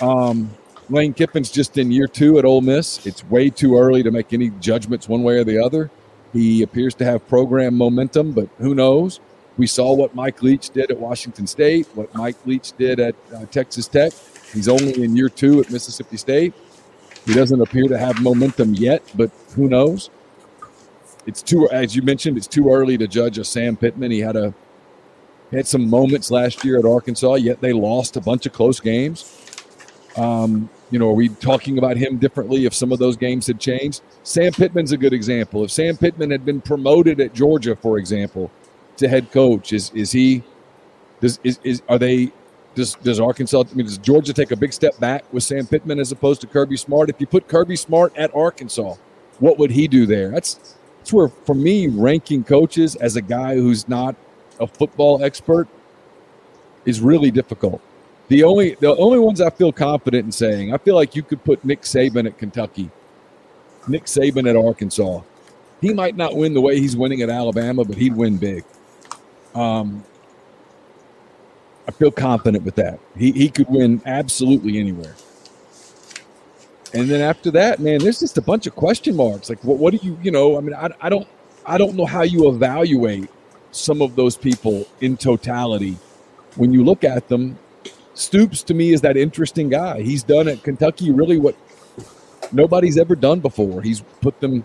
Um, 0.00 0.50
Lane 0.90 1.14
Kiffin's 1.14 1.50
just 1.50 1.78
in 1.78 1.90
year 1.90 2.06
two 2.06 2.38
at 2.38 2.44
Ole 2.44 2.60
Miss. 2.60 3.06
It's 3.06 3.24
way 3.24 3.48
too 3.50 3.78
early 3.78 4.02
to 4.02 4.10
make 4.10 4.32
any 4.32 4.50
judgments 4.60 5.08
one 5.08 5.22
way 5.22 5.38
or 5.38 5.44
the 5.44 5.62
other. 5.62 5.90
He 6.32 6.62
appears 6.62 6.94
to 6.96 7.04
have 7.04 7.26
program 7.28 7.76
momentum, 7.76 8.32
but 8.32 8.48
who 8.58 8.74
knows? 8.74 9.20
We 9.56 9.66
saw 9.66 9.94
what 9.94 10.14
Mike 10.14 10.42
Leach 10.42 10.70
did 10.70 10.90
at 10.90 10.98
Washington 10.98 11.46
State, 11.46 11.86
what 11.94 12.12
Mike 12.14 12.36
Leach 12.44 12.72
did 12.76 12.98
at 12.98 13.14
uh, 13.34 13.46
Texas 13.46 13.86
Tech. 13.86 14.12
He's 14.52 14.68
only 14.68 15.02
in 15.02 15.16
year 15.16 15.28
two 15.28 15.60
at 15.60 15.70
Mississippi 15.70 16.16
State. 16.16 16.54
He 17.24 17.34
doesn't 17.34 17.60
appear 17.60 17.88
to 17.88 17.96
have 17.96 18.20
momentum 18.20 18.74
yet, 18.74 19.02
but 19.14 19.30
who 19.54 19.68
knows? 19.68 20.10
It's 21.26 21.40
too, 21.40 21.68
as 21.70 21.96
you 21.96 22.02
mentioned, 22.02 22.36
it's 22.36 22.46
too 22.46 22.70
early 22.70 22.98
to 22.98 23.06
judge 23.06 23.38
a 23.38 23.44
Sam 23.44 23.76
Pittman. 23.76 24.10
He 24.10 24.20
had 24.20 24.36
a 24.36 24.52
had 25.52 25.66
some 25.66 25.88
moments 25.88 26.30
last 26.30 26.64
year 26.64 26.78
at 26.78 26.84
Arkansas, 26.84 27.34
yet 27.34 27.60
they 27.60 27.72
lost 27.72 28.16
a 28.16 28.20
bunch 28.20 28.44
of 28.44 28.52
close 28.52 28.80
games. 28.80 29.43
Um, 30.16 30.68
you 30.90 30.98
know, 30.98 31.10
are 31.10 31.14
we 31.14 31.28
talking 31.28 31.78
about 31.78 31.96
him 31.96 32.18
differently 32.18 32.66
if 32.66 32.74
some 32.74 32.92
of 32.92 32.98
those 32.98 33.16
games 33.16 33.46
had 33.46 33.58
changed? 33.58 34.02
Sam 34.22 34.52
Pittman's 34.52 34.92
a 34.92 34.96
good 34.96 35.12
example. 35.12 35.64
If 35.64 35.70
Sam 35.70 35.96
Pittman 35.96 36.30
had 36.30 36.44
been 36.44 36.60
promoted 36.60 37.20
at 37.20 37.34
Georgia, 37.34 37.74
for 37.74 37.98
example, 37.98 38.50
to 38.98 39.08
head 39.08 39.32
coach, 39.32 39.72
is 39.72 39.90
is 39.90 40.12
he? 40.12 40.42
Does 41.20 41.40
is, 41.42 41.58
is 41.64 41.82
are 41.88 41.98
they? 41.98 42.32
Does 42.74 42.94
does 42.96 43.18
Arkansas? 43.18 43.64
I 43.70 43.74
mean, 43.74 43.86
does 43.86 43.98
Georgia 43.98 44.32
take 44.32 44.52
a 44.52 44.56
big 44.56 44.72
step 44.72 44.98
back 45.00 45.24
with 45.32 45.42
Sam 45.42 45.66
Pittman 45.66 45.98
as 45.98 46.12
opposed 46.12 46.40
to 46.42 46.46
Kirby 46.46 46.76
Smart? 46.76 47.10
If 47.10 47.20
you 47.20 47.26
put 47.26 47.48
Kirby 47.48 47.76
Smart 47.76 48.16
at 48.16 48.34
Arkansas, 48.34 48.94
what 49.40 49.58
would 49.58 49.72
he 49.72 49.88
do 49.88 50.06
there? 50.06 50.30
That's 50.30 50.76
that's 50.98 51.12
where, 51.12 51.28
for 51.28 51.54
me, 51.54 51.88
ranking 51.88 52.44
coaches 52.44 52.96
as 52.96 53.16
a 53.16 53.20
guy 53.20 53.56
who's 53.56 53.88
not 53.88 54.16
a 54.60 54.66
football 54.66 55.22
expert 55.22 55.68
is 56.86 57.00
really 57.00 57.30
difficult. 57.30 57.82
The 58.28 58.42
only 58.42 58.74
the 58.80 58.96
only 58.96 59.18
ones 59.18 59.40
I 59.40 59.50
feel 59.50 59.72
confident 59.72 60.24
in 60.26 60.32
saying, 60.32 60.72
I 60.72 60.78
feel 60.78 60.94
like 60.94 61.14
you 61.14 61.22
could 61.22 61.44
put 61.44 61.64
Nick 61.64 61.82
Saban 61.82 62.26
at 62.26 62.38
Kentucky, 62.38 62.90
Nick 63.86 64.04
Saban 64.04 64.48
at 64.48 64.56
Arkansas. 64.56 65.20
He 65.80 65.92
might 65.92 66.16
not 66.16 66.34
win 66.34 66.54
the 66.54 66.60
way 66.60 66.80
he's 66.80 66.96
winning 66.96 67.20
at 67.20 67.28
Alabama, 67.28 67.84
but 67.84 67.96
he'd 67.96 68.16
win 68.16 68.38
big. 68.38 68.64
Um, 69.54 70.02
I 71.86 71.90
feel 71.90 72.10
confident 72.10 72.64
with 72.64 72.76
that. 72.76 72.98
He 73.16 73.32
he 73.32 73.50
could 73.50 73.68
win 73.68 74.00
absolutely 74.06 74.78
anywhere. 74.78 75.14
And 76.94 77.10
then 77.10 77.20
after 77.20 77.50
that, 77.50 77.80
man, 77.80 77.98
there's 77.98 78.20
just 78.20 78.38
a 78.38 78.42
bunch 78.42 78.68
of 78.68 78.76
question 78.76 79.16
marks. 79.16 79.48
Like, 79.50 79.62
what, 79.64 79.78
what 79.78 79.92
do 79.92 79.98
you, 80.06 80.16
you 80.22 80.30
know? 80.30 80.56
I 80.56 80.60
mean, 80.60 80.74
I, 80.74 80.88
I 81.00 81.08
don't, 81.08 81.26
I 81.66 81.76
don't 81.76 81.96
know 81.96 82.06
how 82.06 82.22
you 82.22 82.48
evaluate 82.48 83.28
some 83.72 84.00
of 84.00 84.14
those 84.14 84.36
people 84.36 84.86
in 85.00 85.16
totality. 85.16 85.98
When 86.54 86.72
you 86.72 86.84
look 86.84 87.02
at 87.02 87.28
them, 87.28 87.58
Stoops 88.14 88.62
to 88.64 88.74
me 88.74 88.92
is 88.92 89.00
that 89.02 89.16
interesting 89.16 89.68
guy. 89.68 90.02
He's 90.02 90.22
done 90.22 90.48
at 90.48 90.62
Kentucky 90.62 91.10
really 91.10 91.38
what 91.38 91.56
nobody's 92.52 92.96
ever 92.96 93.16
done 93.16 93.40
before. 93.40 93.82
He's 93.82 94.00
put 94.20 94.40
them, 94.40 94.64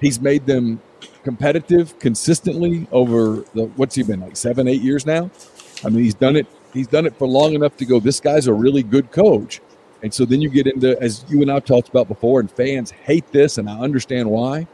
he's 0.00 0.20
made 0.20 0.46
them 0.46 0.80
competitive 1.24 1.98
consistently 1.98 2.86
over 2.92 3.44
the 3.54 3.64
what's 3.76 3.94
he 3.96 4.02
been 4.02 4.20
like 4.20 4.36
seven, 4.36 4.68
eight 4.68 4.82
years 4.82 5.06
now. 5.06 5.30
I 5.84 5.88
mean, 5.88 6.04
he's 6.04 6.14
done 6.14 6.36
it. 6.36 6.46
He's 6.72 6.86
done 6.86 7.06
it 7.06 7.16
for 7.16 7.26
long 7.26 7.54
enough 7.54 7.76
to 7.78 7.84
go. 7.84 8.00
This 8.00 8.20
guy's 8.20 8.46
a 8.46 8.52
really 8.52 8.82
good 8.82 9.10
coach. 9.10 9.60
And 10.02 10.12
so 10.12 10.24
then 10.24 10.40
you 10.40 10.50
get 10.50 10.66
into, 10.66 11.00
as 11.00 11.24
you 11.28 11.40
and 11.40 11.50
I've 11.50 11.64
talked 11.64 11.88
about 11.88 12.08
before, 12.08 12.40
and 12.40 12.50
fans 12.50 12.90
hate 12.90 13.30
this, 13.32 13.58
and 13.58 13.70
I 13.70 13.78
understand 13.78 14.30
why. 14.30 14.66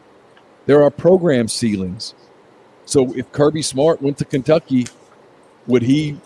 There 0.67 0.83
are 0.83 0.91
program 0.91 1.47
ceilings. 1.47 2.15
So 2.85 3.15
if 3.15 3.31
Kirby 3.33 3.63
Smart 3.63 4.03
went 4.03 4.19
to 4.19 4.25
Kentucky, 4.25 4.87
would 5.67 5.83
he 5.83 6.19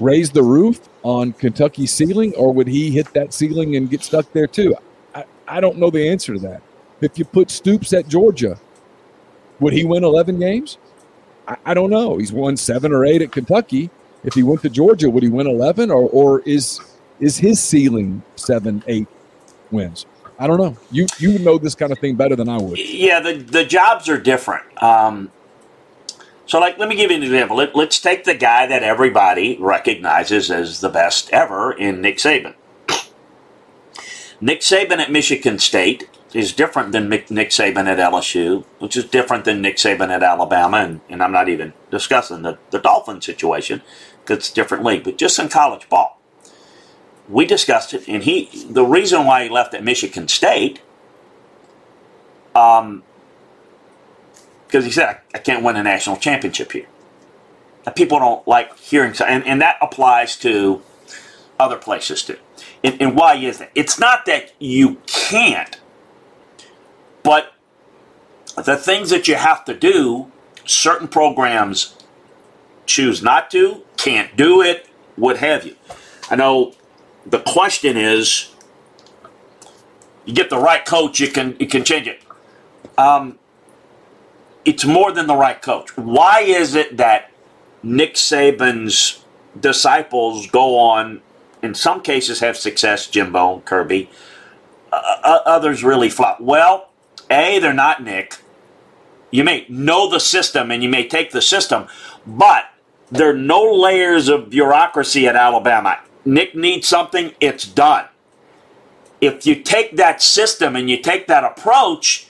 raise 0.00 0.30
the 0.30 0.42
roof 0.42 0.88
on 1.02 1.32
Kentucky's 1.32 1.92
ceiling, 1.92 2.34
or 2.34 2.52
would 2.52 2.68
he 2.68 2.90
hit 2.90 3.12
that 3.14 3.32
ceiling 3.32 3.76
and 3.76 3.90
get 3.90 4.02
stuck 4.02 4.30
there 4.32 4.46
too? 4.46 4.74
I, 5.14 5.24
I 5.46 5.60
don't 5.60 5.78
know 5.78 5.90
the 5.90 6.08
answer 6.08 6.34
to 6.34 6.40
that. 6.40 6.62
If 7.00 7.18
you 7.18 7.24
put 7.24 7.50
Stoops 7.50 7.92
at 7.92 8.08
Georgia, 8.08 8.58
would 9.60 9.72
he 9.72 9.84
win 9.84 10.04
11 10.04 10.38
games? 10.38 10.78
I, 11.46 11.56
I 11.66 11.74
don't 11.74 11.90
know. 11.90 12.18
He's 12.18 12.32
won 12.32 12.56
seven 12.56 12.92
or 12.92 13.04
eight 13.04 13.22
at 13.22 13.32
Kentucky. 13.32 13.90
If 14.24 14.34
he 14.34 14.42
went 14.42 14.62
to 14.62 14.70
Georgia, 14.70 15.08
would 15.08 15.22
he 15.22 15.28
win 15.28 15.46
11, 15.46 15.90
or, 15.90 16.08
or 16.10 16.40
is 16.40 16.80
is 17.20 17.38
his 17.38 17.60
ceiling 17.62 18.22
seven, 18.34 18.82
eight 18.86 19.06
wins? 19.70 20.04
I 20.38 20.46
don't 20.46 20.58
know. 20.58 20.76
You 20.90 21.06
you 21.18 21.38
know 21.38 21.58
this 21.58 21.74
kind 21.74 21.92
of 21.92 21.98
thing 21.98 22.14
better 22.16 22.36
than 22.36 22.48
I 22.48 22.58
would. 22.58 22.78
Yeah, 22.78 23.20
the 23.20 23.34
the 23.34 23.64
jobs 23.64 24.08
are 24.08 24.18
different. 24.18 24.64
Um, 24.82 25.30
so, 26.46 26.58
like, 26.60 26.78
let 26.78 26.88
me 26.88 26.96
give 26.96 27.10
you 27.10 27.16
an 27.16 27.22
example. 27.22 27.56
Let, 27.56 27.74
let's 27.74 28.00
take 28.00 28.24
the 28.24 28.34
guy 28.34 28.66
that 28.66 28.82
everybody 28.82 29.56
recognizes 29.58 30.50
as 30.50 30.80
the 30.80 30.88
best 30.88 31.30
ever 31.30 31.72
in 31.72 32.00
Nick 32.00 32.18
Saban. 32.18 32.54
Nick 34.40 34.60
Saban 34.60 34.98
at 34.98 35.10
Michigan 35.10 35.58
State 35.58 36.08
is 36.34 36.52
different 36.52 36.92
than 36.92 37.08
Nick 37.08 37.28
Saban 37.28 37.86
at 37.86 37.98
LSU, 37.98 38.64
which 38.78 38.96
is 38.96 39.04
different 39.04 39.44
than 39.44 39.62
Nick 39.62 39.76
Saban 39.76 40.10
at 40.10 40.22
Alabama, 40.22 40.78
and, 40.78 41.00
and 41.08 41.22
I'm 41.22 41.32
not 41.32 41.48
even 41.48 41.72
discussing 41.90 42.42
the, 42.42 42.58
the 42.70 42.78
Dolphin 42.78 43.20
situation 43.20 43.82
because 44.22 44.38
it's 44.38 44.50
a 44.50 44.54
different 44.54 44.84
league, 44.84 45.04
but 45.04 45.16
just 45.16 45.38
in 45.38 45.48
college 45.48 45.88
ball 45.88 46.16
we 47.28 47.44
discussed 47.44 47.94
it, 47.94 48.08
and 48.08 48.22
he 48.22 48.48
the 48.68 48.84
reason 48.84 49.24
why 49.24 49.44
he 49.44 49.48
left 49.48 49.74
at 49.74 49.82
Michigan 49.82 50.28
State, 50.28 50.80
um, 52.54 53.02
because 54.76 54.84
he 54.84 54.92
said 54.92 55.08
I, 55.08 55.36
I, 55.36 55.38
can't 55.38 55.64
win 55.64 55.76
a 55.76 55.82
national 55.82 56.18
championship 56.18 56.72
here. 56.72 56.86
And 57.86 57.94
people 57.94 58.18
don't 58.18 58.46
like 58.46 58.78
hearing, 58.78 59.14
and 59.26 59.42
and 59.46 59.62
that 59.62 59.78
applies 59.80 60.36
to 60.38 60.82
other 61.58 61.78
places 61.78 62.22
too. 62.22 62.36
And, 62.84 63.00
and 63.00 63.16
why 63.16 63.36
is 63.36 63.56
that? 63.58 63.70
It's 63.74 63.98
not 63.98 64.26
that 64.26 64.52
you 64.58 64.98
can't, 65.06 65.80
but 67.22 67.54
the 68.54 68.76
things 68.76 69.08
that 69.08 69.28
you 69.28 69.36
have 69.36 69.64
to 69.64 69.74
do, 69.74 70.30
certain 70.66 71.08
programs 71.08 71.96
choose 72.84 73.22
not 73.22 73.50
to, 73.52 73.82
can't 73.96 74.36
do 74.36 74.60
it, 74.60 74.90
what 75.14 75.38
have 75.38 75.64
you. 75.64 75.74
I 76.28 76.36
know 76.36 76.74
the 77.24 77.40
question 77.40 77.96
is 77.96 78.50
you 80.26 80.34
get 80.34 80.50
the 80.50 80.58
right 80.58 80.84
coach, 80.84 81.18
you 81.18 81.28
can 81.28 81.56
you 81.58 81.66
can 81.66 81.82
change 81.82 82.08
it. 82.08 82.20
Um, 82.98 83.38
it's 84.66 84.84
more 84.84 85.12
than 85.12 85.28
the 85.28 85.36
right 85.36 85.62
coach. 85.62 85.96
Why 85.96 86.40
is 86.40 86.74
it 86.74 86.96
that 86.98 87.30
Nick 87.82 88.14
Saban's 88.14 89.24
disciples 89.58 90.48
go 90.48 90.76
on, 90.78 91.22
in 91.62 91.72
some 91.74 92.02
cases, 92.02 92.40
have 92.40 92.56
success? 92.56 93.06
Jimbo, 93.06 93.60
Kirby, 93.60 94.10
uh, 94.92 95.16
uh, 95.22 95.40
others 95.46 95.84
really 95.84 96.10
flop. 96.10 96.40
Well, 96.40 96.90
a 97.30 97.60
they're 97.60 97.72
not 97.72 98.02
Nick. 98.02 98.38
You 99.30 99.44
may 99.44 99.66
know 99.68 100.10
the 100.10 100.20
system 100.20 100.70
and 100.70 100.82
you 100.82 100.88
may 100.88 101.06
take 101.06 101.30
the 101.30 101.42
system, 101.42 101.86
but 102.26 102.64
there 103.10 103.30
are 103.30 103.34
no 103.38 103.62
layers 103.62 104.28
of 104.28 104.50
bureaucracy 104.50 105.28
at 105.28 105.36
Alabama. 105.36 106.00
Nick 106.24 106.56
needs 106.56 106.88
something, 106.88 107.32
it's 107.40 107.66
done. 107.66 108.06
If 109.20 109.46
you 109.46 109.54
take 109.54 109.96
that 109.96 110.22
system 110.22 110.74
and 110.74 110.90
you 110.90 111.00
take 111.00 111.28
that 111.28 111.44
approach, 111.44 112.26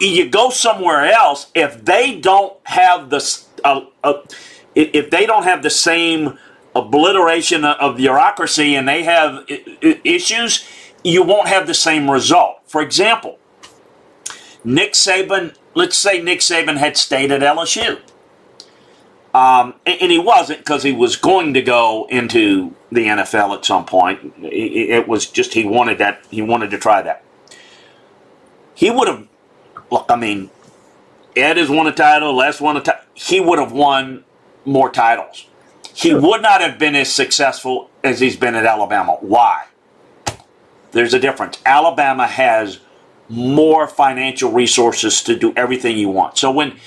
you 0.00 0.28
go 0.28 0.50
somewhere 0.50 1.06
else. 1.06 1.50
If 1.54 1.84
they 1.84 2.20
don't 2.20 2.56
have 2.64 3.10
the 3.10 3.42
uh, 3.64 3.82
uh, 4.04 4.22
if 4.74 5.10
they 5.10 5.26
don't 5.26 5.44
have 5.44 5.62
the 5.62 5.70
same 5.70 6.38
obliteration 6.74 7.64
of 7.64 7.96
bureaucracy 7.96 8.76
and 8.76 8.88
they 8.88 9.02
have 9.02 9.44
issues, 9.80 10.64
you 11.02 11.22
won't 11.22 11.48
have 11.48 11.66
the 11.66 11.74
same 11.74 12.10
result. 12.10 12.60
For 12.66 12.80
example, 12.82 13.38
Nick 14.64 14.92
Saban. 14.92 15.54
Let's 15.74 15.96
say 15.96 16.20
Nick 16.20 16.40
Saban 16.40 16.76
had 16.76 16.96
stayed 16.96 17.30
at 17.30 17.40
LSU. 17.40 18.00
Um, 19.34 19.74
and, 19.86 20.10
he 20.10 20.18
wasn't 20.18 20.60
because 20.60 20.82
he 20.82 20.92
was 20.92 21.14
going 21.14 21.54
to 21.54 21.62
go 21.62 22.06
into 22.10 22.74
the 22.90 23.06
NFL 23.06 23.56
at 23.56 23.64
some 23.64 23.84
point. 23.84 24.34
It, 24.42 25.06
was 25.06 25.26
just 25.26 25.52
he 25.52 25.64
wanted 25.64 25.98
that. 25.98 26.24
He 26.30 26.40
wanted 26.42 26.70
to 26.70 26.78
try 26.78 27.02
that. 27.02 27.22
He 28.74 28.90
would 28.90 29.06
have. 29.06 29.27
Look, 29.90 30.06
I 30.08 30.16
mean, 30.16 30.50
Ed 31.36 31.56
has 31.56 31.70
won 31.70 31.86
a 31.86 31.92
title. 31.92 32.34
Les 32.34 32.60
won 32.60 32.76
a 32.76 32.80
title. 32.80 33.02
He 33.14 33.40
would 33.40 33.58
have 33.58 33.72
won 33.72 34.24
more 34.64 34.90
titles. 34.90 35.46
He 35.94 36.10
sure. 36.10 36.20
would 36.20 36.42
not 36.42 36.60
have 36.60 36.78
been 36.78 36.94
as 36.94 37.12
successful 37.12 37.90
as 38.04 38.20
he's 38.20 38.36
been 38.36 38.54
at 38.54 38.64
Alabama. 38.64 39.16
Why? 39.20 39.64
There's 40.92 41.14
a 41.14 41.18
difference. 41.18 41.58
Alabama 41.66 42.26
has 42.26 42.80
more 43.28 43.86
financial 43.86 44.52
resources 44.52 45.22
to 45.22 45.36
do 45.36 45.52
everything 45.56 45.98
you 45.98 46.08
want. 46.08 46.38
So 46.38 46.50
when 46.50 46.78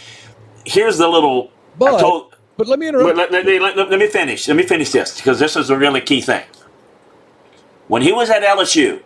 here's 0.66 0.98
the 0.98 1.08
little 1.08 1.52
but, 1.78 2.00
told, 2.00 2.36
but 2.58 2.68
let 2.68 2.80
me 2.80 2.88
interrupt. 2.88 3.18
Let, 3.18 3.32
let, 3.32 3.46
let, 3.46 3.90
let, 3.90 4.00
me 4.00 4.08
finish. 4.08 4.48
Let 4.48 4.58
me 4.58 4.64
finish 4.64 4.92
this 4.92 5.18
because 5.18 5.40
this 5.40 5.56
is 5.56 5.70
a 5.70 5.78
really 5.78 6.02
key 6.02 6.22
thing. 6.22 6.44
When 7.88 8.02
he 8.02 8.12
was 8.12 8.30
at 8.30 8.42
LSU, 8.44 9.02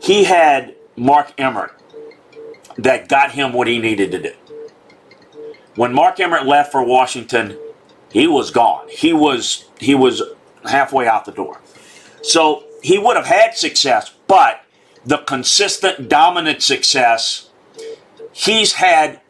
he 0.00 0.24
had 0.24 0.74
Mark 0.98 1.32
Emmert 1.38 1.74
that 2.76 3.08
got 3.08 3.32
him 3.32 3.52
what 3.52 3.66
he 3.66 3.78
needed 3.78 4.10
to 4.12 4.22
do. 4.22 4.32
When 5.74 5.92
Mark 5.92 6.18
Emmert 6.20 6.46
left 6.46 6.72
for 6.72 6.82
Washington, 6.84 7.58
he 8.10 8.26
was 8.26 8.50
gone. 8.50 8.88
He 8.88 9.12
was 9.12 9.68
he 9.78 9.94
was 9.94 10.22
halfway 10.64 11.06
out 11.06 11.24
the 11.24 11.32
door. 11.32 11.60
So 12.22 12.64
he 12.82 12.98
would 12.98 13.16
have 13.16 13.26
had 13.26 13.56
success, 13.56 14.12
but 14.26 14.62
the 15.04 15.18
consistent 15.18 16.08
dominant 16.08 16.62
success 16.62 17.50
he's 18.32 18.74
had 18.74 19.20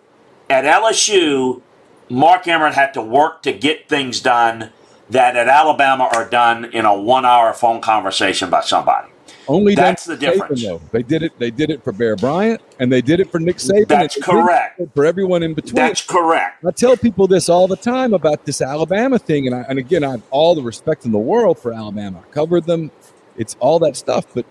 at 0.49 0.64
LSU, 0.64 1.61
Mark 2.09 2.49
Emmert 2.49 2.75
had 2.75 2.95
to 2.95 3.03
work 3.03 3.43
to 3.43 3.53
get 3.53 3.89
things 3.89 4.21
done 4.21 4.73
that 5.11 5.37
at 5.37 5.49
Alabama 5.49 6.09
are 6.12 6.29
done 6.29 6.66
in 6.66 6.85
a 6.85 6.95
one-hour 6.95 7.53
phone 7.55 7.81
conversation 7.81 8.51
by 8.51 8.61
somebody. 8.61 9.09
Only 9.49 9.75
that's 9.75 10.05
the 10.05 10.17
difference. 10.17 10.63
Saban, 10.63 10.67
though. 10.67 10.81
They 10.93 11.03
did 11.03 11.23
it. 11.23 11.39
They 11.39 11.51
did 11.51 11.71
it 11.71 11.83
for 11.83 11.93
Bear 11.93 12.17
Bryant, 12.17 12.61
and 12.79 12.93
they 12.93 13.01
did 13.01 13.19
it 13.21 13.31
for 13.31 13.41
Nick 13.41 13.57
Saban. 13.57 13.89
That's 13.89 14.21
correct. 14.23 14.81
For 14.95 15.05
everyone 15.05 15.43
in 15.43 15.55
between. 15.55 15.75
That's 15.75 16.03
correct. 16.03 16.65
I 16.65 16.71
tell 16.71 16.97
people 16.97 17.27
this 17.27 17.49
all 17.49 17.67
the 17.67 17.77
time 17.77 18.13
about 18.15 18.45
this 18.45 18.61
Alabama 18.61 19.19
thing, 19.19 19.47
and 19.47 19.57
I, 19.57 19.61
and 19.69 19.79
again, 19.79 20.05
I 20.05 20.13
have 20.13 20.23
all 20.31 20.55
the 20.55 20.63
respect 20.63 21.07
in 21.07 21.13
the 21.13 21.19
world 21.19 21.59
for 21.59 21.73
Alabama. 21.73 22.23
I 22.27 22.33
covered 22.33 22.65
them. 22.65 22.91
It's 23.37 23.57
all 23.61 23.79
that 23.81 23.97
stuff, 23.97 24.27
but 24.35 24.45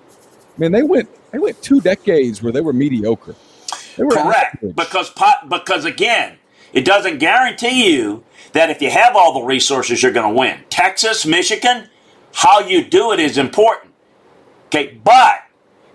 man, 0.58 0.72
they 0.72 0.84
went 0.84 1.10
they 1.32 1.39
went 1.39 1.62
two 1.62 1.82
decades 1.82 2.41
where 2.41 2.52
they 2.52 2.62
were 2.62 2.74
mediocre. 2.74 3.36
They 3.98 4.04
were 4.04 4.12
correct 4.12 4.58
average. 4.58 4.76
because 4.76 5.12
because 5.50 5.86
again, 5.86 6.38
it 6.74 6.86
doesn't 6.86 7.20
guarantee 7.20 7.93
you 7.93 8.24
that 8.54 8.70
if 8.70 8.82
you 8.82 8.89
have 8.89 9.16
all 9.16 9.39
the 9.39 9.45
resources, 9.45 10.02
you're 10.02 10.12
going 10.12 10.34
to 10.34 10.39
win. 10.39 10.60
Texas, 10.70 11.26
Michigan, 11.26 11.89
how 12.34 12.60
you 12.60 12.84
do 12.84 13.12
it 13.12 13.20
is 13.20 13.38
important. 13.38 13.93
Okay, 14.68 14.99
but 15.03 15.43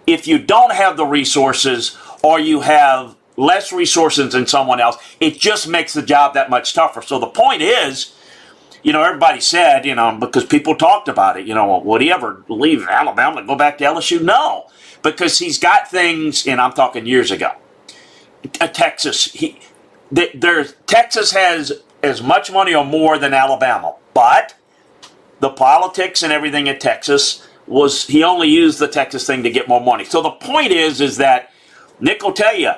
if 0.07 0.27
you 0.27 0.39
don't 0.39 0.73
have 0.73 0.97
the 0.97 1.07
resources 1.07 1.97
or 2.23 2.41
you 2.41 2.61
have 2.61 3.16
less 3.37 3.73
resources 3.73 4.33
than 4.33 4.47
someone 4.47 4.81
else, 4.81 4.97
it 5.20 5.39
just 5.39 5.68
makes 5.68 5.93
the 5.93 6.03
job 6.03 6.35
that 6.35 6.51
much 6.51 6.75
tougher. 6.75 7.03
So 7.03 7.18
the 7.18 7.27
point 7.27 7.62
is, 7.62 8.14
you 8.83 8.93
know, 8.93 9.03
everybody 9.03 9.41
said, 9.41 9.85
you 9.85 9.95
know, 9.95 10.16
because 10.18 10.45
people 10.45 10.75
talked 10.75 11.09
about 11.09 11.39
it, 11.39 11.47
you 11.47 11.55
know, 11.55 11.79
would 11.79 12.01
he 12.01 12.11
ever 12.11 12.45
leave 12.49 12.87
Alabama 12.89 13.39
and 13.39 13.47
go 13.47 13.57
back 13.57 13.79
to 13.79 13.85
LSU? 13.85 14.20
No, 14.20 14.66
because 15.03 15.39
he's 15.39 15.59
got 15.59 15.91
things, 15.91 16.47
and 16.47 16.61
I'm 16.61 16.73
talking 16.73 17.07
years 17.07 17.31
ago. 17.31 17.53
Texas, 18.73 19.27
he, 19.27 19.61
there's 20.11 20.75
Texas 20.87 21.33
has 21.33 21.73
as 22.03 22.20
much 22.23 22.51
money 22.51 22.75
or 22.75 22.85
more 22.85 23.18
than 23.18 23.33
Alabama, 23.33 23.95
but 24.14 24.55
the 25.39 25.51
politics 25.51 26.23
and 26.23 26.33
everything 26.33 26.68
at 26.68 26.81
Texas 26.81 27.47
was 27.73 28.07
he 28.07 28.23
only 28.23 28.49
used 28.49 28.79
the 28.79 28.89
Texas 28.89 29.27
thing 29.27 29.43
to 29.43 29.51
get 29.51 29.68
more 29.68 29.81
money. 29.81 30.05
So 30.05 30.23
the 30.23 30.31
point 30.31 30.73
is, 30.73 31.01
is 31.01 31.16
that 31.16 31.51
Nick 32.01 32.23
will 32.23 32.33
tell 32.33 32.57
you 32.57 32.73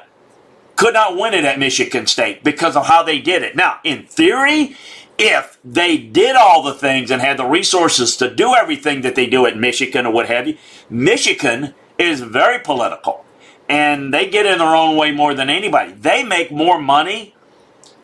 could 0.76 0.94
not 0.94 1.16
win 1.16 1.34
it 1.34 1.44
at 1.44 1.58
Michigan 1.58 2.06
State 2.06 2.42
because 2.44 2.76
of 2.76 2.86
how 2.86 3.02
they 3.02 3.20
did 3.20 3.42
it. 3.42 3.56
Now, 3.56 3.78
in 3.84 4.06
theory, 4.06 4.76
if 5.18 5.58
they 5.64 5.96
did 5.96 6.36
all 6.36 6.62
the 6.62 6.74
things 6.74 7.10
and 7.10 7.22
had 7.22 7.36
the 7.36 7.44
resources 7.44 8.16
to 8.18 8.32
do 8.34 8.54
everything 8.54 9.02
that 9.02 9.14
they 9.14 9.26
do 9.26 9.46
at 9.46 9.56
Michigan 9.56 10.06
or 10.06 10.12
what 10.12 10.26
have 10.26 10.48
you, 10.48 10.56
Michigan 10.90 11.74
is 11.98 12.20
very 12.20 12.58
political 12.58 13.24
and 13.68 14.12
they 14.12 14.28
get 14.28 14.46
in 14.46 14.58
their 14.58 14.74
own 14.74 14.96
way 14.96 15.12
more 15.12 15.34
than 15.34 15.48
anybody. 15.48 15.92
They 15.92 16.24
make 16.24 16.50
more 16.50 16.80
money 16.80 17.34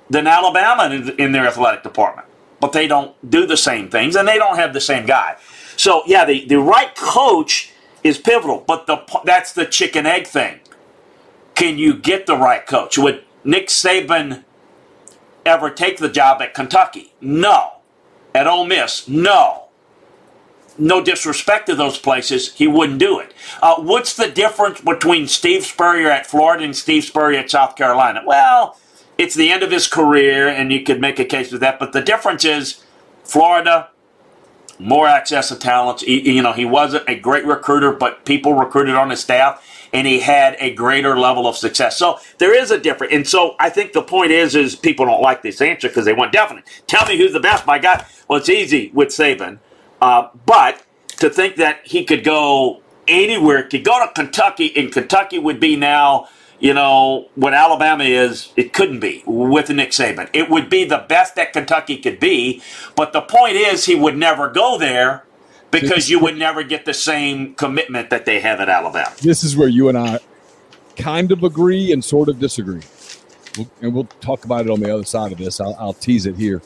than 0.08 0.26
Alabama 0.26 0.94
in, 0.94 1.08
in 1.20 1.32
their 1.32 1.46
athletic 1.46 1.82
department, 1.82 2.28
but 2.60 2.72
they 2.72 2.86
don't 2.86 3.14
do 3.28 3.46
the 3.46 3.56
same 3.56 3.90
things 3.90 4.16
and 4.16 4.26
they 4.26 4.38
don't 4.38 4.56
have 4.56 4.72
the 4.72 4.80
same 4.80 5.06
guy. 5.06 5.36
So 5.76 6.02
yeah, 6.06 6.24
the, 6.24 6.46
the 6.46 6.60
right 6.60 6.94
coach 6.94 7.72
is 8.02 8.18
pivotal, 8.18 8.64
but 8.66 8.86
the 8.86 9.02
that's 9.24 9.52
the 9.52 9.66
chicken 9.66 10.06
egg 10.06 10.26
thing. 10.26 10.60
Can 11.54 11.78
you 11.78 11.94
get 11.94 12.26
the 12.26 12.36
right 12.36 12.66
coach? 12.66 12.96
Would 12.96 13.24
Nick 13.44 13.68
Saban 13.68 14.44
ever 15.44 15.70
take 15.70 15.98
the 15.98 16.08
job 16.08 16.40
at 16.40 16.54
Kentucky? 16.54 17.12
No. 17.20 17.72
At 18.34 18.46
Ole 18.46 18.66
Miss? 18.66 19.08
No. 19.08 19.64
No 20.78 21.02
disrespect 21.02 21.66
to 21.66 21.74
those 21.74 21.98
places, 21.98 22.54
he 22.54 22.66
wouldn't 22.66 23.00
do 23.00 23.18
it. 23.18 23.34
Uh, 23.60 23.76
what's 23.82 24.14
the 24.14 24.28
difference 24.28 24.80
between 24.80 25.26
Steve 25.26 25.66
Spurrier 25.66 26.10
at 26.10 26.26
Florida 26.26 26.64
and 26.64 26.74
Steve 26.74 27.04
Spurrier 27.04 27.40
at 27.40 27.50
South 27.50 27.76
Carolina? 27.76 28.22
Well, 28.24 28.78
it's 29.18 29.34
the 29.34 29.50
end 29.50 29.62
of 29.62 29.70
his 29.70 29.86
career, 29.86 30.48
and 30.48 30.72
you 30.72 30.82
could 30.82 30.98
make 30.98 31.18
a 31.18 31.24
case 31.26 31.50
for 31.50 31.58
that. 31.58 31.78
But 31.78 31.92
the 31.92 32.00
difference 32.00 32.46
is 32.46 32.82
Florida, 33.24 33.89
more 34.80 35.06
access 35.06 35.48
to 35.48 35.56
talents. 35.56 36.02
He, 36.02 36.32
you 36.32 36.42
know, 36.42 36.52
he 36.52 36.64
wasn't 36.64 37.08
a 37.08 37.14
great 37.14 37.44
recruiter, 37.44 37.92
but 37.92 38.24
people 38.24 38.54
recruited 38.54 38.94
on 38.94 39.10
his 39.10 39.20
staff, 39.20 39.64
and 39.92 40.06
he 40.06 40.20
had 40.20 40.56
a 40.58 40.74
greater 40.74 41.18
level 41.18 41.46
of 41.46 41.56
success. 41.56 41.96
So 41.96 42.18
there 42.38 42.54
is 42.54 42.70
a 42.70 42.78
difference. 42.78 43.12
And 43.12 43.28
so 43.28 43.56
I 43.58 43.70
think 43.70 43.92
the 43.92 44.02
point 44.02 44.30
is, 44.30 44.54
is 44.54 44.74
people 44.76 45.06
don't 45.06 45.22
like 45.22 45.42
this 45.42 45.60
answer 45.60 45.88
because 45.88 46.04
they 46.04 46.12
want 46.12 46.32
definite. 46.32 46.64
Tell 46.86 47.06
me 47.06 47.18
who's 47.18 47.32
the 47.32 47.40
best. 47.40 47.66
My 47.66 47.78
God, 47.78 48.04
well, 48.28 48.38
it's 48.38 48.48
easy 48.48 48.90
with 48.94 49.08
Saban, 49.08 49.58
uh, 50.00 50.28
but 50.46 50.82
to 51.18 51.28
think 51.28 51.56
that 51.56 51.80
he 51.84 52.04
could 52.04 52.24
go 52.24 52.82
anywhere, 53.06 53.64
could 53.64 53.84
go 53.84 54.04
to 54.04 54.12
Kentucky, 54.12 54.72
and 54.76 54.92
Kentucky 54.92 55.38
would 55.38 55.60
be 55.60 55.76
now 55.76 56.28
you 56.60 56.74
know, 56.74 57.28
what 57.34 57.54
Alabama 57.54 58.04
is, 58.04 58.52
it 58.54 58.72
couldn't 58.72 59.00
be 59.00 59.22
with 59.26 59.70
Nick 59.70 59.90
Saban. 59.90 60.28
It 60.32 60.50
would 60.50 60.68
be 60.68 60.84
the 60.84 61.04
best 61.08 61.34
that 61.36 61.52
Kentucky 61.52 61.96
could 61.96 62.20
be, 62.20 62.62
but 62.94 63.12
the 63.12 63.22
point 63.22 63.56
is 63.56 63.86
he 63.86 63.94
would 63.94 64.16
never 64.16 64.48
go 64.48 64.78
there 64.78 65.24
because 65.70 66.10
you 66.10 66.18
would 66.20 66.36
never 66.36 66.62
get 66.62 66.84
the 66.84 66.94
same 66.94 67.54
commitment 67.54 68.10
that 68.10 68.26
they 68.26 68.40
have 68.40 68.60
at 68.60 68.68
Alabama. 68.68 69.14
This 69.22 69.42
is 69.42 69.56
where 69.56 69.68
you 69.68 69.88
and 69.88 69.96
I 69.96 70.18
kind 70.96 71.32
of 71.32 71.42
agree 71.42 71.92
and 71.92 72.04
sort 72.04 72.28
of 72.28 72.38
disagree. 72.38 72.82
And 73.80 73.94
we'll 73.94 74.04
talk 74.20 74.44
about 74.44 74.66
it 74.66 74.70
on 74.70 74.80
the 74.80 74.92
other 74.92 75.04
side 75.04 75.32
of 75.32 75.38
this. 75.38 75.60
I'll, 75.60 75.76
I'll 75.78 75.94
tease 75.94 76.26
it 76.26 76.36
here. 76.36 76.62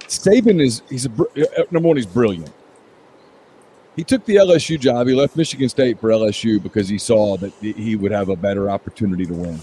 Saban 0.00 0.60
is 0.60 0.82
he's 0.88 1.06
a 1.06 1.10
uh, 1.10 1.64
number 1.70 1.88
one. 1.88 1.96
He's 1.96 2.06
brilliant. 2.06 2.50
He 3.98 4.04
took 4.04 4.24
the 4.26 4.36
LSU 4.36 4.78
job. 4.78 5.08
He 5.08 5.14
left 5.16 5.34
Michigan 5.34 5.68
State 5.68 5.98
for 5.98 6.10
LSU 6.10 6.62
because 6.62 6.88
he 6.88 6.98
saw 6.98 7.36
that 7.38 7.52
he 7.60 7.96
would 7.96 8.12
have 8.12 8.28
a 8.28 8.36
better 8.36 8.70
opportunity 8.70 9.26
to 9.26 9.34
win. 9.34 9.58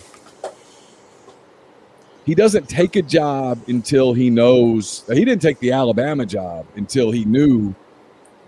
He 2.25 2.35
doesn't 2.35 2.67
take 2.67 2.97
a 2.97 3.01
job 3.01 3.61
until 3.69 4.11
he 4.11 4.29
knows. 4.29 5.05
He 5.07 5.23
didn't 5.23 5.41
take 5.41 5.59
the 5.59 5.71
Alabama 5.71 6.25
job 6.25 6.65
until 6.75 7.11
he 7.11 7.23
knew 7.23 7.73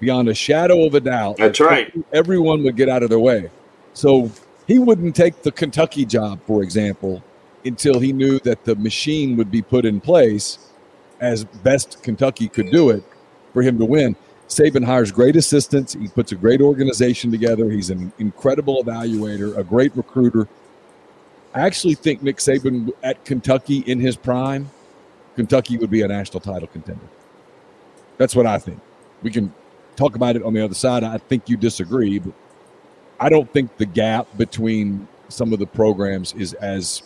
beyond 0.02 0.28
a 0.28 0.34
shadow 0.34 0.84
of 0.84 0.94
a 0.94 1.00
doubt. 1.00 1.38
That's 1.38 1.62
right. 1.62 1.90
Everyone 2.12 2.64
would 2.64 2.76
get 2.76 2.90
out 2.90 3.02
of 3.02 3.10
their 3.10 3.18
way. 3.18 3.50
So 3.94 4.30
he 4.68 4.80
wouldn't 4.80 5.16
take 5.16 5.42
the 5.42 5.54
Kentucky 5.54 6.04
job, 6.04 6.42
for 6.46 6.64
example, 6.64 7.24
until 7.64 8.02
he 8.02 8.12
knew 8.12 8.40
that 8.40 8.66
the 8.66 8.76
machine 8.76 9.38
would 9.38 9.50
be 9.50 9.62
put 9.62 9.86
in 9.86 10.02
place 10.02 10.60
as 11.22 11.46
best 11.46 12.04
Kentucky 12.04 12.50
could 12.50 12.72
do 12.72 12.90
it 12.90 13.06
for 13.54 13.62
him 13.62 13.80
to 13.80 13.86
win. 13.86 14.18
Saban 14.48 14.86
hires 14.86 15.12
great 15.12 15.36
assistants. 15.36 15.93
He 15.93 16.08
puts 16.08 16.32
a 16.32 16.36
great 16.36 16.62
organization 16.62 17.32
together. 17.32 17.70
He's 17.70 17.89
an 17.89 18.14
incredible 18.18 18.84
evaluator, 18.84 19.58
a 19.58 19.64
great 19.64 19.95
recruiter. 19.95 20.48
I 21.54 21.62
actually 21.62 21.95
think 21.95 22.24
Nick 22.24 22.38
Saban 22.38 22.91
at 23.04 23.24
Kentucky 23.26 23.80
in 23.80 24.00
his 24.00 24.16
prime, 24.16 24.70
Kentucky 25.36 25.78
would 25.78 25.89
be 25.89 26.02
a 26.02 26.08
national 26.08 26.39
title 26.39 26.68
contender. 26.68 27.08
That's 28.18 28.36
what 28.36 28.45
I 28.45 28.58
think. 28.58 28.80
We 29.22 29.32
can 29.32 29.54
talk 29.95 30.16
about 30.16 30.36
it 30.36 30.43
on 30.43 30.54
the 30.54 30.64
other 30.64 30.76
side. 30.76 31.04
I 31.04 31.18
think 31.18 31.50
you 31.50 31.58
disagree, 31.58 32.20
but 32.20 32.34
I 33.20 33.30
don't 33.30 33.52
think 33.52 33.78
the 33.78 33.86
gap 33.86 34.28
between 34.38 35.08
some 35.30 35.52
of 35.52 35.60
the 35.60 35.68
programs 35.68 36.34
is 36.34 36.54
as 36.54 37.04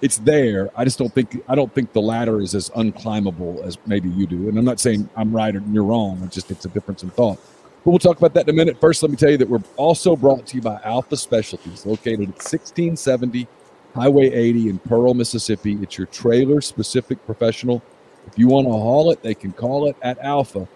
it's 0.00 0.18
there. 0.18 0.70
I 0.76 0.84
just 0.84 0.98
don't 0.98 1.12
think 1.12 1.42
I 1.48 1.54
don't 1.54 1.72
think 1.74 1.92
the 1.92 2.00
ladder 2.00 2.40
is 2.40 2.54
as 2.54 2.70
unclimbable 2.70 3.62
as 3.64 3.78
maybe 3.86 4.08
you 4.10 4.26
do. 4.26 4.48
And 4.48 4.58
I'm 4.58 4.64
not 4.64 4.80
saying 4.80 5.08
I'm 5.16 5.34
right 5.34 5.54
or 5.54 5.62
you're 5.70 5.84
wrong. 5.84 6.20
It's 6.24 6.34
just 6.34 6.50
it's 6.50 6.64
a 6.64 6.68
difference 6.68 7.02
in 7.02 7.10
thought. 7.10 7.38
But 7.84 7.90
we'll 7.90 7.98
talk 7.98 8.18
about 8.18 8.34
that 8.34 8.48
in 8.48 8.54
a 8.54 8.56
minute. 8.56 8.80
First, 8.80 9.02
let 9.02 9.10
me 9.10 9.16
tell 9.16 9.30
you 9.30 9.38
that 9.38 9.48
we're 9.48 9.62
also 9.76 10.16
brought 10.16 10.46
to 10.48 10.56
you 10.56 10.62
by 10.62 10.80
Alpha 10.84 11.16
Specialties, 11.16 11.86
located 11.86 12.22
at 12.22 12.36
1670 12.36 13.46
Highway 13.94 14.30
80 14.30 14.68
in 14.68 14.78
Pearl, 14.78 15.14
Mississippi. 15.14 15.78
It's 15.80 15.96
your 15.96 16.06
trailer 16.08 16.60
specific 16.60 17.24
professional. 17.24 17.82
If 18.26 18.38
you 18.38 18.48
want 18.48 18.66
to 18.66 18.72
haul 18.72 19.10
it, 19.10 19.22
they 19.22 19.34
can 19.34 19.52
call 19.52 19.88
it 19.88 19.96
at 20.02 20.18
Alpha. 20.18 20.68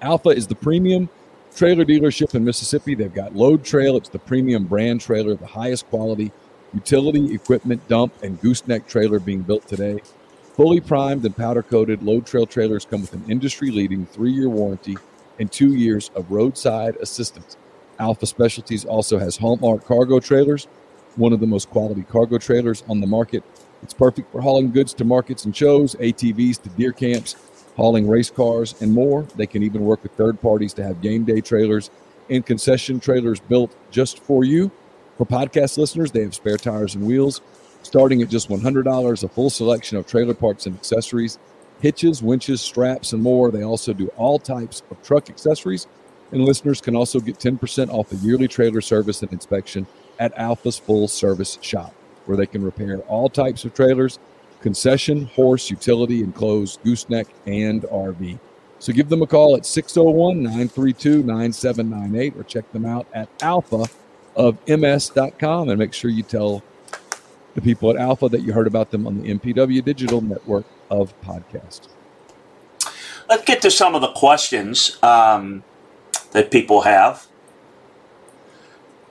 Alpha 0.00 0.30
is 0.30 0.46
the 0.46 0.54
premium 0.54 1.08
trailer 1.54 1.84
dealership 1.84 2.34
in 2.34 2.44
Mississippi. 2.44 2.94
They've 2.94 3.12
got 3.12 3.34
Load 3.34 3.64
Trail, 3.64 3.96
it's 3.96 4.08
the 4.08 4.18
premium 4.18 4.64
brand 4.64 5.00
trailer, 5.00 5.34
the 5.34 5.46
highest 5.46 5.88
quality 5.88 6.32
utility 6.74 7.34
equipment 7.34 7.86
dump 7.88 8.12
and 8.22 8.40
gooseneck 8.40 8.86
trailer 8.86 9.18
being 9.18 9.42
built 9.42 9.66
today. 9.66 10.00
Fully 10.54 10.80
primed 10.80 11.24
and 11.24 11.36
powder 11.36 11.62
coated, 11.62 12.02
Load 12.02 12.26
Trail 12.26 12.46
trailers 12.46 12.84
come 12.84 13.00
with 13.00 13.12
an 13.14 13.24
industry 13.28 13.70
leading 13.70 14.06
three 14.06 14.32
year 14.32 14.48
warranty 14.48 14.96
and 15.38 15.50
two 15.50 15.74
years 15.74 16.10
of 16.14 16.30
roadside 16.30 16.96
assistance. 16.96 17.56
Alpha 17.98 18.26
Specialties 18.26 18.84
also 18.84 19.18
has 19.18 19.36
Hallmark 19.36 19.84
cargo 19.84 20.20
trailers, 20.20 20.66
one 21.16 21.32
of 21.32 21.40
the 21.40 21.46
most 21.46 21.70
quality 21.70 22.02
cargo 22.02 22.38
trailers 22.38 22.82
on 22.88 23.00
the 23.00 23.06
market. 23.06 23.42
It's 23.82 23.94
perfect 23.94 24.30
for 24.30 24.40
hauling 24.40 24.72
goods 24.72 24.94
to 24.94 25.04
markets 25.04 25.44
and 25.44 25.56
shows, 25.56 25.94
ATVs 25.96 26.62
to 26.62 26.68
deer 26.70 26.92
camps, 26.92 27.36
hauling 27.76 28.06
race 28.08 28.30
cars, 28.30 28.74
and 28.80 28.92
more. 28.92 29.22
They 29.36 29.46
can 29.46 29.62
even 29.62 29.82
work 29.82 30.02
with 30.02 30.12
third 30.12 30.40
parties 30.40 30.74
to 30.74 30.84
have 30.84 31.00
game 31.00 31.24
day 31.24 31.40
trailers 31.40 31.90
and 32.30 32.44
concession 32.44 33.00
trailers 33.00 33.40
built 33.40 33.74
just 33.90 34.20
for 34.20 34.44
you. 34.44 34.70
For 35.18 35.26
podcast 35.26 35.78
listeners, 35.78 36.10
they 36.10 36.22
have 36.22 36.34
spare 36.34 36.56
tires 36.56 36.94
and 36.94 37.06
wheels 37.06 37.40
starting 37.82 38.22
at 38.22 38.28
just 38.28 38.48
$100, 38.48 39.24
a 39.24 39.28
full 39.28 39.50
selection 39.50 39.98
of 39.98 40.06
trailer 40.06 40.34
parts 40.34 40.66
and 40.66 40.76
accessories, 40.76 41.38
hitches, 41.80 42.22
winches, 42.22 42.60
straps, 42.60 43.12
and 43.12 43.22
more. 43.22 43.50
They 43.50 43.64
also 43.64 43.92
do 43.92 44.08
all 44.16 44.38
types 44.38 44.82
of 44.90 45.02
truck 45.02 45.28
accessories. 45.28 45.86
And 46.30 46.44
listeners 46.44 46.80
can 46.80 46.96
also 46.96 47.20
get 47.20 47.38
10% 47.38 47.90
off 47.90 48.12
a 48.12 48.16
yearly 48.16 48.48
trailer 48.48 48.80
service 48.80 49.22
and 49.22 49.32
inspection 49.32 49.86
at 50.18 50.36
Alpha's 50.38 50.78
full 50.78 51.08
service 51.08 51.58
shop, 51.60 51.92
where 52.24 52.36
they 52.36 52.46
can 52.46 52.62
repair 52.62 52.98
all 53.00 53.28
types 53.28 53.64
of 53.64 53.74
trailers, 53.74 54.18
concession, 54.60 55.26
horse, 55.26 55.70
utility, 55.70 56.22
enclosed, 56.22 56.82
gooseneck, 56.84 57.26
and 57.46 57.82
RV. 57.82 58.38
So 58.78 58.92
give 58.92 59.08
them 59.08 59.22
a 59.22 59.26
call 59.26 59.56
at 59.56 59.66
601 59.66 60.42
932 60.42 61.22
9798 61.22 62.36
or 62.36 62.42
check 62.44 62.70
them 62.72 62.86
out 62.86 63.06
at 63.12 63.28
Alpha 63.42 63.86
of 64.36 64.58
ms.com 64.66 65.68
and 65.68 65.78
make 65.78 65.92
sure 65.92 66.10
you 66.10 66.22
tell 66.22 66.62
the 67.54 67.60
people 67.60 67.90
at 67.90 67.96
Alpha 67.96 68.28
that 68.28 68.42
you 68.42 68.52
heard 68.52 68.66
about 68.66 68.90
them 68.90 69.06
on 69.06 69.20
the 69.20 69.34
MPW 69.34 69.84
Digital 69.84 70.20
Network 70.20 70.66
of 70.90 71.18
podcasts. 71.22 71.88
Let's 73.28 73.44
get 73.44 73.62
to 73.62 73.70
some 73.70 73.94
of 73.94 74.00
the 74.00 74.12
questions 74.12 74.98
um, 75.02 75.64
that 76.32 76.50
people 76.50 76.82
have. 76.82 77.26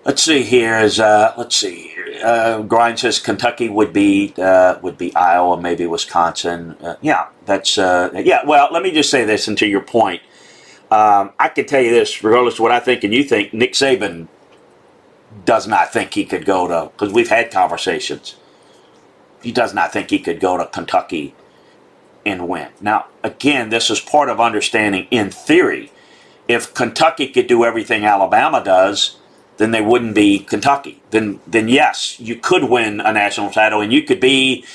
Let's 0.06 0.24
see 0.24 0.44
here 0.44 0.80
is 0.80 1.00
uh, 1.00 1.34
let's 1.38 1.56
see 1.56 1.94
Uh, 2.24 2.62
Grind 2.64 3.00
says 3.00 3.20
Kentucky 3.20 3.70
would 3.70 3.94
be 3.94 4.34
uh, 4.38 4.80
would 4.82 4.98
be 4.98 5.16
Iowa, 5.16 5.62
maybe 5.62 5.86
Wisconsin. 5.88 6.76
Uh, 6.82 6.96
yeah, 7.02 7.28
that's 7.46 7.78
uh, 7.78 8.10
yeah. 8.16 8.42
Well, 8.46 8.70
let 8.72 8.84
me 8.84 8.92
just 8.92 9.12
say 9.12 9.26
this, 9.26 9.48
and 9.48 9.58
to 9.60 9.68
your 9.68 9.82
point, 9.82 10.22
um, 10.92 11.32
I 11.40 11.50
can 11.50 11.66
tell 11.68 11.82
you 11.82 11.92
this, 11.92 12.24
regardless 12.24 12.56
of 12.56 12.62
what 12.62 12.72
I 12.72 12.80
think 12.80 13.04
and 13.04 13.14
you 13.14 13.24
think, 13.24 13.54
Nick 13.54 13.74
Saban 13.74 14.28
does 15.46 15.68
not 15.68 15.94
think 15.94 16.14
he 16.14 16.26
could 16.26 16.46
go 16.46 16.68
to, 16.68 16.92
because 16.92 17.14
we've 17.14 17.30
had 17.30 17.52
conversations, 17.52 18.36
he 19.42 19.52
does 19.52 19.74
not 19.74 19.92
think 19.92 20.10
he 20.10 20.20
could 20.20 20.40
go 20.40 20.58
to 20.58 20.66
Kentucky 20.68 21.34
and 22.26 22.48
win. 22.48 22.70
Now, 22.80 23.08
again, 23.24 23.70
this 23.70 23.90
is 23.90 24.00
part 24.00 24.30
of 24.30 24.40
understanding 24.40 25.08
in 25.10 25.32
theory. 25.32 25.92
If 26.48 26.74
Kentucky 26.74 27.28
could 27.28 27.48
do 27.48 27.66
everything 27.66 28.06
Alabama 28.06 28.64
does, 28.64 29.18
then 29.58 29.72
they 29.72 29.82
wouldn't 29.82 30.16
be 30.16 30.40
Kentucky. 30.40 31.02
Then, 31.12 31.40
then 31.48 31.68
yes, 31.68 32.20
you 32.20 32.36
could 32.36 32.66
win 32.66 33.00
a 33.00 33.12
national 33.12 33.52
title, 33.52 33.82
and 33.82 33.92
you 33.92 34.04
could 34.04 34.20
be 34.20 34.66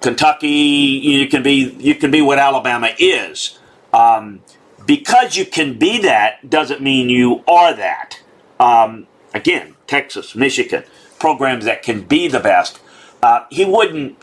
Kentucky. 0.00 0.48
You 0.48 1.28
can 1.28 1.42
be 1.42 1.76
you 1.78 1.94
can 1.94 2.10
be 2.10 2.22
what 2.22 2.38
Alabama 2.38 2.90
is. 2.98 3.58
Um, 3.92 4.40
because 4.84 5.36
you 5.36 5.46
can 5.46 5.78
be 5.78 6.00
that 6.02 6.48
doesn't 6.48 6.80
mean 6.80 7.08
you 7.08 7.44
are 7.48 7.74
that. 7.74 8.20
Um, 8.58 9.06
again, 9.34 9.75
Texas, 9.86 10.34
Michigan, 10.34 10.84
programs 11.18 11.64
that 11.64 11.82
can 11.82 12.02
be 12.02 12.28
the 12.28 12.40
best. 12.40 12.80
Uh, 13.22 13.44
he 13.50 13.64
wouldn't. 13.64 14.18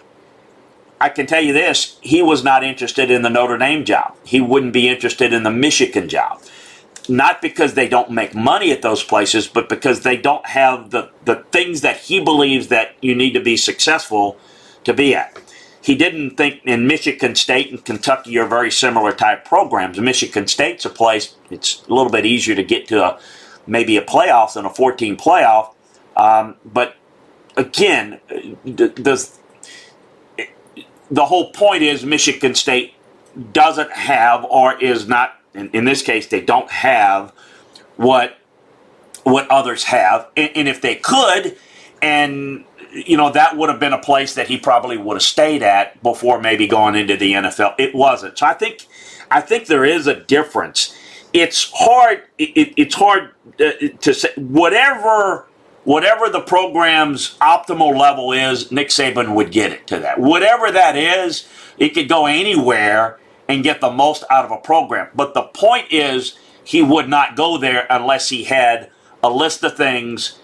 I 1.01 1.09
can 1.09 1.26
tell 1.26 1.41
you 1.41 1.53
this: 1.53 1.97
he 2.01 2.22
was 2.22 2.43
not 2.43 2.64
interested 2.64 3.11
in 3.11 3.22
the 3.22 3.30
Notre 3.30 3.57
Dame 3.57 3.86
job. 3.86 4.16
He 4.24 4.39
wouldn't 4.41 4.74
be 4.74 4.89
interested 4.89 5.34
in 5.34 5.43
the 5.43 5.51
Michigan 5.51 6.07
job. 6.09 6.41
Not 7.09 7.41
because 7.41 7.74
they 7.74 7.89
don't 7.89 8.11
make 8.11 8.34
money 8.34 8.72
at 8.72 8.82
those 8.82 9.03
places, 9.03 9.47
but 9.47 9.68
because 9.68 10.01
they 10.01 10.16
don't 10.16 10.45
have 10.45 10.91
the, 10.91 11.09
the 11.26 11.43
things 11.51 11.82
that 11.82 11.97
he 11.97 12.24
believes 12.24 12.70
that 12.70 12.95
you 13.01 13.14
need 13.14 13.34
to 13.34 13.41
be 13.41 13.57
successful 13.57 14.38
to 14.86 14.93
be 14.93 15.14
at. 15.14 15.38
He 15.84 15.95
didn't 15.95 16.38
think 16.38 16.61
in 16.64 16.88
Michigan 16.88 17.36
State 17.36 17.70
and 17.70 17.84
Kentucky 17.84 18.38
are 18.38 18.45
very 18.45 18.72
similar 18.72 19.11
type 19.11 19.43
programs. 19.43 19.99
Michigan 19.99 20.47
State's 20.47 20.86
a 20.86 20.89
place 20.89 21.36
it's 21.49 21.84
a 21.89 21.93
little 21.93 22.11
bit 22.11 22.26
easier 22.26 22.55
to 22.55 22.64
get 22.64 22.88
to 22.88 23.03
a 23.03 23.20
maybe 23.68 23.97
a 23.97 24.01
playoffs 24.01 24.55
and 24.55 24.66
a 24.66 24.70
14 24.70 25.18
playoff. 25.18 25.74
Um, 26.16 26.55
but 26.66 26.95
again, 27.55 28.20
does 28.76 29.39
the 31.09 31.26
whole 31.26 31.51
point 31.51 31.84
is 31.84 32.05
Michigan 32.05 32.55
State 32.55 32.93
doesn't 33.51 33.91
have 33.91 34.43
or 34.45 34.80
is 34.80 35.07
not 35.07 35.39
in, 35.53 35.70
in 35.72 35.86
this 35.86 36.01
case 36.01 36.28
they 36.28 36.41
don't 36.41 36.70
have 36.70 37.32
what 37.97 38.38
what 39.24 39.49
others 39.49 39.86
have 39.86 40.28
and, 40.36 40.51
and, 40.55 40.68
if 40.68 40.82
they 40.82 40.95
could 40.95 41.57
and 42.01 42.64
you 42.91 43.18
know 43.18 43.32
that 43.32 43.57
would 43.57 43.70
have 43.70 43.80
been 43.80 43.93
a 43.93 44.01
place 44.01 44.36
that 44.36 44.47
he 44.47 44.57
probably 44.57 44.97
would 44.97 45.16
have 45.16 45.24
stayed 45.24 45.64
at 45.64 46.01
before 46.03 46.39
maybe 46.39 46.68
going 46.68 46.95
into 46.95 47.18
the 47.18 47.34
NFL 47.34 47.74
it 47.80 47.95
wasn't 47.95 48.38
so 48.38 48.45
I 48.45 48.53
think 48.53 48.88
I 49.32 49.41
think 49.41 49.66
there 49.66 49.86
is 49.86 50.05
a 50.05 50.16
difference 50.16 50.95
it's 51.34 51.71
hard. 51.75 52.23
It, 52.38 52.73
it's 52.77 52.95
hard 52.95 53.31
uh, 53.59 53.71
to 54.01 54.13
say 54.13 54.29
whatever 54.38 55.47
whatever 55.84 56.29
the 56.29 56.41
program's 56.41 57.38
optimal 57.39 57.97
level 57.97 58.31
is. 58.31 58.71
Nick 58.71 58.89
Saban 58.89 59.36
would 59.36 59.51
get 59.51 59.71
it 59.71 59.88
to 59.88 59.99
that. 59.99 60.19
Whatever 60.19 60.71
that 60.71 60.95
is, 60.95 61.47
it 61.77 61.89
could 61.89 62.07
go 62.07 62.25
anywhere 62.25 63.19
and 63.49 63.63
get 63.63 63.81
the 63.81 63.91
most 63.91 64.23
out 64.31 64.45
of 64.45 64.51
a 64.51 64.57
program. 64.57 65.09
But 65.13 65.34
the 65.34 65.43
point 65.43 65.91
is, 65.91 66.38
he 66.63 66.81
would 66.81 67.09
not 67.09 67.36
go 67.36 67.57
there 67.57 67.86
unless 67.89 68.29
he 68.29 68.45
had 68.45 68.89
a 69.21 69.29
list 69.29 69.63
of 69.63 69.75
things 69.75 70.39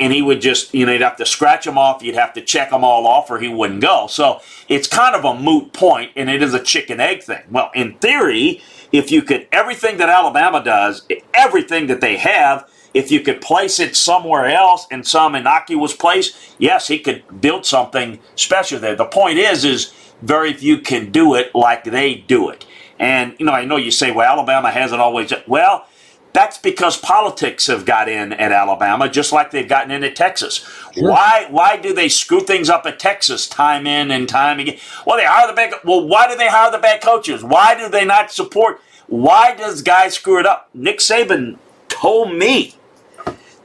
and 0.00 0.14
he 0.14 0.22
would 0.22 0.40
just, 0.40 0.74
you 0.74 0.86
know, 0.86 0.92
you'd 0.92 1.02
have 1.02 1.18
to 1.18 1.26
scratch 1.26 1.66
them 1.66 1.76
off, 1.76 2.02
you'd 2.02 2.14
have 2.14 2.32
to 2.32 2.40
check 2.40 2.70
them 2.70 2.82
all 2.82 3.06
off, 3.06 3.30
or 3.30 3.38
he 3.38 3.48
wouldn't 3.48 3.82
go. 3.82 4.06
So 4.06 4.40
it's 4.66 4.88
kind 4.88 5.14
of 5.14 5.26
a 5.26 5.38
moot 5.38 5.74
point, 5.74 6.12
and 6.16 6.30
it 6.30 6.42
is 6.42 6.54
a 6.54 6.62
chicken 6.62 7.00
egg 7.00 7.22
thing. 7.22 7.42
Well, 7.50 7.70
in 7.74 7.98
theory, 7.98 8.62
if 8.92 9.10
you 9.10 9.22
could, 9.22 9.46
everything 9.52 9.98
that 9.98 10.08
Alabama 10.08 10.62
does, 10.62 11.06
everything 11.34 11.86
that 11.88 12.00
they 12.00 12.16
have, 12.16 12.68
if 12.92 13.10
you 13.10 13.20
could 13.20 13.40
place 13.40 13.78
it 13.78 13.94
somewhere 13.94 14.46
else 14.46 14.86
in 14.90 15.04
some 15.04 15.34
innocuous 15.34 15.94
place, 15.94 16.54
yes, 16.58 16.88
he 16.88 16.98
could 16.98 17.22
build 17.40 17.64
something 17.64 18.18
special 18.34 18.80
there. 18.80 18.96
The 18.96 19.04
point 19.04 19.38
is, 19.38 19.64
is 19.64 19.92
very 20.22 20.52
few 20.52 20.78
can 20.78 21.10
do 21.10 21.34
it 21.34 21.54
like 21.54 21.84
they 21.84 22.14
do 22.14 22.48
it. 22.50 22.66
And 22.98 23.34
you 23.38 23.46
know, 23.46 23.52
I 23.52 23.64
know 23.64 23.76
you 23.76 23.90
say, 23.90 24.10
well, 24.10 24.30
Alabama 24.30 24.70
hasn't 24.70 25.00
always. 25.00 25.32
Well, 25.46 25.86
that's 26.32 26.58
because 26.58 26.96
politics 26.96 27.66
have 27.66 27.84
got 27.84 28.08
in 28.08 28.32
at 28.34 28.52
Alabama, 28.52 29.08
just 29.08 29.32
like 29.32 29.50
they've 29.50 29.68
gotten 29.68 29.90
in 29.90 30.04
at 30.04 30.14
Texas. 30.14 30.64
Sure. 30.94 31.10
Why? 31.10 31.46
Why 31.50 31.76
do 31.76 31.92
they 31.92 32.08
screw 32.08 32.40
things 32.40 32.68
up 32.70 32.86
at 32.86 32.98
Texas 32.98 33.48
time 33.48 33.86
in 33.86 34.10
and 34.10 34.28
time 34.28 34.60
again? 34.60 34.78
Well, 35.06 35.16
they 35.16 35.24
hire 35.24 35.48
the 35.48 35.54
bad. 35.54 35.74
Well, 35.84 36.06
why 36.06 36.28
do 36.28 36.36
they 36.36 36.48
hire 36.48 36.70
the 36.70 36.78
bad 36.78 37.02
coaches? 37.02 37.42
Why 37.42 37.74
do 37.74 37.88
they 37.88 38.04
not 38.04 38.30
support? 38.30 38.80
Why 39.08 39.54
does 39.56 39.82
guys 39.82 40.14
screw 40.14 40.38
it 40.38 40.46
up? 40.46 40.68
Nick 40.72 40.98
Saban 40.98 41.58
told 41.88 42.32
me 42.32 42.76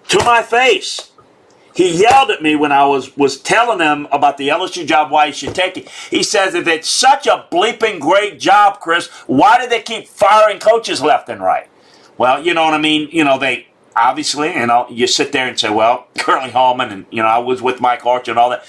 to 0.09 0.23
my 0.23 0.41
face. 0.41 1.11
He 1.75 2.01
yelled 2.01 2.31
at 2.31 2.41
me 2.41 2.55
when 2.55 2.71
I 2.71 2.85
was 2.85 3.15
was 3.17 3.37
telling 3.37 3.79
him 3.79 4.07
about 4.11 4.37
the 4.37 4.47
LSU 4.47 4.87
job, 4.87 5.11
why 5.11 5.27
he 5.27 5.33
should 5.33 5.53
take 5.53 5.77
it. 5.77 5.89
He 6.09 6.23
says, 6.23 6.55
if 6.55 6.67
it's 6.67 6.89
such 6.89 7.27
a 7.27 7.45
bleeping 7.51 7.99
great 7.99 8.39
job, 8.39 8.79
Chris, 8.79 9.07
why 9.27 9.61
do 9.61 9.67
they 9.67 9.81
keep 9.81 10.07
firing 10.07 10.57
coaches 10.57 11.01
left 11.01 11.27
and 11.29 11.41
right? 11.41 11.67
Well, 12.17 12.43
you 12.45 12.53
know 12.53 12.63
what 12.63 12.73
I 12.73 12.77
mean? 12.77 13.09
You 13.11 13.23
know, 13.23 13.37
they 13.37 13.67
obviously, 13.95 14.53
you 14.53 14.67
know, 14.67 14.87
you 14.89 15.07
sit 15.07 15.31
there 15.31 15.47
and 15.47 15.59
say, 15.59 15.69
well, 15.69 16.07
Curley 16.17 16.51
Hallman, 16.51 16.91
and, 16.91 17.05
you 17.11 17.21
know, 17.21 17.27
I 17.27 17.37
was 17.39 17.61
with 17.61 17.81
Mike 17.81 18.05
Arch 18.05 18.27
and 18.27 18.37
all 18.37 18.49
that. 18.49 18.65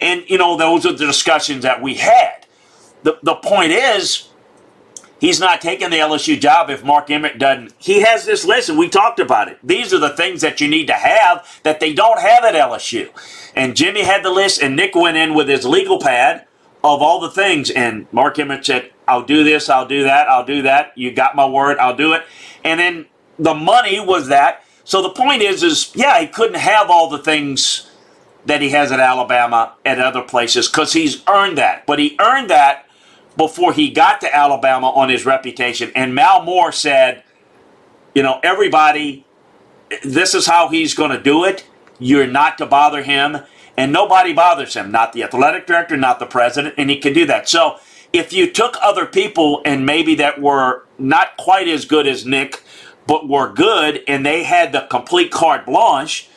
And, 0.00 0.28
you 0.28 0.38
know, 0.38 0.56
those 0.56 0.86
are 0.86 0.92
the 0.92 1.06
discussions 1.06 1.62
that 1.62 1.82
we 1.82 1.94
had. 1.94 2.46
The, 3.02 3.18
the 3.22 3.34
point 3.34 3.72
is, 3.72 4.28
he's 5.20 5.40
not 5.40 5.60
taking 5.60 5.90
the 5.90 5.96
LSU 5.96 6.40
job 6.40 6.70
if 6.70 6.84
Mark 6.84 7.10
Emmert 7.10 7.38
doesn't. 7.38 7.72
He 7.78 8.02
has 8.02 8.24
this 8.24 8.44
list, 8.44 8.68
and 8.68 8.78
we 8.78 8.88
talked 8.88 9.18
about 9.20 9.48
it. 9.48 9.58
These 9.62 9.92
are 9.92 9.98
the 9.98 10.16
things 10.16 10.40
that 10.42 10.60
you 10.60 10.68
need 10.68 10.86
to 10.86 10.94
have 10.94 11.60
that 11.64 11.80
they 11.80 11.92
don't 11.92 12.20
have 12.20 12.44
at 12.44 12.54
LSU. 12.54 13.10
And 13.54 13.76
Jimmy 13.76 14.02
had 14.02 14.24
the 14.24 14.30
list, 14.30 14.62
and 14.62 14.76
Nick 14.76 14.94
went 14.94 15.16
in 15.16 15.34
with 15.34 15.48
his 15.48 15.64
legal 15.64 16.00
pad 16.00 16.46
of 16.84 17.02
all 17.02 17.20
the 17.20 17.30
things. 17.30 17.70
And 17.70 18.06
Mark 18.12 18.38
Emmert 18.38 18.66
said, 18.66 18.92
I'll 19.08 19.24
do 19.24 19.44
this, 19.44 19.68
I'll 19.68 19.86
do 19.88 20.04
that, 20.04 20.28
I'll 20.28 20.44
do 20.44 20.62
that. 20.62 20.92
You 20.96 21.12
got 21.12 21.34
my 21.34 21.46
word, 21.46 21.78
I'll 21.78 21.96
do 21.96 22.12
it. 22.12 22.22
And 22.64 22.78
then 22.78 23.06
the 23.38 23.54
money 23.54 24.00
was 24.00 24.28
that. 24.28 24.64
So 24.84 25.02
the 25.02 25.10
point 25.10 25.42
is, 25.42 25.62
is 25.62 25.92
yeah, 25.94 26.20
he 26.20 26.26
couldn't 26.26 26.58
have 26.60 26.90
all 26.90 27.08
the 27.08 27.18
things 27.18 27.90
that 28.46 28.62
he 28.62 28.70
has 28.70 28.90
at 28.92 29.00
Alabama 29.00 29.74
at 29.84 30.00
other 30.00 30.22
places 30.22 30.68
because 30.68 30.92
he's 30.92 31.22
earned 31.28 31.58
that. 31.58 31.86
But 31.86 31.98
he 31.98 32.16
earned 32.20 32.50
that 32.50 32.86
before 33.36 33.72
he 33.72 33.90
got 33.90 34.20
to 34.22 34.34
Alabama 34.34 34.90
on 34.90 35.08
his 35.08 35.26
reputation. 35.26 35.92
And 35.94 36.14
Mal 36.14 36.42
Moore 36.42 36.72
said, 36.72 37.22
you 38.14 38.22
know, 38.22 38.40
everybody, 38.42 39.24
this 40.02 40.34
is 40.34 40.46
how 40.46 40.68
he's 40.68 40.94
going 40.94 41.10
to 41.10 41.22
do 41.22 41.44
it. 41.44 41.66
You're 41.98 42.26
not 42.26 42.58
to 42.58 42.66
bother 42.66 43.02
him. 43.02 43.38
And 43.76 43.92
nobody 43.92 44.32
bothers 44.32 44.74
him, 44.74 44.90
not 44.90 45.12
the 45.12 45.22
athletic 45.22 45.66
director, 45.66 45.96
not 45.96 46.18
the 46.18 46.26
president, 46.26 46.74
and 46.78 46.90
he 46.90 46.98
can 46.98 47.12
do 47.12 47.26
that. 47.26 47.48
So 47.48 47.78
if 48.12 48.32
you 48.32 48.50
took 48.50 48.76
other 48.82 49.06
people 49.06 49.60
and 49.64 49.84
maybe 49.84 50.14
that 50.16 50.40
were 50.40 50.86
not 50.98 51.36
quite 51.36 51.68
as 51.68 51.84
good 51.84 52.06
as 52.06 52.24
Nick, 52.24 52.62
but 53.06 53.28
were 53.28 53.52
good 53.52 54.02
and 54.08 54.24
they 54.24 54.44
had 54.44 54.72
the 54.72 54.86
complete 54.90 55.30
carte 55.30 55.66
blanche, 55.66 56.28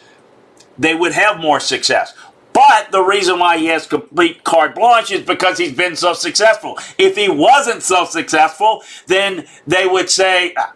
they 0.77 0.95
would 0.95 1.13
have 1.13 1.39
more 1.39 1.59
success. 1.59 2.13
But 2.53 2.91
the 2.91 3.01
reason 3.01 3.39
why 3.39 3.57
he 3.57 3.67
has 3.67 3.87
complete 3.87 4.43
carte 4.43 4.75
blanche 4.75 5.11
is 5.11 5.21
because 5.21 5.57
he's 5.57 5.73
been 5.73 5.95
so 5.95 6.13
successful. 6.13 6.77
If 6.97 7.15
he 7.15 7.29
wasn't 7.29 7.81
so 7.83 8.05
successful, 8.05 8.83
then 9.07 9.47
they 9.65 9.87
would 9.87 10.09
say, 10.09 10.53
ah, 10.57 10.73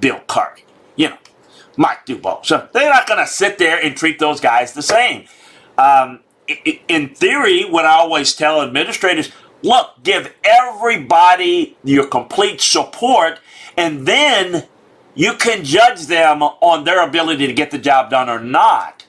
Bill 0.00 0.20
Curry, 0.28 0.64
you 0.96 1.10
know, 1.10 1.18
Mike 1.76 2.06
DuBose. 2.06 2.46
So 2.46 2.68
they're 2.72 2.90
not 2.90 3.06
going 3.08 3.20
to 3.20 3.26
sit 3.26 3.58
there 3.58 3.82
and 3.82 3.96
treat 3.96 4.18
those 4.18 4.40
guys 4.40 4.72
the 4.74 4.82
same. 4.82 5.26
Um, 5.76 6.20
in 6.88 7.14
theory, 7.14 7.64
what 7.64 7.84
I 7.84 7.92
always 7.92 8.34
tell 8.34 8.62
administrators, 8.62 9.30
look, 9.62 10.02
give 10.02 10.34
everybody 10.44 11.76
your 11.84 12.06
complete 12.06 12.60
support, 12.60 13.40
and 13.76 14.06
then 14.06 14.66
you 15.14 15.34
can 15.34 15.64
judge 15.64 16.06
them 16.06 16.42
on 16.42 16.84
their 16.84 17.02
ability 17.06 17.46
to 17.46 17.52
get 17.52 17.70
the 17.70 17.78
job 17.78 18.10
done 18.10 18.28
or 18.28 18.40
not. 18.40 19.06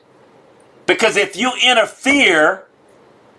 Because 0.88 1.18
if 1.18 1.36
you 1.36 1.52
interfere, 1.64 2.66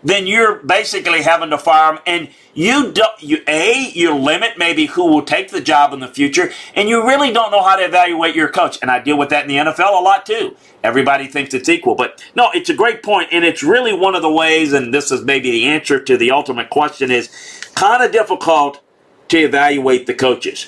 then 0.03 0.27
you're 0.27 0.57
basically 0.57 1.23
having 1.23 1.51
to 1.51 1.59
fire 1.59 1.95
them, 1.95 2.03
and 2.07 2.29
you 2.55 2.93
don't. 2.93 3.23
You 3.23 3.43
a 3.47 3.91
you 3.95 4.15
limit 4.15 4.53
maybe 4.57 4.87
who 4.87 5.07
will 5.07 5.23
take 5.23 5.51
the 5.51 5.61
job 5.61 5.93
in 5.93 6.01
the 6.01 6.09
future, 6.09 6.51
and 6.75 6.89
you 6.89 7.07
really 7.07 7.33
don't 7.33 7.51
know 7.51 7.63
how 7.63 7.77
to 7.77 7.85
evaluate 7.85 8.35
your 8.35 8.49
coach. 8.49 8.79
And 8.83 8.91
I 8.91 8.99
deal 9.01 9.19
with 9.19 9.29
that 9.31 9.43
in 9.43 9.49
the 9.49 9.57
NFL 9.57 9.99
a 9.99 10.03
lot 10.03 10.27
too. 10.27 10.57
Everybody 10.83 11.27
thinks 11.27 11.53
it's 11.53 11.69
equal, 11.69 11.95
but 11.95 12.25
no, 12.35 12.51
it's 12.55 12.71
a 12.71 12.75
great 12.75 13.03
point, 13.03 13.29
and 13.33 13.45
it's 13.45 13.63
really 13.63 13.93
one 13.93 14.15
of 14.15 14.23
the 14.23 14.33
ways. 14.33 14.73
And 14.73 14.93
this 14.95 15.11
is 15.11 15.23
maybe 15.25 15.51
the 15.51 15.67
answer 15.67 16.03
to 16.03 16.17
the 16.17 16.31
ultimate 16.31 16.71
question: 16.71 17.11
is 17.11 17.29
kind 17.75 18.03
of 18.03 18.11
difficult 18.11 18.81
to 19.29 19.39
evaluate 19.39 20.07
the 20.07 20.15
coaches. 20.15 20.65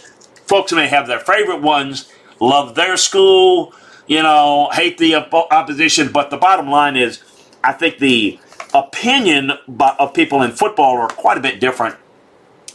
Folks 0.47 0.73
may 0.73 0.87
have 0.89 1.07
their 1.07 1.21
favorite 1.21 1.63
ones, 1.63 2.13
love 2.39 2.75
their 2.75 2.97
school, 2.97 3.75
you 4.07 4.23
know, 4.23 4.69
hate 4.73 4.99
the 4.99 5.15
opposition, 5.15 6.13
but 6.13 6.31
the 6.31 6.37
bottom 6.37 6.71
line 6.71 6.97
is, 6.97 7.23
I 7.65 7.73
think 7.73 7.99
the 7.99 8.39
opinion 8.75 9.53
of 9.79 10.15
people 10.15 10.43
in 10.43 10.53
football 10.53 10.97
are 10.99 11.09
quite 11.09 11.39
a 11.39 11.41
bit 11.41 11.61
different 11.61 11.97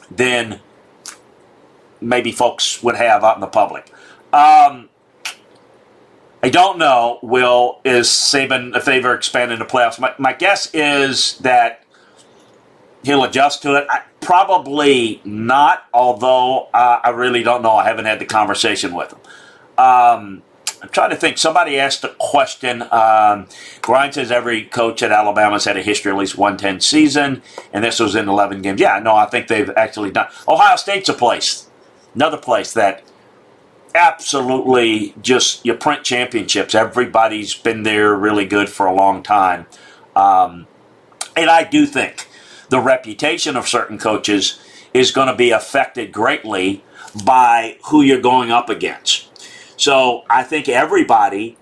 than 0.10 0.60
maybe 2.00 2.32
folks 2.32 2.82
would 2.84 2.96
have 2.96 3.24
out 3.24 3.36
in 3.36 3.42
the 3.42 3.48
public. 3.48 3.92
Um, 4.34 4.90
I 6.44 6.50
don't 6.50 6.78
know. 6.78 7.20
Will 7.24 7.82
is 7.84 8.08
Saban 8.08 8.76
if 8.76 8.86
they 8.86 9.00
ever 9.00 9.14
expand 9.14 9.52
into 9.52 9.66
playoffs? 9.66 10.00
My, 10.00 10.14
my 10.18 10.34
guess 10.34 10.74
is 10.74 11.38
that 11.40 11.84
he'll 13.04 13.24
adjust 13.24 13.64
to 13.64 13.76
it. 13.76 13.88
I, 13.90 14.02
probably 14.22 15.22
not. 15.26 15.86
Although 15.94 16.70
uh, 16.74 17.00
I 17.04 17.10
really 17.10 17.42
don't 17.44 17.64
know. 17.64 17.72
I 17.72 17.86
haven't 17.86 18.06
had 18.06 18.20
the 18.20 18.26
conversation 18.26 18.94
with 18.94 19.14
him. 19.14 19.20
Um, 19.78 20.44
I'm 20.82 20.90
trying 20.90 21.10
to 21.12 21.16
think. 21.16 21.38
Somebody 21.38 21.80
asked 21.80 22.04
a 22.04 22.16
question. 22.20 22.84
Um, 22.92 23.48
Grind 23.82 24.14
says 24.16 24.32
every 24.32 24.66
coach 24.66 25.04
at 25.04 25.12
Alabama's 25.12 25.66
had 25.66 25.78
a 25.78 25.84
history 25.84 26.12
at 26.12 26.18
least 26.18 26.38
110 26.38 26.82
season, 26.82 27.42
and 27.74 27.84
this 27.84 28.00
was 28.00 28.16
in 28.16 28.30
11 28.30 28.62
games. 28.62 28.82
Yeah, 28.82 29.00
no, 29.00 29.16
I 29.16 29.26
think 29.26 29.48
they've 29.48 29.72
actually 29.72 30.12
done. 30.12 30.28
Ohio 30.48 30.76
State's 30.78 31.10
a 31.10 31.14
place, 31.14 31.70
another 32.16 32.38
place 32.38 32.74
that 32.74 33.04
absolutely 33.96 35.16
just 35.22 35.66
you 35.66 35.74
print 35.74 36.04
championships. 36.04 36.76
Everybody's 36.76 37.56
been 37.56 37.84
there 37.84 38.16
really 38.16 38.46
good 38.46 38.70
for 38.70 38.86
a 38.86 38.94
long 38.94 39.24
time. 39.24 39.66
Um, 40.16 40.68
and 41.36 41.50
I 41.50 41.64
do 41.64 41.86
think 41.86 42.28
the 42.70 42.80
reputation 42.80 43.56
of 43.56 43.68
certain 43.68 43.98
coaches 43.98 44.60
is 44.94 45.12
going 45.12 45.28
to 45.28 45.36
be 45.36 45.52
affected 45.52 46.12
greatly 46.12 46.84
by 47.26 47.78
who 47.86 48.02
you're 48.02 48.22
going 48.22 48.52
up 48.52 48.70
against. 48.70 49.27
So 49.78 50.26
I 50.30 50.44
think 50.44 50.68
everybody 50.68 51.56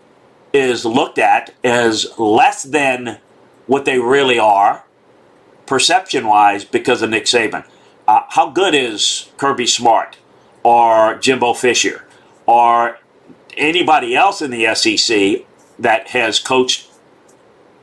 is 0.54 0.86
looked 0.86 1.20
at 1.20 1.54
as 1.64 2.08
less 2.18 2.64
than 2.64 3.20
what 3.68 3.86
they 3.86 4.00
really 4.00 4.40
are, 4.40 4.86
perception 5.66 6.26
wise, 6.26 6.64
because 6.64 7.02
of 7.02 7.10
Nick 7.10 7.26
Saban. 7.26 7.66
Uh, 8.08 8.22
how 8.30 8.50
good 8.50 8.74
is 8.74 9.30
Kirby 9.38 9.68
Smart 9.68 10.18
or 10.64 11.16
Jimbo 11.16 11.54
Fisher 11.54 12.06
or 12.46 13.00
anybody 13.58 14.16
else 14.16 14.42
in 14.42 14.52
the 14.52 14.74
SEC 14.76 15.46
that 15.80 16.10
has 16.10 16.40
coached 16.40 16.90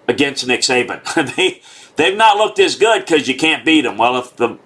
against 0.09 0.47
Nick 0.47 0.61
Saban? 0.61 1.03
they 1.37 1.61
they've 1.97 2.17
not 2.17 2.39
looked 2.39 2.59
as 2.59 2.77
good 2.77 3.05
because 3.05 3.29
you 3.29 3.37
can't 3.37 3.65
beat 3.65 3.83
them. 3.83 3.99
Well, 3.99 4.17
if 4.17 4.37
the 4.37 4.59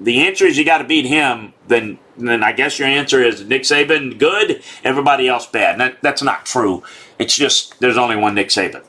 the 0.00 0.26
answer 0.26 0.46
is 0.46 0.56
you 0.56 0.64
got 0.64 0.78
to 0.78 0.84
beat 0.84 1.06
him, 1.06 1.52
then 1.68 1.98
then 2.16 2.42
I 2.42 2.52
guess 2.52 2.78
your 2.78 2.88
answer 2.88 3.22
is 3.22 3.44
Nick 3.44 3.62
Saban 3.62 4.18
good, 4.18 4.62
everybody 4.84 5.28
else 5.28 5.46
bad. 5.46 5.80
That, 5.80 6.00
that's 6.00 6.22
not 6.22 6.46
true. 6.46 6.82
It's 7.18 7.36
just 7.36 7.78
there's 7.80 7.96
only 7.96 8.16
one 8.16 8.34
Nick 8.34 8.48
Saban. 8.48 8.84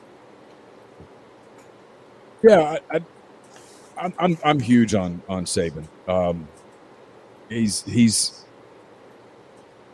Yeah, 2.42 2.78
I, 2.90 3.00
I, 3.98 4.12
I'm 4.18 4.38
I'm 4.44 4.60
huge 4.60 4.94
on 4.94 5.22
on 5.28 5.44
Saban. 5.44 5.86
Um, 6.08 6.48
he's 7.48 7.82
he's 7.82 8.44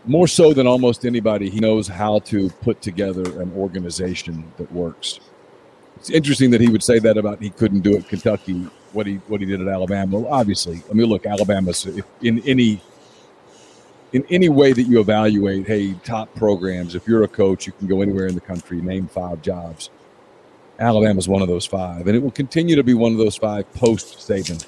more 0.04 0.26
so 0.28 0.52
than 0.52 0.66
almost 0.66 1.04
anybody. 1.04 1.48
He 1.48 1.60
knows 1.60 1.88
how 1.88 2.18
to 2.20 2.50
put 2.50 2.82
together 2.82 3.40
an 3.40 3.52
organization 3.56 4.52
that 4.56 4.70
works. 4.72 5.20
It's 5.96 6.10
interesting 6.10 6.50
that 6.50 6.60
he 6.60 6.68
would 6.68 6.82
say 6.82 6.98
that 6.98 7.16
about 7.16 7.40
he 7.40 7.50
couldn't 7.50 7.80
do 7.80 7.96
it 7.96 8.08
Kentucky 8.08 8.68
what 8.92 9.06
he 9.06 9.16
what 9.28 9.40
he 9.40 9.46
did 9.46 9.60
at 9.60 9.68
Alabama. 9.68 10.18
Well, 10.18 10.32
obviously, 10.32 10.82
I 10.90 10.94
mean, 10.94 11.06
look, 11.06 11.26
Alabama's 11.26 11.86
in 12.22 12.40
any 12.40 12.80
in 14.12 14.24
any 14.28 14.48
way 14.48 14.72
that 14.72 14.82
you 14.82 15.00
evaluate, 15.00 15.66
hey, 15.66 15.94
top 16.04 16.34
programs. 16.34 16.94
If 16.94 17.06
you're 17.06 17.22
a 17.22 17.28
coach, 17.28 17.66
you 17.66 17.72
can 17.72 17.86
go 17.86 18.02
anywhere 18.02 18.26
in 18.26 18.34
the 18.34 18.40
country, 18.40 18.80
name 18.80 19.08
five 19.08 19.40
jobs. 19.42 19.90
Alabama's 20.78 21.28
one 21.28 21.42
of 21.42 21.48
those 21.48 21.64
five, 21.66 22.06
and 22.06 22.16
it 22.16 22.22
will 22.22 22.30
continue 22.30 22.76
to 22.76 22.82
be 22.82 22.94
one 22.94 23.12
of 23.12 23.18
those 23.18 23.36
five 23.36 23.72
post 23.74 24.18
Saban. 24.18 24.64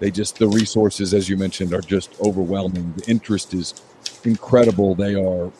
They 0.00 0.10
just 0.10 0.38
the 0.38 0.48
resources, 0.48 1.14
as 1.14 1.28
you 1.28 1.36
mentioned, 1.36 1.72
are 1.72 1.80
just 1.80 2.20
overwhelming. 2.20 2.92
The 2.96 3.10
interest 3.10 3.54
is 3.54 3.74
incredible. 4.24 4.94
They 4.94 5.14
are. 5.14 5.50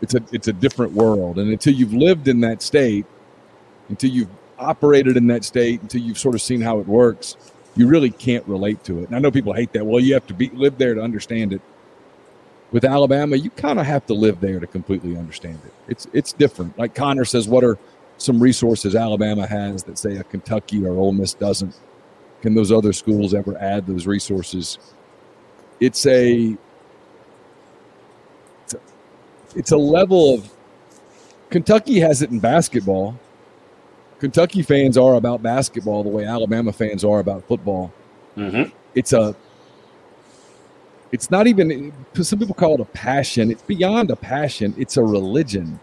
It's 0.00 0.14
a 0.14 0.22
it's 0.32 0.48
a 0.48 0.52
different 0.52 0.92
world, 0.92 1.38
and 1.38 1.50
until 1.50 1.72
you've 1.72 1.94
lived 1.94 2.28
in 2.28 2.40
that 2.40 2.60
state, 2.60 3.06
until 3.88 4.10
you've 4.10 4.28
operated 4.62 5.16
in 5.16 5.26
that 5.28 5.44
state 5.44 5.82
until 5.82 6.00
you've 6.00 6.18
sort 6.18 6.34
of 6.34 6.42
seen 6.42 6.60
how 6.60 6.78
it 6.78 6.86
works, 6.86 7.36
you 7.74 7.86
really 7.86 8.10
can't 8.10 8.46
relate 8.46 8.84
to 8.84 9.00
it. 9.00 9.06
And 9.06 9.16
I 9.16 9.18
know 9.18 9.30
people 9.30 9.52
hate 9.52 9.72
that. 9.72 9.84
Well, 9.84 10.00
you 10.00 10.14
have 10.14 10.26
to 10.28 10.34
be 10.34 10.50
live 10.50 10.78
there 10.78 10.94
to 10.94 11.00
understand 11.00 11.52
it. 11.52 11.60
With 12.70 12.84
Alabama, 12.84 13.36
you 13.36 13.50
kind 13.50 13.78
of 13.78 13.84
have 13.84 14.06
to 14.06 14.14
live 14.14 14.40
there 14.40 14.58
to 14.58 14.66
completely 14.66 15.16
understand 15.16 15.58
it. 15.64 15.72
It's 15.88 16.06
it's 16.14 16.32
different. 16.32 16.78
Like 16.78 16.94
Connor 16.94 17.26
says, 17.26 17.46
what 17.46 17.64
are 17.64 17.78
some 18.16 18.42
resources 18.42 18.94
Alabama 18.94 19.46
has 19.46 19.82
that 19.84 19.98
say 19.98 20.16
a 20.16 20.24
Kentucky 20.24 20.84
or 20.86 20.96
Ole 20.96 21.12
Miss 21.12 21.34
doesn't? 21.34 21.78
Can 22.40 22.54
those 22.54 22.72
other 22.72 22.92
schools 22.92 23.34
ever 23.34 23.56
add 23.58 23.86
those 23.86 24.06
resources? 24.06 24.78
It's 25.80 26.06
a 26.06 26.56
it's 28.64 28.74
a, 28.74 28.80
it's 29.54 29.72
a 29.72 29.76
level 29.76 30.34
of 30.34 30.50
Kentucky 31.50 32.00
has 32.00 32.22
it 32.22 32.30
in 32.30 32.38
basketball. 32.38 33.18
Kentucky 34.22 34.62
fans 34.62 34.96
are 34.96 35.16
about 35.16 35.42
basketball 35.42 36.04
the 36.04 36.08
way 36.08 36.24
Alabama 36.24 36.72
fans 36.72 37.02
are 37.04 37.18
about 37.18 37.42
football. 37.48 37.92
Mm-hmm. 38.36 38.70
It's 38.94 39.12
a 39.12 39.34
it's 41.10 41.28
not 41.28 41.48
even 41.48 41.92
some 42.14 42.38
people 42.38 42.54
call 42.54 42.74
it 42.74 42.80
a 42.80 42.84
passion. 42.84 43.50
It's 43.50 43.64
beyond 43.64 44.12
a 44.12 44.16
passion. 44.16 44.76
It's 44.78 44.96
a 44.96 45.02
religion. 45.02 45.80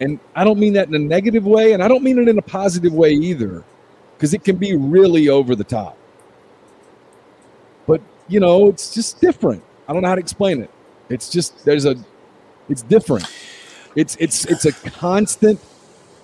And 0.00 0.18
I 0.34 0.42
don't 0.42 0.58
mean 0.58 0.72
that 0.72 0.88
in 0.88 0.94
a 0.94 0.98
negative 0.98 1.44
way, 1.44 1.74
and 1.74 1.82
I 1.82 1.88
don't 1.88 2.02
mean 2.02 2.18
it 2.18 2.28
in 2.28 2.38
a 2.38 2.42
positive 2.42 2.94
way 2.94 3.10
either, 3.10 3.62
because 4.16 4.32
it 4.32 4.42
can 4.42 4.56
be 4.56 4.74
really 4.74 5.28
over 5.28 5.54
the 5.54 5.64
top. 5.64 5.98
But 7.86 8.00
you 8.26 8.40
know, 8.40 8.70
it's 8.70 8.94
just 8.94 9.20
different. 9.20 9.62
I 9.86 9.92
don't 9.92 10.00
know 10.00 10.08
how 10.08 10.14
to 10.14 10.20
explain 10.22 10.62
it. 10.62 10.70
It's 11.10 11.28
just 11.28 11.62
there's 11.66 11.84
a 11.84 11.94
it's 12.70 12.80
different. 12.80 13.30
It's 13.96 14.16
it's 14.18 14.46
it's 14.46 14.64
a 14.64 14.72
constant 14.72 15.60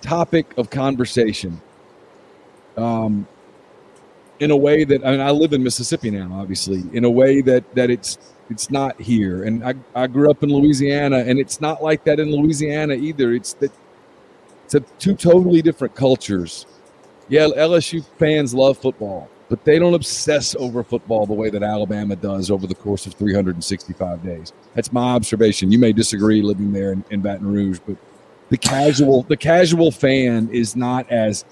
topic 0.01 0.57
of 0.57 0.69
conversation. 0.69 1.61
Um, 2.77 3.27
in 4.39 4.49
a 4.49 4.57
way 4.57 4.83
that 4.83 5.05
I 5.05 5.11
mean, 5.11 5.21
I 5.21 5.31
live 5.31 5.53
in 5.53 5.63
Mississippi 5.63 6.09
now, 6.09 6.29
obviously, 6.33 6.83
in 6.93 7.05
a 7.05 7.09
way 7.09 7.41
that 7.41 7.63
that 7.75 7.89
it's 7.89 8.17
it's 8.49 8.69
not 8.69 8.99
here. 8.99 9.43
And 9.43 9.63
I, 9.63 9.75
I 9.95 10.07
grew 10.07 10.29
up 10.29 10.43
in 10.43 10.49
Louisiana, 10.49 11.19
and 11.19 11.39
it's 11.39 11.61
not 11.61 11.81
like 11.81 12.03
that 12.03 12.19
in 12.19 12.31
Louisiana 12.31 12.95
either. 12.95 13.33
It's 13.33 13.53
that 13.53 13.71
it's 14.65 14.75
a 14.75 14.79
two 14.99 15.15
totally 15.15 15.61
different 15.61 15.95
cultures. 15.95 16.65
Yeah, 17.29 17.47
LSU 17.47 18.03
fans 18.17 18.53
love 18.53 18.77
football, 18.77 19.29
but 19.47 19.63
they 19.63 19.79
don't 19.79 19.93
obsess 19.93 20.55
over 20.55 20.83
football 20.83 21.25
the 21.25 21.33
way 21.33 21.49
that 21.49 21.63
Alabama 21.63 22.15
does 22.15 22.51
over 22.51 22.67
the 22.67 22.75
course 22.75 23.05
of 23.05 23.13
365 23.13 24.23
days. 24.23 24.51
That's 24.73 24.91
my 24.91 25.13
observation. 25.13 25.71
You 25.71 25.79
may 25.79 25.93
disagree 25.93 26.41
living 26.41 26.73
there 26.73 26.91
in, 26.91 27.05
in 27.09 27.21
Baton 27.21 27.47
Rouge, 27.47 27.79
but 27.85 27.95
the 28.51 28.57
casual 28.57 29.23
the 29.23 29.37
casual 29.37 29.91
fan 29.91 30.49
is 30.51 30.75
not 30.75 31.09
as 31.09 31.45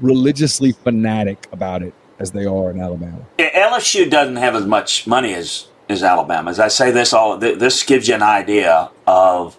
religiously 0.00 0.72
fanatic 0.72 1.48
about 1.50 1.82
it 1.82 1.94
as 2.18 2.30
they 2.30 2.44
are 2.44 2.70
in 2.70 2.80
Alabama. 2.80 3.26
LSU 3.38 4.08
doesn't 4.08 4.36
have 4.36 4.54
as 4.54 4.66
much 4.66 5.06
money 5.06 5.34
as 5.34 5.68
as 5.88 6.02
Alabama. 6.02 6.50
As 6.50 6.60
I 6.60 6.68
say 6.68 6.90
this 6.92 7.12
all 7.12 7.38
this 7.38 7.82
gives 7.82 8.06
you 8.06 8.14
an 8.14 8.22
idea 8.22 8.90
of 9.06 9.58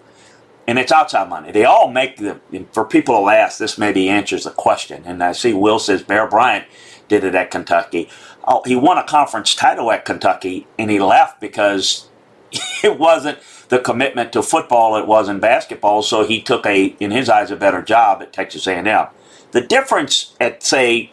and 0.66 0.78
it's 0.78 0.92
outside 0.92 1.28
money. 1.28 1.50
They 1.50 1.64
all 1.64 1.90
make 1.90 2.16
the 2.16 2.40
for 2.72 2.84
people 2.84 3.20
to 3.20 3.28
ask. 3.28 3.58
This 3.58 3.76
maybe 3.76 4.08
answers 4.08 4.44
the 4.44 4.50
question. 4.50 5.02
And 5.04 5.22
I 5.22 5.32
see 5.32 5.52
Will 5.52 5.80
says 5.80 6.04
Bear 6.04 6.28
Bryant 6.28 6.64
did 7.08 7.24
it 7.24 7.34
at 7.34 7.50
Kentucky. 7.50 8.08
Oh, 8.46 8.62
he 8.64 8.76
won 8.76 8.98
a 8.98 9.04
conference 9.04 9.54
title 9.54 9.90
at 9.90 10.04
Kentucky, 10.04 10.66
and 10.78 10.90
he 10.90 11.00
left 11.00 11.40
because 11.40 12.08
it 12.84 12.98
wasn't 13.00 13.38
the 13.68 13.78
commitment 13.78 14.32
to 14.32 14.42
football 14.42 14.96
it 14.96 15.06
was 15.06 15.28
in 15.28 15.40
basketball. 15.40 16.02
So 16.02 16.24
he 16.26 16.40
took 16.40 16.66
a, 16.66 16.96
in 17.00 17.10
his 17.10 17.28
eyes, 17.28 17.50
a 17.50 17.56
better 17.56 17.82
job 17.82 18.22
at 18.22 18.32
Texas 18.32 18.66
A&M. 18.66 19.06
The 19.52 19.60
difference 19.60 20.34
at 20.40 20.62
say, 20.62 21.12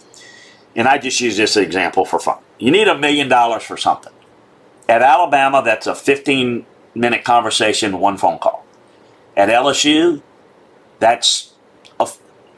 and 0.75 0.87
I 0.87 0.97
just 0.97 1.19
use 1.21 1.37
this 1.37 1.57
example 1.57 2.05
for 2.05 2.19
fun. 2.19 2.39
You 2.59 2.71
need 2.71 2.87
a 2.87 2.97
million 2.97 3.29
dollars 3.29 3.63
for 3.63 3.77
something. 3.77 4.13
At 4.89 5.01
Alabama, 5.01 5.61
that's 5.63 5.87
a 5.87 5.95
15 5.95 6.65
minute 6.95 7.23
conversation, 7.23 7.99
one 7.99 8.17
phone 8.17 8.39
call. 8.39 8.65
At 9.37 9.49
LSU, 9.49 10.21
that's 10.99 11.53
a, 11.99 12.09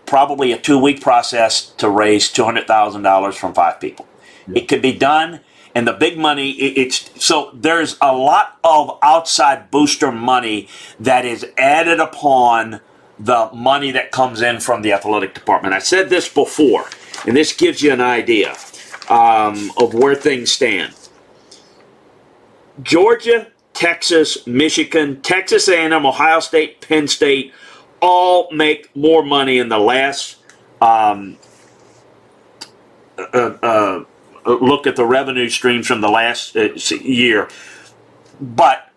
probably 0.05 0.51
a 0.51 0.59
two 0.59 0.79
week 0.79 1.01
process 1.01 1.67
to 1.77 1.89
raise 1.89 2.31
$200,000 2.31 3.33
from 3.35 3.53
five 3.53 3.79
people. 3.79 4.07
It 4.53 4.67
could 4.67 4.81
be 4.81 4.93
done 4.93 5.41
and 5.75 5.87
the 5.87 5.93
big 5.93 6.17
money 6.17 6.51
it's 6.51 7.09
so 7.23 7.51
there's 7.53 7.97
a 8.01 8.15
lot 8.15 8.57
of 8.63 8.97
outside 9.01 9.71
booster 9.71 10.11
money 10.11 10.67
that 10.99 11.25
is 11.25 11.45
added 11.57 11.99
upon 11.99 12.79
the 13.19 13.49
money 13.53 13.91
that 13.91 14.11
comes 14.11 14.41
in 14.41 14.59
from 14.59 14.81
the 14.81 14.91
athletic 14.91 15.33
department. 15.33 15.73
I 15.73 15.79
said 15.79 16.09
this 16.09 16.27
before 16.31 16.85
and 17.25 17.35
this 17.35 17.53
gives 17.53 17.81
you 17.81 17.91
an 17.91 18.01
idea 18.01 18.55
um, 19.09 19.71
of 19.77 19.93
where 19.93 20.15
things 20.15 20.51
stand. 20.51 20.93
Georgia 22.81 23.47
texas 23.73 24.45
michigan 24.45 25.19
texas 25.21 25.67
a&m 25.67 26.05
ohio 26.05 26.39
state 26.39 26.79
penn 26.81 27.07
state 27.07 27.51
all 28.01 28.47
make 28.51 28.95
more 28.95 29.23
money 29.23 29.57
in 29.57 29.69
the 29.69 29.79
last 29.79 30.37
um, 30.81 31.37
uh, 33.17 33.37
uh, 33.63 34.03
look 34.45 34.87
at 34.87 34.95
the 34.95 35.05
revenue 35.05 35.49
streams 35.49 35.87
from 35.87 36.01
the 36.01 36.09
last 36.09 36.55
uh, 36.55 36.73
year, 37.01 37.49
but 38.41 38.89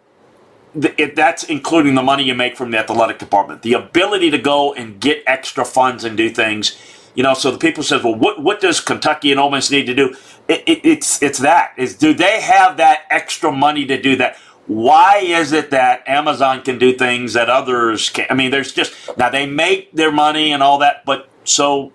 it, 0.75 1.17
that's 1.17 1.45
including 1.45 1.95
the 1.95 2.03
money 2.03 2.25
you 2.25 2.35
make 2.35 2.57
from 2.57 2.71
the 2.71 2.79
athletic 2.79 3.19
department. 3.19 3.63
The 3.63 3.75
ability 3.75 4.31
to 4.31 4.39
go 4.39 4.75
and 4.75 5.01
get 5.01 5.23
extra 5.27 5.65
funds 5.65 6.05
and 6.05 6.17
do 6.17 6.29
things, 6.31 6.77
you 7.15 7.23
know. 7.23 7.35
So 7.35 7.51
the 7.51 7.59
people 7.59 7.83
says, 7.83 8.03
well, 8.03 8.15
what 8.15 8.43
what 8.43 8.61
does 8.61 8.81
Kentucky 8.81 9.31
and 9.31 9.41
Ole 9.41 9.51
Miss 9.51 9.71
need 9.71 9.87
to 9.87 9.95
do? 9.95 10.15
It, 10.49 10.63
it, 10.67 10.85
it's 10.85 11.23
it's 11.23 11.39
that 11.41 11.73
is 11.77 11.97
do 11.97 12.15
they 12.15 12.41
have 12.41 12.77
that 12.77 13.03
extra 13.11 13.53
money 13.53 13.87
to 13.87 14.01
do 14.01 14.17
that? 14.17 14.37
Why 14.67 15.19
is 15.19 15.53
it 15.53 15.71
that 15.71 16.07
Amazon 16.09 16.63
can 16.63 16.79
do 16.79 16.93
things 16.93 17.35
that 17.35 17.49
others 17.49 18.11
can't? 18.11 18.31
I 18.31 18.35
mean, 18.35 18.51
there's 18.51 18.73
just 18.73 18.95
now 19.17 19.31
they 19.31 19.47
make 19.47 19.93
their 19.93 20.13
money 20.13 20.53
and 20.53 20.63
all 20.63 20.79
that, 20.79 21.05
but 21.05 21.29
so 21.45 21.93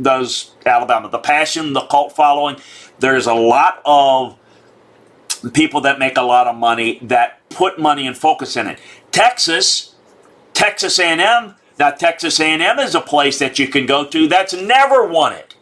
does 0.00 0.52
Alabama. 0.66 1.08
The 1.08 1.18
passion, 1.18 1.72
the 1.72 1.82
cult 1.82 2.14
following. 2.14 2.56
There's 2.98 3.26
a 3.26 3.34
lot 3.34 3.80
of 3.84 4.38
people 5.52 5.80
that 5.82 5.98
make 5.98 6.16
a 6.16 6.22
lot 6.22 6.46
of 6.46 6.56
money 6.56 6.98
that 7.02 7.48
put 7.48 7.78
money 7.78 8.06
and 8.06 8.16
focus 8.16 8.56
in 8.56 8.66
it. 8.66 8.78
Texas, 9.10 9.94
Texas 10.54 10.98
A&M. 10.98 11.54
Now 11.78 11.90
Texas 11.90 12.38
A&M 12.38 12.78
is 12.78 12.94
a 12.94 13.00
place 13.00 13.38
that 13.38 13.58
you 13.58 13.66
can 13.66 13.86
go 13.86 14.04
to 14.04 14.28
that's 14.28 14.52
never 14.52 15.06
won 15.06 15.32
it. 15.32 15.54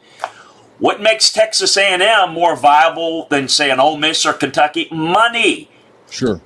What 0.79 1.01
makes 1.01 1.33
Texas 1.33 1.77
A&M 1.77 2.33
more 2.33 2.57
viable 2.57 3.27
than 3.29 3.49
say 3.49 3.71
an 3.71 3.81
Ole 3.81 3.97
Miss 3.97 4.25
or 4.27 4.33
Kentucky? 4.33 4.89
Money. 4.91 5.71
Sure. 6.11 6.41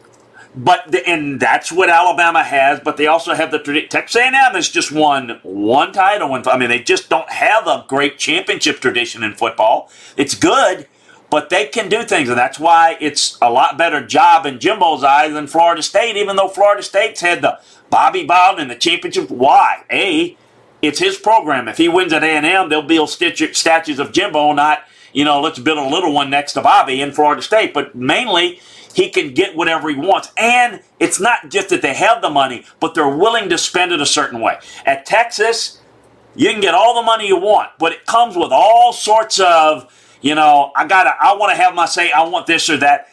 But 0.55 0.91
the, 0.93 1.07
and 1.09 1.41
that's 1.41 1.73
what 1.73 1.89
Alabama 1.89 2.43
has. 2.43 2.81
But 2.81 2.97
they 2.97 3.07
also 3.07 3.35
have 3.35 3.51
the 3.51 3.87
Texas 3.89 4.21
A&M 4.21 4.35
has 4.35 4.69
just 4.69 4.93
won 4.93 5.41
one 5.43 5.93
title. 5.93 6.33
I 6.33 6.59
mean, 6.59 6.69
they 6.69 6.81
just 6.81 7.09
don't 7.09 7.31
have 7.31 7.67
a 7.67 7.85
great 7.89 8.19
championship 8.19 8.81
tradition 8.81 9.23
in 9.23 9.35
football. 9.35 9.91
It's 10.17 10.35
good, 10.35 10.87
but 11.31 11.49
they 11.49 11.67
can 11.67 11.89
do 11.89 12.05
things, 12.05 12.29
and 12.29 12.37
that's 12.37 12.59
why 12.59 12.99
it's 13.01 13.39
a 13.41 13.51
lot 13.51 13.79
better 13.79 14.05
job 14.05 14.45
in 14.45 14.59
Jimbo's 14.59 15.03
eyes 15.03 15.33
than 15.33 15.47
Florida 15.47 15.83
State. 15.83 16.17
Even 16.17 16.37
though 16.37 16.49
Florida 16.49 16.83
State's 16.83 17.23
had 17.23 17.41
the 17.41 17.59
Bobby 17.89 18.25
Bowden 18.27 18.61
and 18.61 18.71
the 18.71 18.77
championship, 18.77 19.31
why? 19.31 19.85
A, 19.91 20.37
it's 20.83 20.99
his 20.99 21.17
program. 21.17 21.69
If 21.69 21.79
he 21.79 21.89
wins 21.89 22.13
at 22.13 22.25
A&M, 22.25 22.69
they'll 22.69 22.83
build 22.83 23.09
statues 23.09 23.99
of 23.99 24.13
Jimbo, 24.13 24.53
not 24.53 24.85
you 25.13 25.25
know, 25.25 25.41
let's 25.41 25.59
build 25.59 25.79
a 25.79 25.87
little 25.87 26.13
one 26.13 26.31
next 26.31 26.55
to 26.55 26.63
Bobby 26.63 27.01
in 27.01 27.13
Florida 27.13 27.43
State. 27.43 27.75
But 27.75 27.95
mainly 27.95 28.61
he 28.95 29.11
can 29.11 29.35
get 29.35 29.57
whatever 29.57 29.89
he 29.89 29.97
wants. 29.97 30.31
And 30.37 30.81
it's 31.01 31.21
not 31.21 31.51
just 31.51 31.71
that 31.71 31.83
they 31.83 31.95
have 31.95 32.23
the 32.23 32.31
money, 32.31 32.65
but 32.81 32.95
they're 32.95 33.09
willing 33.09 33.49
to 33.51 33.59
spend 33.59 33.93
it 33.93 34.01
a 34.01 34.07
certain 34.07 34.41
way. 34.41 34.59
At 34.87 35.07
Texas, 35.07 35.81
you 36.35 36.51
can 36.51 36.61
get 36.61 36.75
all 36.75 36.95
the 36.95 37.03
money 37.03 37.27
you 37.27 37.37
want, 37.37 37.71
but 37.79 37.93
it 37.93 38.07
comes 38.07 38.37
with 38.37 38.53
all 38.53 38.93
sorts 38.93 39.39
of, 39.41 39.93
you 40.21 40.35
know, 40.35 40.73
I 40.77 40.87
gotta, 40.87 41.15
I 41.21 41.35
want 41.37 41.51
to 41.57 41.63
have 41.63 41.75
my 41.75 41.87
say, 41.87 42.11
I 42.13 42.23
want 42.25 42.47
this 42.47 42.69
or 42.71 42.77
that. 42.79 43.09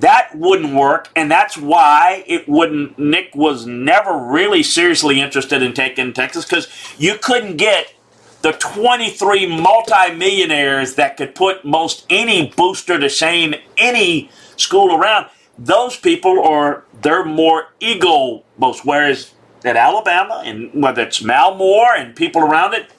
That 0.00 0.30
wouldn't 0.34 0.74
work, 0.74 1.08
and 1.16 1.30
that's 1.30 1.56
why 1.56 2.22
it 2.26 2.46
wouldn't. 2.46 2.98
Nick 2.98 3.34
was 3.34 3.66
never 3.66 4.14
really 4.18 4.62
seriously 4.62 5.22
interested 5.22 5.62
in 5.62 5.72
taking 5.72 6.12
Texas 6.12 6.44
because 6.44 6.68
you 6.98 7.16
couldn't 7.16 7.56
get 7.56 7.94
the 8.42 8.52
23 8.52 9.46
multimillionaires 9.60 10.94
that 10.96 11.16
could 11.16 11.34
put 11.34 11.64
most 11.64 12.06
any 12.10 12.52
booster 12.56 12.98
to 12.98 13.08
shame 13.08 13.54
any 13.78 14.30
school 14.56 14.94
around, 14.96 15.26
those 15.58 15.96
people 15.96 16.42
are 16.44 16.84
they're 17.02 17.24
more 17.24 17.68
ego 17.80 18.44
most. 18.58 18.84
Whereas 18.84 19.32
at 19.64 19.76
Alabama 19.76 20.42
and 20.44 20.82
whether 20.82 21.02
it's 21.02 21.22
Mal 21.22 21.54
Moore 21.54 21.94
and 21.96 22.14
people 22.14 22.42
around 22.42 22.74
it, 22.74 22.90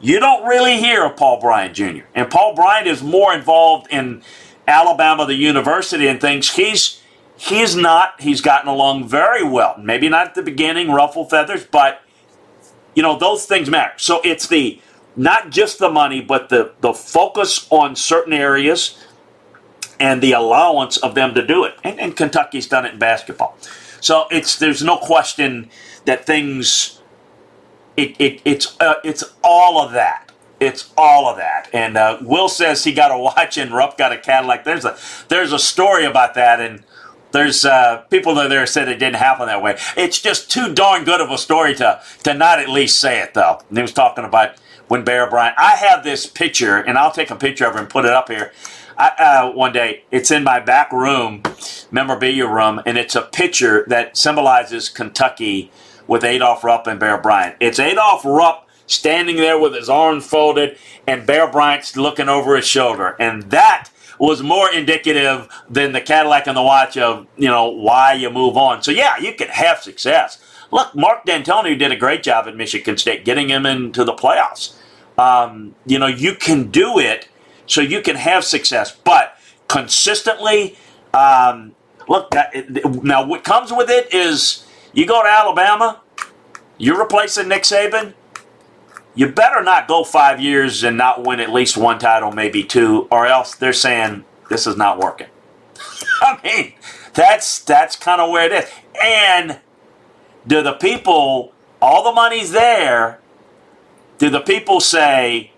you 0.00 0.18
don't 0.18 0.46
really 0.46 0.78
hear 0.78 1.04
of 1.04 1.16
Paul 1.16 1.40
Bryant 1.40 1.74
Jr. 1.74 2.04
And 2.14 2.30
Paul 2.30 2.54
Bryant 2.54 2.88
is 2.88 3.02
more 3.02 3.32
involved 3.32 3.86
in 3.90 4.22
Alabama, 4.66 5.26
the 5.26 5.34
university, 5.34 6.08
and 6.08 6.20
things. 6.20 6.52
He's 6.52 7.00
he's 7.36 7.76
not. 7.76 8.20
He's 8.20 8.40
gotten 8.40 8.68
along 8.68 9.08
very 9.08 9.44
well. 9.44 9.76
Maybe 9.78 10.08
not 10.08 10.28
at 10.28 10.34
the 10.34 10.42
beginning, 10.42 10.90
ruffle 10.90 11.28
feathers, 11.28 11.64
but 11.64 12.02
you 12.94 13.02
know 13.02 13.18
those 13.18 13.46
things 13.46 13.70
matter. 13.70 13.94
So 13.96 14.20
it's 14.24 14.48
the 14.48 14.80
not 15.16 15.50
just 15.50 15.78
the 15.78 15.90
money, 15.90 16.20
but 16.20 16.48
the, 16.48 16.72
the 16.80 16.92
focus 16.92 17.66
on 17.70 17.96
certain 17.96 18.32
areas 18.32 18.98
and 20.02 20.22
the 20.22 20.32
allowance 20.32 20.98
of 20.98 21.14
them 21.14 21.34
to 21.36 21.46
do 21.46 21.64
it. 21.64 21.76
And, 21.84 22.00
and 22.00 22.16
Kentucky's 22.16 22.68
done 22.68 22.86
it 22.86 22.94
in 22.94 23.00
basketball. 23.00 23.56
So 24.00 24.26
it's 24.32 24.58
there's 24.58 24.82
no 24.84 24.98
question 24.98 25.70
that 26.06 26.26
things 26.26 27.00
it, 27.96 28.16
it 28.20 28.42
it's 28.44 28.76
uh, 28.80 28.96
it's 29.04 29.24
all 29.44 29.80
of 29.80 29.92
that. 29.92 30.32
It's 30.60 30.92
all 30.98 31.28
of 31.28 31.38
that. 31.38 31.70
And 31.72 31.96
uh, 31.96 32.18
Will 32.22 32.48
says 32.48 32.84
he 32.84 32.92
got 32.92 33.12
a 33.12 33.18
watch 33.18 33.58
and 33.58 33.72
Rupp 33.72 33.98
got 33.98 34.12
a 34.12 34.18
Cadillac. 34.18 34.64
There's 34.64 34.84
a 34.84 34.98
there's 35.28 35.52
a 35.52 35.60
story 35.60 36.04
about 36.04 36.34
that 36.34 36.60
and 36.60 36.84
there's 37.32 37.64
uh, 37.64 37.98
people 38.10 38.34
that 38.36 38.50
there 38.50 38.66
said 38.66 38.88
it 38.88 38.98
didn't 38.98 39.16
happen 39.16 39.46
that 39.46 39.62
way. 39.62 39.78
It's 39.96 40.20
just 40.20 40.50
too 40.50 40.74
darn 40.74 41.04
good 41.04 41.20
of 41.20 41.30
a 41.30 41.38
story 41.38 41.74
to 41.76 42.02
to 42.24 42.34
not 42.34 42.60
at 42.60 42.68
least 42.68 43.00
say 43.00 43.22
it 43.22 43.34
though. 43.34 43.60
And 43.68 43.78
he 43.78 43.82
was 43.82 43.94
talking 43.94 44.24
about 44.24 44.56
when 44.88 45.04
Bear 45.04 45.30
Bryant. 45.30 45.56
I 45.58 45.76
have 45.76 46.04
this 46.04 46.26
picture, 46.26 46.76
and 46.78 46.98
I'll 46.98 47.12
take 47.12 47.30
a 47.30 47.36
picture 47.36 47.66
of 47.66 47.76
it 47.76 47.80
and 47.80 47.88
put 47.90 48.04
it 48.04 48.12
up 48.12 48.28
here. 48.30 48.52
I, 48.96 49.08
uh, 49.18 49.52
one 49.52 49.72
day, 49.72 50.04
it's 50.10 50.30
in 50.30 50.44
my 50.44 50.60
back 50.60 50.92
room, 50.92 51.42
memorabilia 51.90 52.46
room, 52.46 52.80
and 52.86 52.98
it's 52.98 53.14
a 53.14 53.22
picture 53.22 53.84
that 53.88 54.16
symbolizes 54.16 54.88
Kentucky 54.88 55.70
with 56.06 56.24
Adolph 56.24 56.64
Rupp 56.64 56.86
and 56.86 57.00
Bear 57.00 57.18
Bryant. 57.18 57.56
It's 57.60 57.78
Adolph 57.78 58.24
Rupp 58.24 58.68
standing 58.86 59.36
there 59.36 59.58
with 59.58 59.74
his 59.74 59.88
arms 59.88 60.26
folded, 60.26 60.76
and 61.06 61.26
Bear 61.26 61.46
Bryant's 61.46 61.96
looking 61.96 62.28
over 62.28 62.56
his 62.56 62.66
shoulder, 62.66 63.16
and 63.18 63.44
that 63.50 63.88
was 64.18 64.42
more 64.42 64.70
indicative 64.72 65.48
than 65.68 65.92
the 65.92 66.00
Cadillac 66.00 66.46
and 66.46 66.56
the 66.56 66.62
watch 66.62 66.96
of 66.96 67.26
you 67.36 67.48
know 67.48 67.68
why 67.68 68.12
you 68.12 68.30
move 68.30 68.56
on. 68.56 68.82
So 68.82 68.90
yeah, 68.90 69.16
you 69.18 69.34
can 69.34 69.48
have 69.48 69.82
success. 69.82 70.38
Look, 70.70 70.94
Mark 70.94 71.26
Dantonio 71.26 71.78
did 71.78 71.92
a 71.92 71.96
great 71.96 72.22
job 72.22 72.46
at 72.46 72.56
Michigan 72.56 72.96
State 72.96 73.24
getting 73.24 73.48
him 73.48 73.66
into 73.66 74.04
the 74.04 74.14
playoffs. 74.14 74.74
Um, 75.18 75.74
you 75.86 75.98
know, 75.98 76.06
you 76.06 76.34
can 76.34 76.70
do 76.70 76.98
it 76.98 77.28
so 77.66 77.80
you 77.80 78.00
can 78.00 78.16
have 78.16 78.44
success, 78.44 78.94
but 79.04 79.36
consistently. 79.68 80.76
Um, 81.14 81.74
look, 82.08 82.30
that, 82.30 82.54
now 83.02 83.26
what 83.26 83.44
comes 83.44 83.72
with 83.72 83.90
it 83.90 84.12
is 84.12 84.66
you 84.92 85.06
go 85.06 85.22
to 85.22 85.28
Alabama, 85.28 86.00
you're 86.78 86.98
replacing 86.98 87.48
Nick 87.48 87.62
Saban. 87.62 88.14
You 89.14 89.28
better 89.28 89.62
not 89.62 89.88
go 89.88 90.04
five 90.04 90.40
years 90.40 90.82
and 90.82 90.96
not 90.96 91.24
win 91.24 91.38
at 91.38 91.52
least 91.52 91.76
one 91.76 91.98
title, 91.98 92.32
maybe 92.32 92.64
two, 92.64 93.08
or 93.10 93.26
else 93.26 93.54
they're 93.54 93.74
saying 93.74 94.24
this 94.48 94.66
is 94.66 94.76
not 94.76 94.98
working. 94.98 95.28
I 96.22 96.40
mean, 96.42 96.72
that's 97.14 97.60
that's 97.60 97.94
kind 97.96 98.20
of 98.20 98.30
where 98.30 98.50
it 98.50 98.64
is. 98.64 98.70
And 99.02 99.60
do 100.46 100.62
the 100.62 100.72
people, 100.72 101.52
all 101.80 102.04
the 102.04 102.12
money's 102.12 102.52
there, 102.52 103.20
do 104.18 104.30
the 104.30 104.40
people 104.40 104.80
say, 104.80 105.51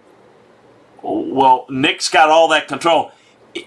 well, 1.05 1.67
Nick's 1.69 2.09
got 2.09 2.31
all 2.31 2.49
that 2.49 2.69
control? 2.69 3.13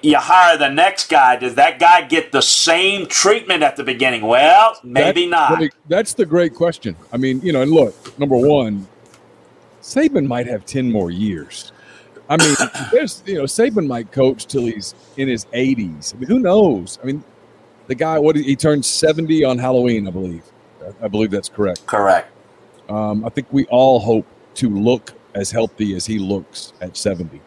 You 0.01 0.17
hire 0.17 0.57
the 0.57 0.69
next 0.69 1.09
guy. 1.09 1.37
Does 1.37 1.55
that 1.55 1.79
guy 1.79 2.01
get 2.01 2.31
the 2.31 2.41
same 2.41 3.07
treatment 3.07 3.63
at 3.63 3.77
the 3.77 3.83
beginning? 3.83 4.23
Well, 4.23 4.77
maybe 4.83 5.25
not. 5.25 5.61
That's 5.87 6.13
the 6.13 6.25
great 6.25 6.53
question. 6.53 6.95
I 7.13 7.17
mean, 7.17 7.39
you 7.41 7.53
know, 7.53 7.61
and 7.61 7.71
look, 7.71 8.19
number 8.19 8.35
one, 8.35 8.87
Saban 9.81 10.27
might 10.27 10.47
have 10.47 10.65
10 10.65 10.91
more 10.91 11.09
years. 11.09 11.71
I 12.29 12.35
mean, 12.35 12.55
there's, 12.91 13.23
you 13.25 13.35
know, 13.35 13.43
Saban 13.43 13.87
might 13.87 14.11
coach 14.11 14.47
till 14.47 14.65
he's 14.65 14.93
in 15.15 15.29
his 15.29 15.45
80s. 15.45 16.13
I 16.13 16.17
mean, 16.17 16.27
who 16.27 16.39
knows? 16.39 16.99
I 17.01 17.05
mean, 17.05 17.23
the 17.87 17.95
guy, 17.95 18.19
what 18.19 18.35
he 18.35 18.55
turned 18.57 18.83
70 18.83 19.45
on 19.45 19.57
Halloween, 19.57 20.07
I 20.07 20.11
believe. 20.11 20.43
I 21.01 21.07
believe 21.07 21.31
that's 21.31 21.49
correct. 21.49 21.85
Correct. 21.85 22.29
Um, 22.89 23.23
I 23.25 23.29
think 23.29 23.47
we 23.51 23.65
all 23.65 23.99
hope 23.99 24.25
to 24.55 24.69
look 24.69 25.13
as 25.35 25.51
healthy 25.51 25.95
as 25.95 26.05
he 26.05 26.19
looks 26.19 26.73
at 26.81 26.97
70. 26.97 27.41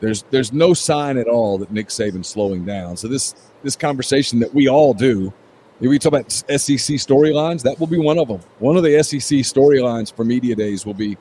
There's 0.00 0.22
there's 0.30 0.52
no 0.52 0.74
sign 0.74 1.16
at 1.16 1.26
all 1.26 1.58
that 1.58 1.70
Nick 1.70 1.88
Saban's 1.88 2.28
slowing 2.28 2.64
down. 2.64 2.96
So 2.96 3.08
this 3.08 3.34
this 3.62 3.76
conversation 3.76 4.38
that 4.40 4.52
we 4.52 4.68
all 4.68 4.92
do, 4.92 5.32
if 5.80 5.88
we 5.88 5.98
talk 5.98 6.12
about 6.12 6.30
SEC 6.30 6.96
storylines, 6.96 7.62
that 7.62 7.80
will 7.80 7.86
be 7.86 7.98
one 7.98 8.18
of 8.18 8.28
them. 8.28 8.40
One 8.58 8.76
of 8.76 8.82
the 8.82 9.02
SEC 9.02 9.38
storylines 9.40 10.12
for 10.14 10.24
media 10.24 10.54
days 10.54 10.84
will 10.84 10.94
be, 10.94 11.16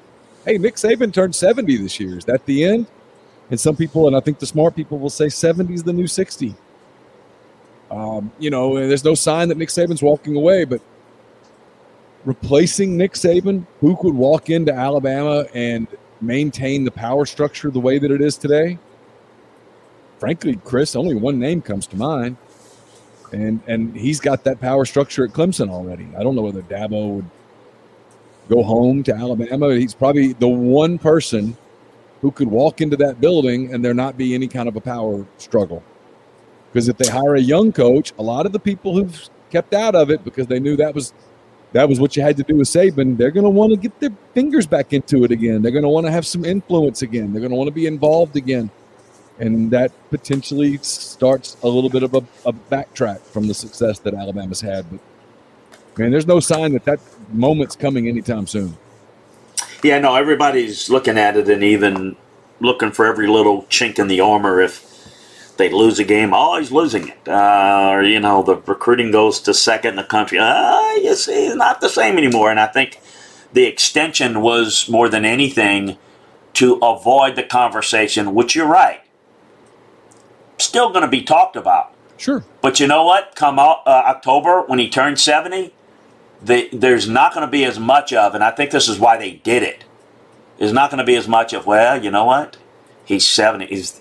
hey, 0.45 0.57
Nick 0.57 0.75
Saban 0.75 1.13
turned 1.13 1.33
70 1.33 1.77
this 1.77 1.99
year. 1.99 2.17
Is 2.17 2.25
that 2.25 2.45
the 2.45 2.65
end? 2.65 2.87
And 3.49 3.59
some 3.59 3.75
people, 3.75 4.07
and 4.07 4.15
I 4.15 4.19
think 4.19 4.39
the 4.39 4.45
smart 4.45 4.75
people 4.75 4.97
will 4.97 5.09
say 5.09 5.29
70 5.29 5.73
is 5.73 5.83
the 5.83 5.93
new 5.93 6.07
60. 6.07 6.55
Um, 7.91 8.31
you 8.39 8.49
know, 8.49 8.75
there's 8.75 9.03
no 9.03 9.13
sign 9.13 9.47
that 9.49 9.57
Nick 9.57 9.69
Saban's 9.69 10.01
walking 10.01 10.35
away, 10.35 10.65
but 10.65 10.81
replacing 12.25 12.97
Nick 12.97 13.13
Saban, 13.13 13.65
who 13.79 13.95
could 13.97 14.15
walk 14.15 14.49
into 14.49 14.73
Alabama 14.73 15.45
and 15.53 15.87
maintain 16.21 16.83
the 16.83 16.91
power 16.91 17.25
structure 17.25 17.69
the 17.69 17.79
way 17.79 17.99
that 17.99 18.11
it 18.11 18.21
is 18.21 18.37
today? 18.37 18.77
Frankly, 20.19 20.59
Chris, 20.63 20.95
only 20.95 21.15
one 21.15 21.39
name 21.39 21.61
comes 21.61 21.87
to 21.87 21.95
mind. 21.95 22.37
And 23.31 23.61
and 23.67 23.95
he's 23.95 24.19
got 24.19 24.43
that 24.45 24.61
power 24.61 24.85
structure 24.85 25.25
at 25.25 25.31
Clemson 25.31 25.69
already. 25.69 26.07
I 26.17 26.23
don't 26.23 26.35
know 26.35 26.43
whether 26.43 26.61
Dabo 26.61 27.15
would 27.15 27.29
go 28.49 28.63
home 28.63 29.03
to 29.03 29.13
Alabama. 29.13 29.75
He's 29.75 29.93
probably 29.93 30.33
the 30.33 30.47
one 30.47 30.97
person 30.97 31.57
who 32.21 32.31
could 32.31 32.47
walk 32.47 32.81
into 32.81 32.95
that 32.97 33.19
building 33.19 33.73
and 33.73 33.83
there 33.83 33.93
not 33.93 34.17
be 34.17 34.33
any 34.33 34.47
kind 34.47 34.67
of 34.67 34.75
a 34.75 34.81
power 34.81 35.25
struggle. 35.37 35.83
Because 36.71 36.87
if 36.87 36.97
they 36.97 37.07
hire 37.07 37.35
a 37.35 37.41
young 37.41 37.71
coach, 37.71 38.13
a 38.19 38.23
lot 38.23 38.45
of 38.45 38.51
the 38.51 38.59
people 38.59 38.93
who've 38.93 39.29
kept 39.49 39.73
out 39.73 39.95
of 39.95 40.09
it 40.09 40.23
because 40.23 40.47
they 40.47 40.59
knew 40.59 40.75
that 40.75 40.93
was 40.93 41.13
that 41.75 41.89
was 41.89 41.99
what 41.99 42.15
you 42.15 42.23
had 42.23 42.37
to 42.37 42.43
do 42.43 42.55
with 42.55 42.69
Saban. 42.69 43.17
They're 43.17 43.31
going 43.31 43.43
to 43.43 43.49
want 43.49 43.71
to 43.71 43.77
get 43.77 43.99
their 43.99 44.11
fingers 44.33 44.65
back 44.65 44.93
into 44.93 45.25
it 45.25 45.31
again. 45.31 45.61
They're 45.61 45.73
going 45.73 45.83
to 45.83 45.89
want 45.89 46.05
to 46.05 46.11
have 46.11 46.25
some 46.25 46.45
influence 46.45 47.01
again. 47.01 47.33
They're 47.33 47.41
going 47.41 47.51
to 47.51 47.57
want 47.57 47.67
to 47.67 47.73
be 47.73 47.85
involved 47.85 48.37
again. 48.37 48.69
And 49.39 49.69
that 49.71 49.91
potentially 50.09 50.77
starts 50.77 51.57
a 51.63 51.67
little 51.67 51.89
bit 51.89 52.03
of 52.03 52.13
a, 52.13 52.23
a 52.45 52.53
backtrack 52.53 53.19
from 53.19 53.47
the 53.47 53.53
success 53.53 53.99
that 53.99 54.13
Alabama's 54.13 54.61
had. 54.61 54.89
But, 54.89 55.01
man, 55.97 56.11
there's 56.11 56.25
no 56.25 56.39
sign 56.39 56.71
that 56.71 56.85
that 56.85 57.01
moment's 57.33 57.75
coming 57.75 58.07
anytime 58.07 58.47
soon. 58.47 58.77
Yeah, 59.83 59.99
no, 59.99 60.15
everybody's 60.15 60.89
looking 60.89 61.17
at 61.17 61.35
it 61.35 61.49
and 61.49 61.61
even 61.61 62.15
looking 62.61 62.91
for 62.93 63.05
every 63.05 63.27
little 63.27 63.63
chink 63.63 63.99
in 63.99 64.07
the 64.07 64.21
armor 64.21 64.61
if 64.61 64.94
they 65.57 65.69
lose 65.69 65.99
a 65.99 66.03
game, 66.03 66.33
always 66.33 66.71
losing 66.71 67.09
it. 67.09 67.27
Uh, 67.27 67.89
or, 67.91 68.03
you 68.03 68.19
know, 68.19 68.43
the 68.43 68.55
recruiting 68.55 69.11
goes 69.11 69.39
to 69.41 69.53
second 69.53 69.91
in 69.91 69.95
the 69.95 70.03
country. 70.03 70.39
Uh, 70.39 70.81
you 70.95 71.15
see, 71.15 71.47
it's 71.47 71.55
not 71.55 71.81
the 71.81 71.89
same 71.89 72.17
anymore. 72.17 72.51
And 72.51 72.59
I 72.59 72.67
think 72.67 72.99
the 73.53 73.65
extension 73.65 74.41
was 74.41 74.89
more 74.89 75.09
than 75.09 75.25
anything 75.25 75.97
to 76.53 76.75
avoid 76.75 77.35
the 77.35 77.43
conversation, 77.43 78.33
which 78.33 78.55
you're 78.55 78.67
right. 78.67 79.01
Still 80.57 80.89
going 80.89 81.01
to 81.01 81.07
be 81.07 81.21
talked 81.21 81.55
about. 81.55 81.93
Sure. 82.17 82.43
But 82.61 82.79
you 82.79 82.87
know 82.87 83.03
what? 83.03 83.35
Come 83.35 83.59
uh, 83.59 83.75
October, 83.85 84.61
when 84.61 84.79
he 84.79 84.89
turns 84.89 85.21
70, 85.21 85.73
the, 86.41 86.69
there's 86.71 87.09
not 87.09 87.33
going 87.33 87.45
to 87.45 87.51
be 87.51 87.65
as 87.65 87.79
much 87.79 88.13
of, 88.13 88.35
and 88.35 88.43
I 88.43 88.51
think 88.51 88.71
this 88.71 88.87
is 88.87 88.99
why 88.99 89.17
they 89.17 89.31
did 89.31 89.63
it. 89.63 89.83
There's 90.57 90.71
not 90.73 90.89
going 90.89 90.99
to 90.99 91.05
be 91.05 91.15
as 91.15 91.27
much 91.27 91.51
of, 91.51 91.65
well, 91.65 92.01
you 92.01 92.09
know 92.11 92.25
what? 92.25 92.57
He's 93.03 93.27
70. 93.27 93.65
Is, 93.65 93.99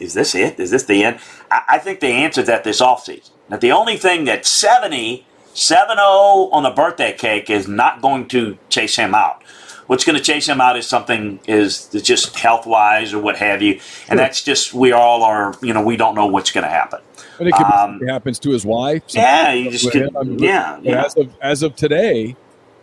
is 0.00 0.14
this 0.14 0.34
it? 0.34 0.58
Is 0.58 0.70
this 0.70 0.84
the 0.84 1.04
end? 1.04 1.18
I, 1.50 1.62
I 1.70 1.78
think 1.78 2.00
they 2.00 2.12
answered 2.12 2.46
that 2.46 2.64
this 2.64 2.80
offseason. 2.80 3.30
That 3.48 3.60
the 3.60 3.72
only 3.72 3.96
thing 3.96 4.24
that 4.24 4.46
70, 4.46 5.26
7 5.52 5.98
on 5.98 6.62
the 6.62 6.70
birthday 6.70 7.12
cake 7.12 7.50
is 7.50 7.68
not 7.68 8.00
going 8.00 8.28
to 8.28 8.58
chase 8.68 8.96
him 8.96 9.14
out. 9.14 9.42
What's 9.86 10.04
going 10.04 10.16
to 10.16 10.24
chase 10.24 10.48
him 10.48 10.60
out 10.60 10.78
is 10.78 10.86
something 10.86 11.40
is 11.46 11.88
just 11.88 12.34
health 12.38 12.66
wise 12.66 13.12
or 13.12 13.20
what 13.20 13.36
have 13.36 13.60
you, 13.60 13.80
and 14.08 14.18
that's 14.18 14.42
just 14.42 14.72
we 14.72 14.92
all 14.92 15.22
are 15.22 15.54
you 15.60 15.74
know 15.74 15.82
we 15.82 15.98
don't 15.98 16.14
know 16.14 16.26
what's 16.26 16.50
going 16.50 16.64
to 16.64 16.70
happen. 16.70 17.00
And 17.38 17.48
it, 17.48 17.54
um, 17.54 18.00
it 18.02 18.08
happens 18.08 18.38
to 18.40 18.50
his 18.50 18.64
wife. 18.64 19.02
Yeah, 19.08 19.52
you 19.52 19.70
just 19.70 19.90
could, 19.90 20.16
I 20.16 20.22
mean, 20.22 20.38
yeah, 20.38 20.78
yeah. 20.82 21.04
As 21.04 21.16
of 21.18 21.36
as 21.42 21.62
of 21.62 21.76
today, 21.76 22.34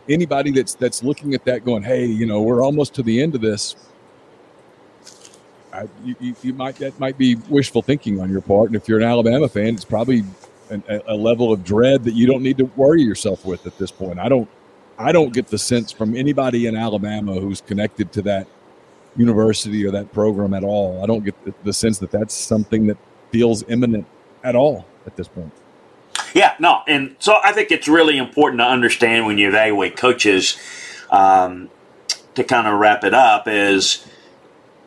anybody 0.07 0.51
that's 0.51 0.75
that's 0.75 1.03
looking 1.03 1.33
at 1.33 1.43
that 1.45 1.65
going, 1.65 1.81
hey, 1.81 2.05
you 2.05 2.27
know, 2.27 2.41
we're 2.41 2.63
almost 2.63 2.93
to 2.95 3.03
the 3.03 3.19
end 3.19 3.33
of 3.33 3.41
this 3.41 3.75
I, 5.73 5.87
you, 6.03 6.35
you, 6.41 6.53
might 6.53 6.75
that 6.77 6.99
might 6.99 7.17
be 7.17 7.35
wishful 7.49 7.81
thinking 7.81 8.19
on 8.19 8.29
your 8.29 8.41
part, 8.41 8.67
and 8.67 8.75
if 8.75 8.87
you're 8.87 8.99
an 8.99 9.05
Alabama 9.05 9.47
fan, 9.47 9.73
it's 9.73 9.85
probably 9.85 10.23
an, 10.69 10.83
a, 11.07 11.15
level 11.15 11.51
of 11.51 11.63
dread 11.63 12.03
that 12.03 12.13
you 12.13 12.27
don't 12.27 12.43
need 12.43 12.57
to 12.57 12.65
worry 12.75 13.01
yourself 13.01 13.45
with 13.45 13.65
at 13.65 13.77
this 13.77 13.91
point. 13.91 14.19
I 14.19 14.29
don't, 14.29 14.49
I 14.97 15.11
don't 15.11 15.33
get 15.33 15.47
the 15.47 15.57
sense 15.57 15.91
from 15.91 16.15
anybody 16.15 16.67
in 16.67 16.75
Alabama 16.75 17.39
who's 17.39 17.61
connected 17.61 18.11
to 18.13 18.21
that 18.23 18.47
university 19.15 19.85
or 19.85 19.91
that 19.91 20.11
program 20.13 20.53
at 20.53 20.63
all. 20.63 21.03
I 21.03 21.05
don't 21.05 21.23
get 21.23 21.41
the, 21.45 21.53
the 21.63 21.73
sense 21.73 21.99
that 21.99 22.11
that's 22.11 22.33
something 22.33 22.87
that 22.87 22.97
feels 23.31 23.63
imminent 23.69 24.05
at 24.43 24.55
all 24.55 24.85
at 25.05 25.15
this 25.15 25.27
point. 25.27 25.51
Yeah, 26.33 26.55
no, 26.59 26.81
and 26.87 27.15
so 27.19 27.39
I 27.43 27.51
think 27.51 27.71
it's 27.71 27.87
really 27.87 28.17
important 28.17 28.59
to 28.59 28.65
understand 28.65 29.25
when 29.25 29.37
you 29.37 29.47
evaluate 29.47 29.97
coaches. 29.97 30.57
Um, 31.09 31.69
to 32.35 32.43
kind 32.43 32.67
of 32.67 32.79
wrap 32.79 33.03
it 33.03 33.13
up, 33.13 33.47
is 33.47 34.05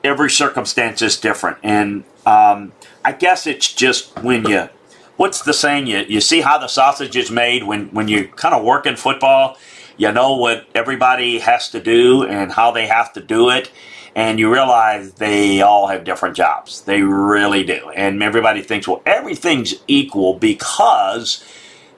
every 0.04 0.30
circumstance 0.30 1.02
is 1.02 1.18
different, 1.18 1.58
and 1.62 2.04
um, 2.26 2.72
I 3.04 3.12
guess 3.12 3.46
it's 3.46 3.72
just 3.72 4.16
when 4.22 4.46
you, 4.46 4.68
what's 5.16 5.42
the 5.42 5.54
saying? 5.54 5.86
You 5.86 6.04
you 6.08 6.20
see 6.20 6.42
how 6.42 6.58
the 6.58 6.68
sausage 6.68 7.16
is 7.16 7.30
made 7.30 7.64
when 7.64 7.88
when 7.88 8.08
you 8.08 8.28
kind 8.28 8.54
of 8.54 8.64
work 8.64 8.86
in 8.86 8.96
football. 8.96 9.56
You 9.96 10.10
know 10.12 10.36
what 10.36 10.66
everybody 10.74 11.38
has 11.38 11.68
to 11.70 11.80
do 11.80 12.24
and 12.24 12.50
how 12.50 12.72
they 12.72 12.86
have 12.86 13.12
to 13.12 13.20
do 13.20 13.50
it. 13.50 13.70
And 14.16 14.38
you 14.38 14.52
realize 14.52 15.12
they 15.14 15.60
all 15.60 15.88
have 15.88 16.04
different 16.04 16.36
jobs. 16.36 16.82
They 16.82 17.02
really 17.02 17.64
do. 17.64 17.90
And 17.90 18.22
everybody 18.22 18.62
thinks, 18.62 18.86
well, 18.88 19.02
everything's 19.06 19.74
equal 19.86 20.34
because 20.34 21.44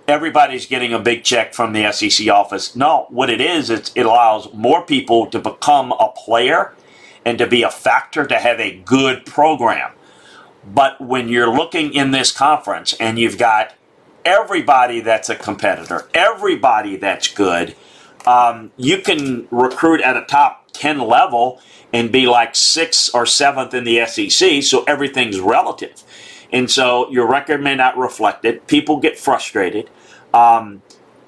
everybody's 0.09 0.67
getting 0.67 0.93
a 0.93 0.99
big 0.99 1.25
check 1.25 1.55
from 1.55 1.73
the 1.73 1.91
SEC 1.93 2.29
office. 2.29 2.77
No, 2.77 3.07
what 3.11 3.31
it 3.31 3.41
is, 3.41 3.71
it 3.71 3.97
allows 3.97 4.53
more 4.53 4.83
people 4.83 5.27
to 5.27 5.39
become 5.39 5.93
a 5.93 6.13
player 6.17 6.75
and 7.27 7.39
to 7.39 7.47
be 7.47 7.65
a 7.65 7.71
factor 7.71 8.25
to 8.25 8.39
have 8.39 8.61
a 8.61 8.77
good 8.79 9.27
program. 9.27 9.93
But 10.65 11.01
when 11.01 11.29
you're 11.29 11.53
looking 11.53 11.93
in 11.93 12.13
this 12.13 12.33
conference 12.33 12.95
and 13.01 13.19
you've 13.19 13.37
got 13.37 13.75
everybody 14.25 15.01
that's 15.01 15.29
a 15.29 15.35
competitor, 15.35 16.09
everybody 16.15 16.97
that's 16.97 17.29
good, 17.29 17.77
um, 18.27 18.73
you 18.77 18.99
can 18.99 19.49
recruit 19.51 20.01
at 20.03 20.17
a 20.17 20.25
top 20.25 20.69
10 20.73 21.01
level 21.01 21.61
and 21.93 22.13
be 22.13 22.27
like 22.27 22.55
sixth 22.55 23.11
or 23.15 23.27
seventh 23.27 23.75
in 23.75 23.85
the 23.85 24.07
SEC, 24.07 24.63
so 24.63 24.85
everything's 24.85 25.41
relative. 25.41 26.03
And 26.53 26.71
so 26.71 27.11
your 27.11 27.29
record 27.29 27.61
may 27.63 27.75
not 27.75 27.99
reflect 27.99 28.45
it. 28.45 28.69
People 28.69 28.99
get 28.99 29.19
frustrated. 29.19 29.91
Um, 30.33 30.83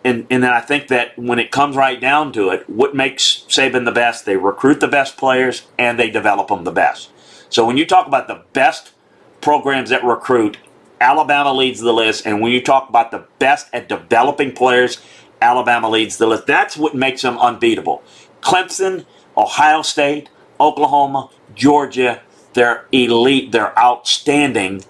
and, 0.04 0.26
and 0.30 0.42
then 0.42 0.52
I 0.52 0.60
think 0.60 0.88
that 0.88 1.18
when 1.18 1.38
it 1.38 1.50
comes 1.50 1.76
right 1.76 2.00
down 2.00 2.32
to 2.32 2.50
it, 2.50 2.68
what 2.68 2.94
makes 2.94 3.44
Saban 3.48 3.84
the 3.84 3.92
best? 3.92 4.24
They 4.24 4.36
recruit 4.36 4.80
the 4.80 4.88
best 4.88 5.16
players 5.16 5.66
and 5.78 5.98
they 5.98 6.10
develop 6.10 6.48
them 6.48 6.64
the 6.64 6.72
best. 6.72 7.10
So 7.50 7.66
when 7.66 7.76
you 7.76 7.86
talk 7.86 8.06
about 8.06 8.28
the 8.28 8.42
best 8.52 8.92
programs 9.40 9.90
that 9.90 10.04
recruit, 10.04 10.58
Alabama 11.00 11.52
leads 11.52 11.80
the 11.80 11.92
list. 11.92 12.26
And 12.26 12.40
when 12.40 12.52
you 12.52 12.62
talk 12.62 12.88
about 12.88 13.10
the 13.10 13.26
best 13.38 13.68
at 13.72 13.88
developing 13.88 14.52
players, 14.52 14.98
Alabama 15.40 15.88
leads 15.88 16.16
the 16.18 16.26
list. 16.26 16.46
That's 16.46 16.76
what 16.76 16.94
makes 16.94 17.22
them 17.22 17.38
unbeatable. 17.38 18.02
Clemson, 18.40 19.04
Ohio 19.36 19.82
State, 19.82 20.28
Oklahoma, 20.60 21.30
Georgia, 21.54 22.22
they're 22.54 22.86
elite, 22.92 23.52
they're 23.52 23.78
outstanding, 23.78 24.84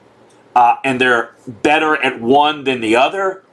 uh, 0.54 0.76
and 0.84 1.00
they're 1.00 1.34
better 1.46 1.96
at 2.02 2.20
one 2.20 2.64
than 2.64 2.80
the 2.80 2.96
other. 2.96 3.44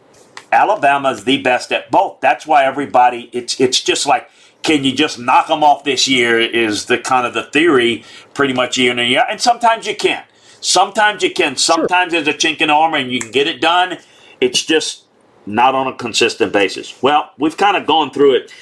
Alabama 0.51 1.11
is 1.11 1.23
the 1.23 1.41
best 1.41 1.71
at 1.71 1.91
both. 1.91 2.21
That's 2.21 2.45
why 2.45 2.65
everybody, 2.65 3.29
it's 3.33 3.59
it's 3.59 3.81
just 3.81 4.05
like, 4.05 4.29
can 4.63 4.83
you 4.83 4.93
just 4.93 5.19
knock 5.19 5.47
them 5.47 5.63
off 5.63 5.83
this 5.83 6.07
year? 6.07 6.39
Is 6.39 6.85
the 6.85 6.97
kind 6.97 7.27
of 7.27 7.33
the 7.33 7.43
theory 7.43 8.03
pretty 8.33 8.53
much 8.53 8.77
year 8.77 8.91
in 8.91 8.99
and 8.99 9.09
year, 9.09 9.25
and 9.29 9.41
sometimes 9.41 9.87
you 9.87 9.95
can't. 9.95 10.25
Sometimes 10.61 11.21
you 11.21 11.31
can. 11.31 11.57
Sometimes 11.57 12.11
sure. 12.11 12.23
there's 12.23 12.35
a 12.35 12.37
chink 12.37 12.59
in 12.59 12.69
the 12.69 12.73
armor 12.73 12.97
and 12.97 13.11
you 13.11 13.19
can 13.19 13.29
get 13.29 13.45
it 13.45 13.61
done. 13.61 13.99
It's 14.41 14.63
just 14.63 15.03
not 15.45 15.75
on 15.75 15.85
a 15.85 15.93
consistent 15.93 16.51
basis. 16.51 17.01
Well, 17.03 17.31
we've 17.37 17.55
kind 17.55 17.77
of 17.77 17.85
gone 17.85 18.11
through 18.11 18.35
it. 18.35 18.53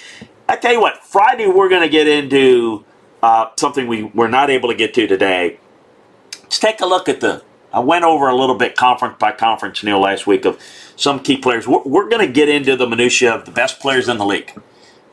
I 0.50 0.58
tell 0.58 0.74
you 0.74 0.82
what, 0.82 0.98
Friday 1.06 1.48
we're 1.48 1.70
going 1.70 1.82
to 1.82 1.90
get 1.90 2.08
into 2.08 2.84
uh, 3.22 3.52
something 3.56 3.88
we 3.88 4.04
were 4.04 4.28
not 4.28 4.50
able 4.50 4.68
to 4.68 4.76
get 4.76 4.94
to 4.96 5.08
today. 5.08 5.60
Let's 6.42 6.60
take 6.60 6.82
a 6.82 6.86
look 6.86 7.08
at 7.08 7.22
the. 7.22 7.42
I 7.74 7.80
went 7.80 8.06
over 8.06 8.28
a 8.28 8.36
little 8.36 8.56
bit 8.56 8.76
conference 8.76 9.16
by 9.20 9.32
conference, 9.32 9.84
Neal, 9.84 10.00
last 10.00 10.28
week 10.28 10.46
of 10.46 10.62
some 10.96 11.20
key 11.20 11.38
players. 11.38 11.68
We're, 11.68 11.84
we're 11.84 12.10
going 12.10 12.26
to 12.26 12.32
get 12.32 12.48
into 12.48 12.76
the 12.76 12.88
minutia 12.88 13.34
of 13.34 13.46
the 13.46 13.52
best 13.52 13.80
players 13.80 14.08
in 14.08 14.18
the 14.18 14.26
league 14.26 14.54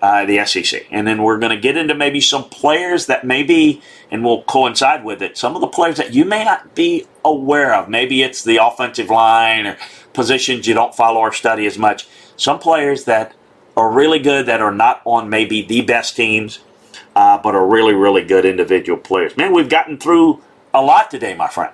uh, 0.02 0.24
the 0.24 0.44
SEC. 0.44 0.86
And 0.90 1.06
then 1.06 1.22
we're 1.22 1.38
going 1.38 1.54
to 1.54 1.60
get 1.60 1.76
into 1.76 1.94
maybe 1.94 2.20
some 2.20 2.44
players 2.48 3.06
that 3.06 3.24
maybe, 3.24 3.82
and 4.10 4.24
we'll 4.24 4.42
coincide 4.44 5.04
with 5.04 5.22
it, 5.22 5.36
some 5.36 5.54
of 5.54 5.60
the 5.60 5.66
players 5.66 5.96
that 5.98 6.14
you 6.14 6.24
may 6.24 6.44
not 6.44 6.74
be 6.74 7.06
aware 7.24 7.74
of. 7.74 7.88
Maybe 7.88 8.22
it's 8.22 8.42
the 8.42 8.56
offensive 8.64 9.10
line 9.10 9.66
or 9.66 9.76
positions 10.12 10.66
you 10.66 10.74
don't 10.74 10.94
follow 10.94 11.20
or 11.20 11.32
study 11.32 11.66
as 11.66 11.78
much. 11.78 12.08
Some 12.36 12.58
players 12.58 13.04
that 13.04 13.34
are 13.76 13.90
really 13.90 14.18
good 14.18 14.46
that 14.46 14.60
are 14.60 14.74
not 14.74 15.02
on 15.04 15.28
maybe 15.28 15.62
the 15.62 15.82
best 15.82 16.16
teams, 16.16 16.60
uh, 17.14 17.38
but 17.38 17.54
are 17.54 17.66
really, 17.66 17.94
really 17.94 18.24
good 18.24 18.44
individual 18.44 18.98
players. 18.98 19.36
Man, 19.36 19.52
we've 19.52 19.68
gotten 19.68 19.98
through 19.98 20.42
a 20.72 20.80
lot 20.80 21.10
today, 21.10 21.34
my 21.34 21.48
friend. 21.48 21.72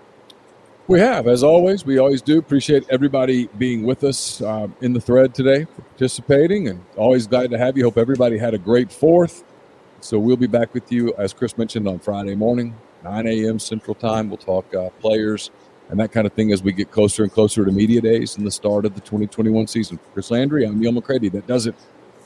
We 0.89 1.01
have, 1.01 1.27
as 1.27 1.43
always. 1.43 1.85
We 1.85 1.99
always 1.99 2.23
do. 2.23 2.39
Appreciate 2.39 2.87
everybody 2.91 3.49
being 3.59 3.83
with 3.83 4.05
us 4.05 4.41
uh, 4.41 4.69
in 4.83 4.93
the 4.93 5.01
thread 5.01 5.35
today, 5.35 5.65
participating, 5.65 6.69
and 6.69 6.85
always 6.97 7.27
glad 7.27 7.51
to 7.51 7.59
have 7.59 7.77
you. 7.77 7.83
Hope 7.83 7.99
everybody 7.99 8.39
had 8.39 8.55
a 8.55 8.59
great 8.59 8.93
fourth. 8.93 9.43
So 10.01 10.17
we'll 10.17 10.37
be 10.37 10.47
back 10.47 10.75
with 10.75 10.93
you, 10.93 11.13
as 11.19 11.33
Chris 11.33 11.59
mentioned, 11.59 11.89
on 11.89 11.99
Friday 11.99 12.37
morning, 12.37 12.73
9 13.03 13.27
a.m. 13.27 13.59
Central 13.59 13.97
Time. 13.97 14.29
We'll 14.29 14.37
talk 14.37 14.73
uh, 14.77 14.91
players 15.01 15.51
and 15.89 15.99
that 15.99 16.13
kind 16.13 16.25
of 16.25 16.33
thing 16.35 16.53
as 16.53 16.63
we 16.63 16.73
get 16.73 16.93
closer 16.93 17.25
and 17.25 17.33
closer 17.33 17.65
to 17.65 17.73
media 17.73 18.01
days 18.01 18.37
and 18.37 18.47
the 18.47 18.51
start 18.51 18.85
of 18.85 18.95
the 18.95 19.01
2021 19.01 19.67
season. 19.67 19.99
For 19.99 20.05
Chris 20.15 20.31
Landry, 20.31 20.65
I'm 20.65 20.79
Neal 20.79 20.93
McCready. 20.93 21.29
That 21.31 21.49
does 21.49 21.67
it 21.67 21.75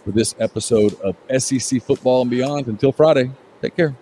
for 0.05 0.11
this 0.11 0.35
episode 0.39 0.99
of 1.01 1.17
SEC 1.43 1.83
Football 1.83 2.23
and 2.23 2.31
Beyond. 2.31 2.67
Until 2.67 2.93
Friday, 2.93 3.31
take 3.63 3.75
care. 3.75 3.95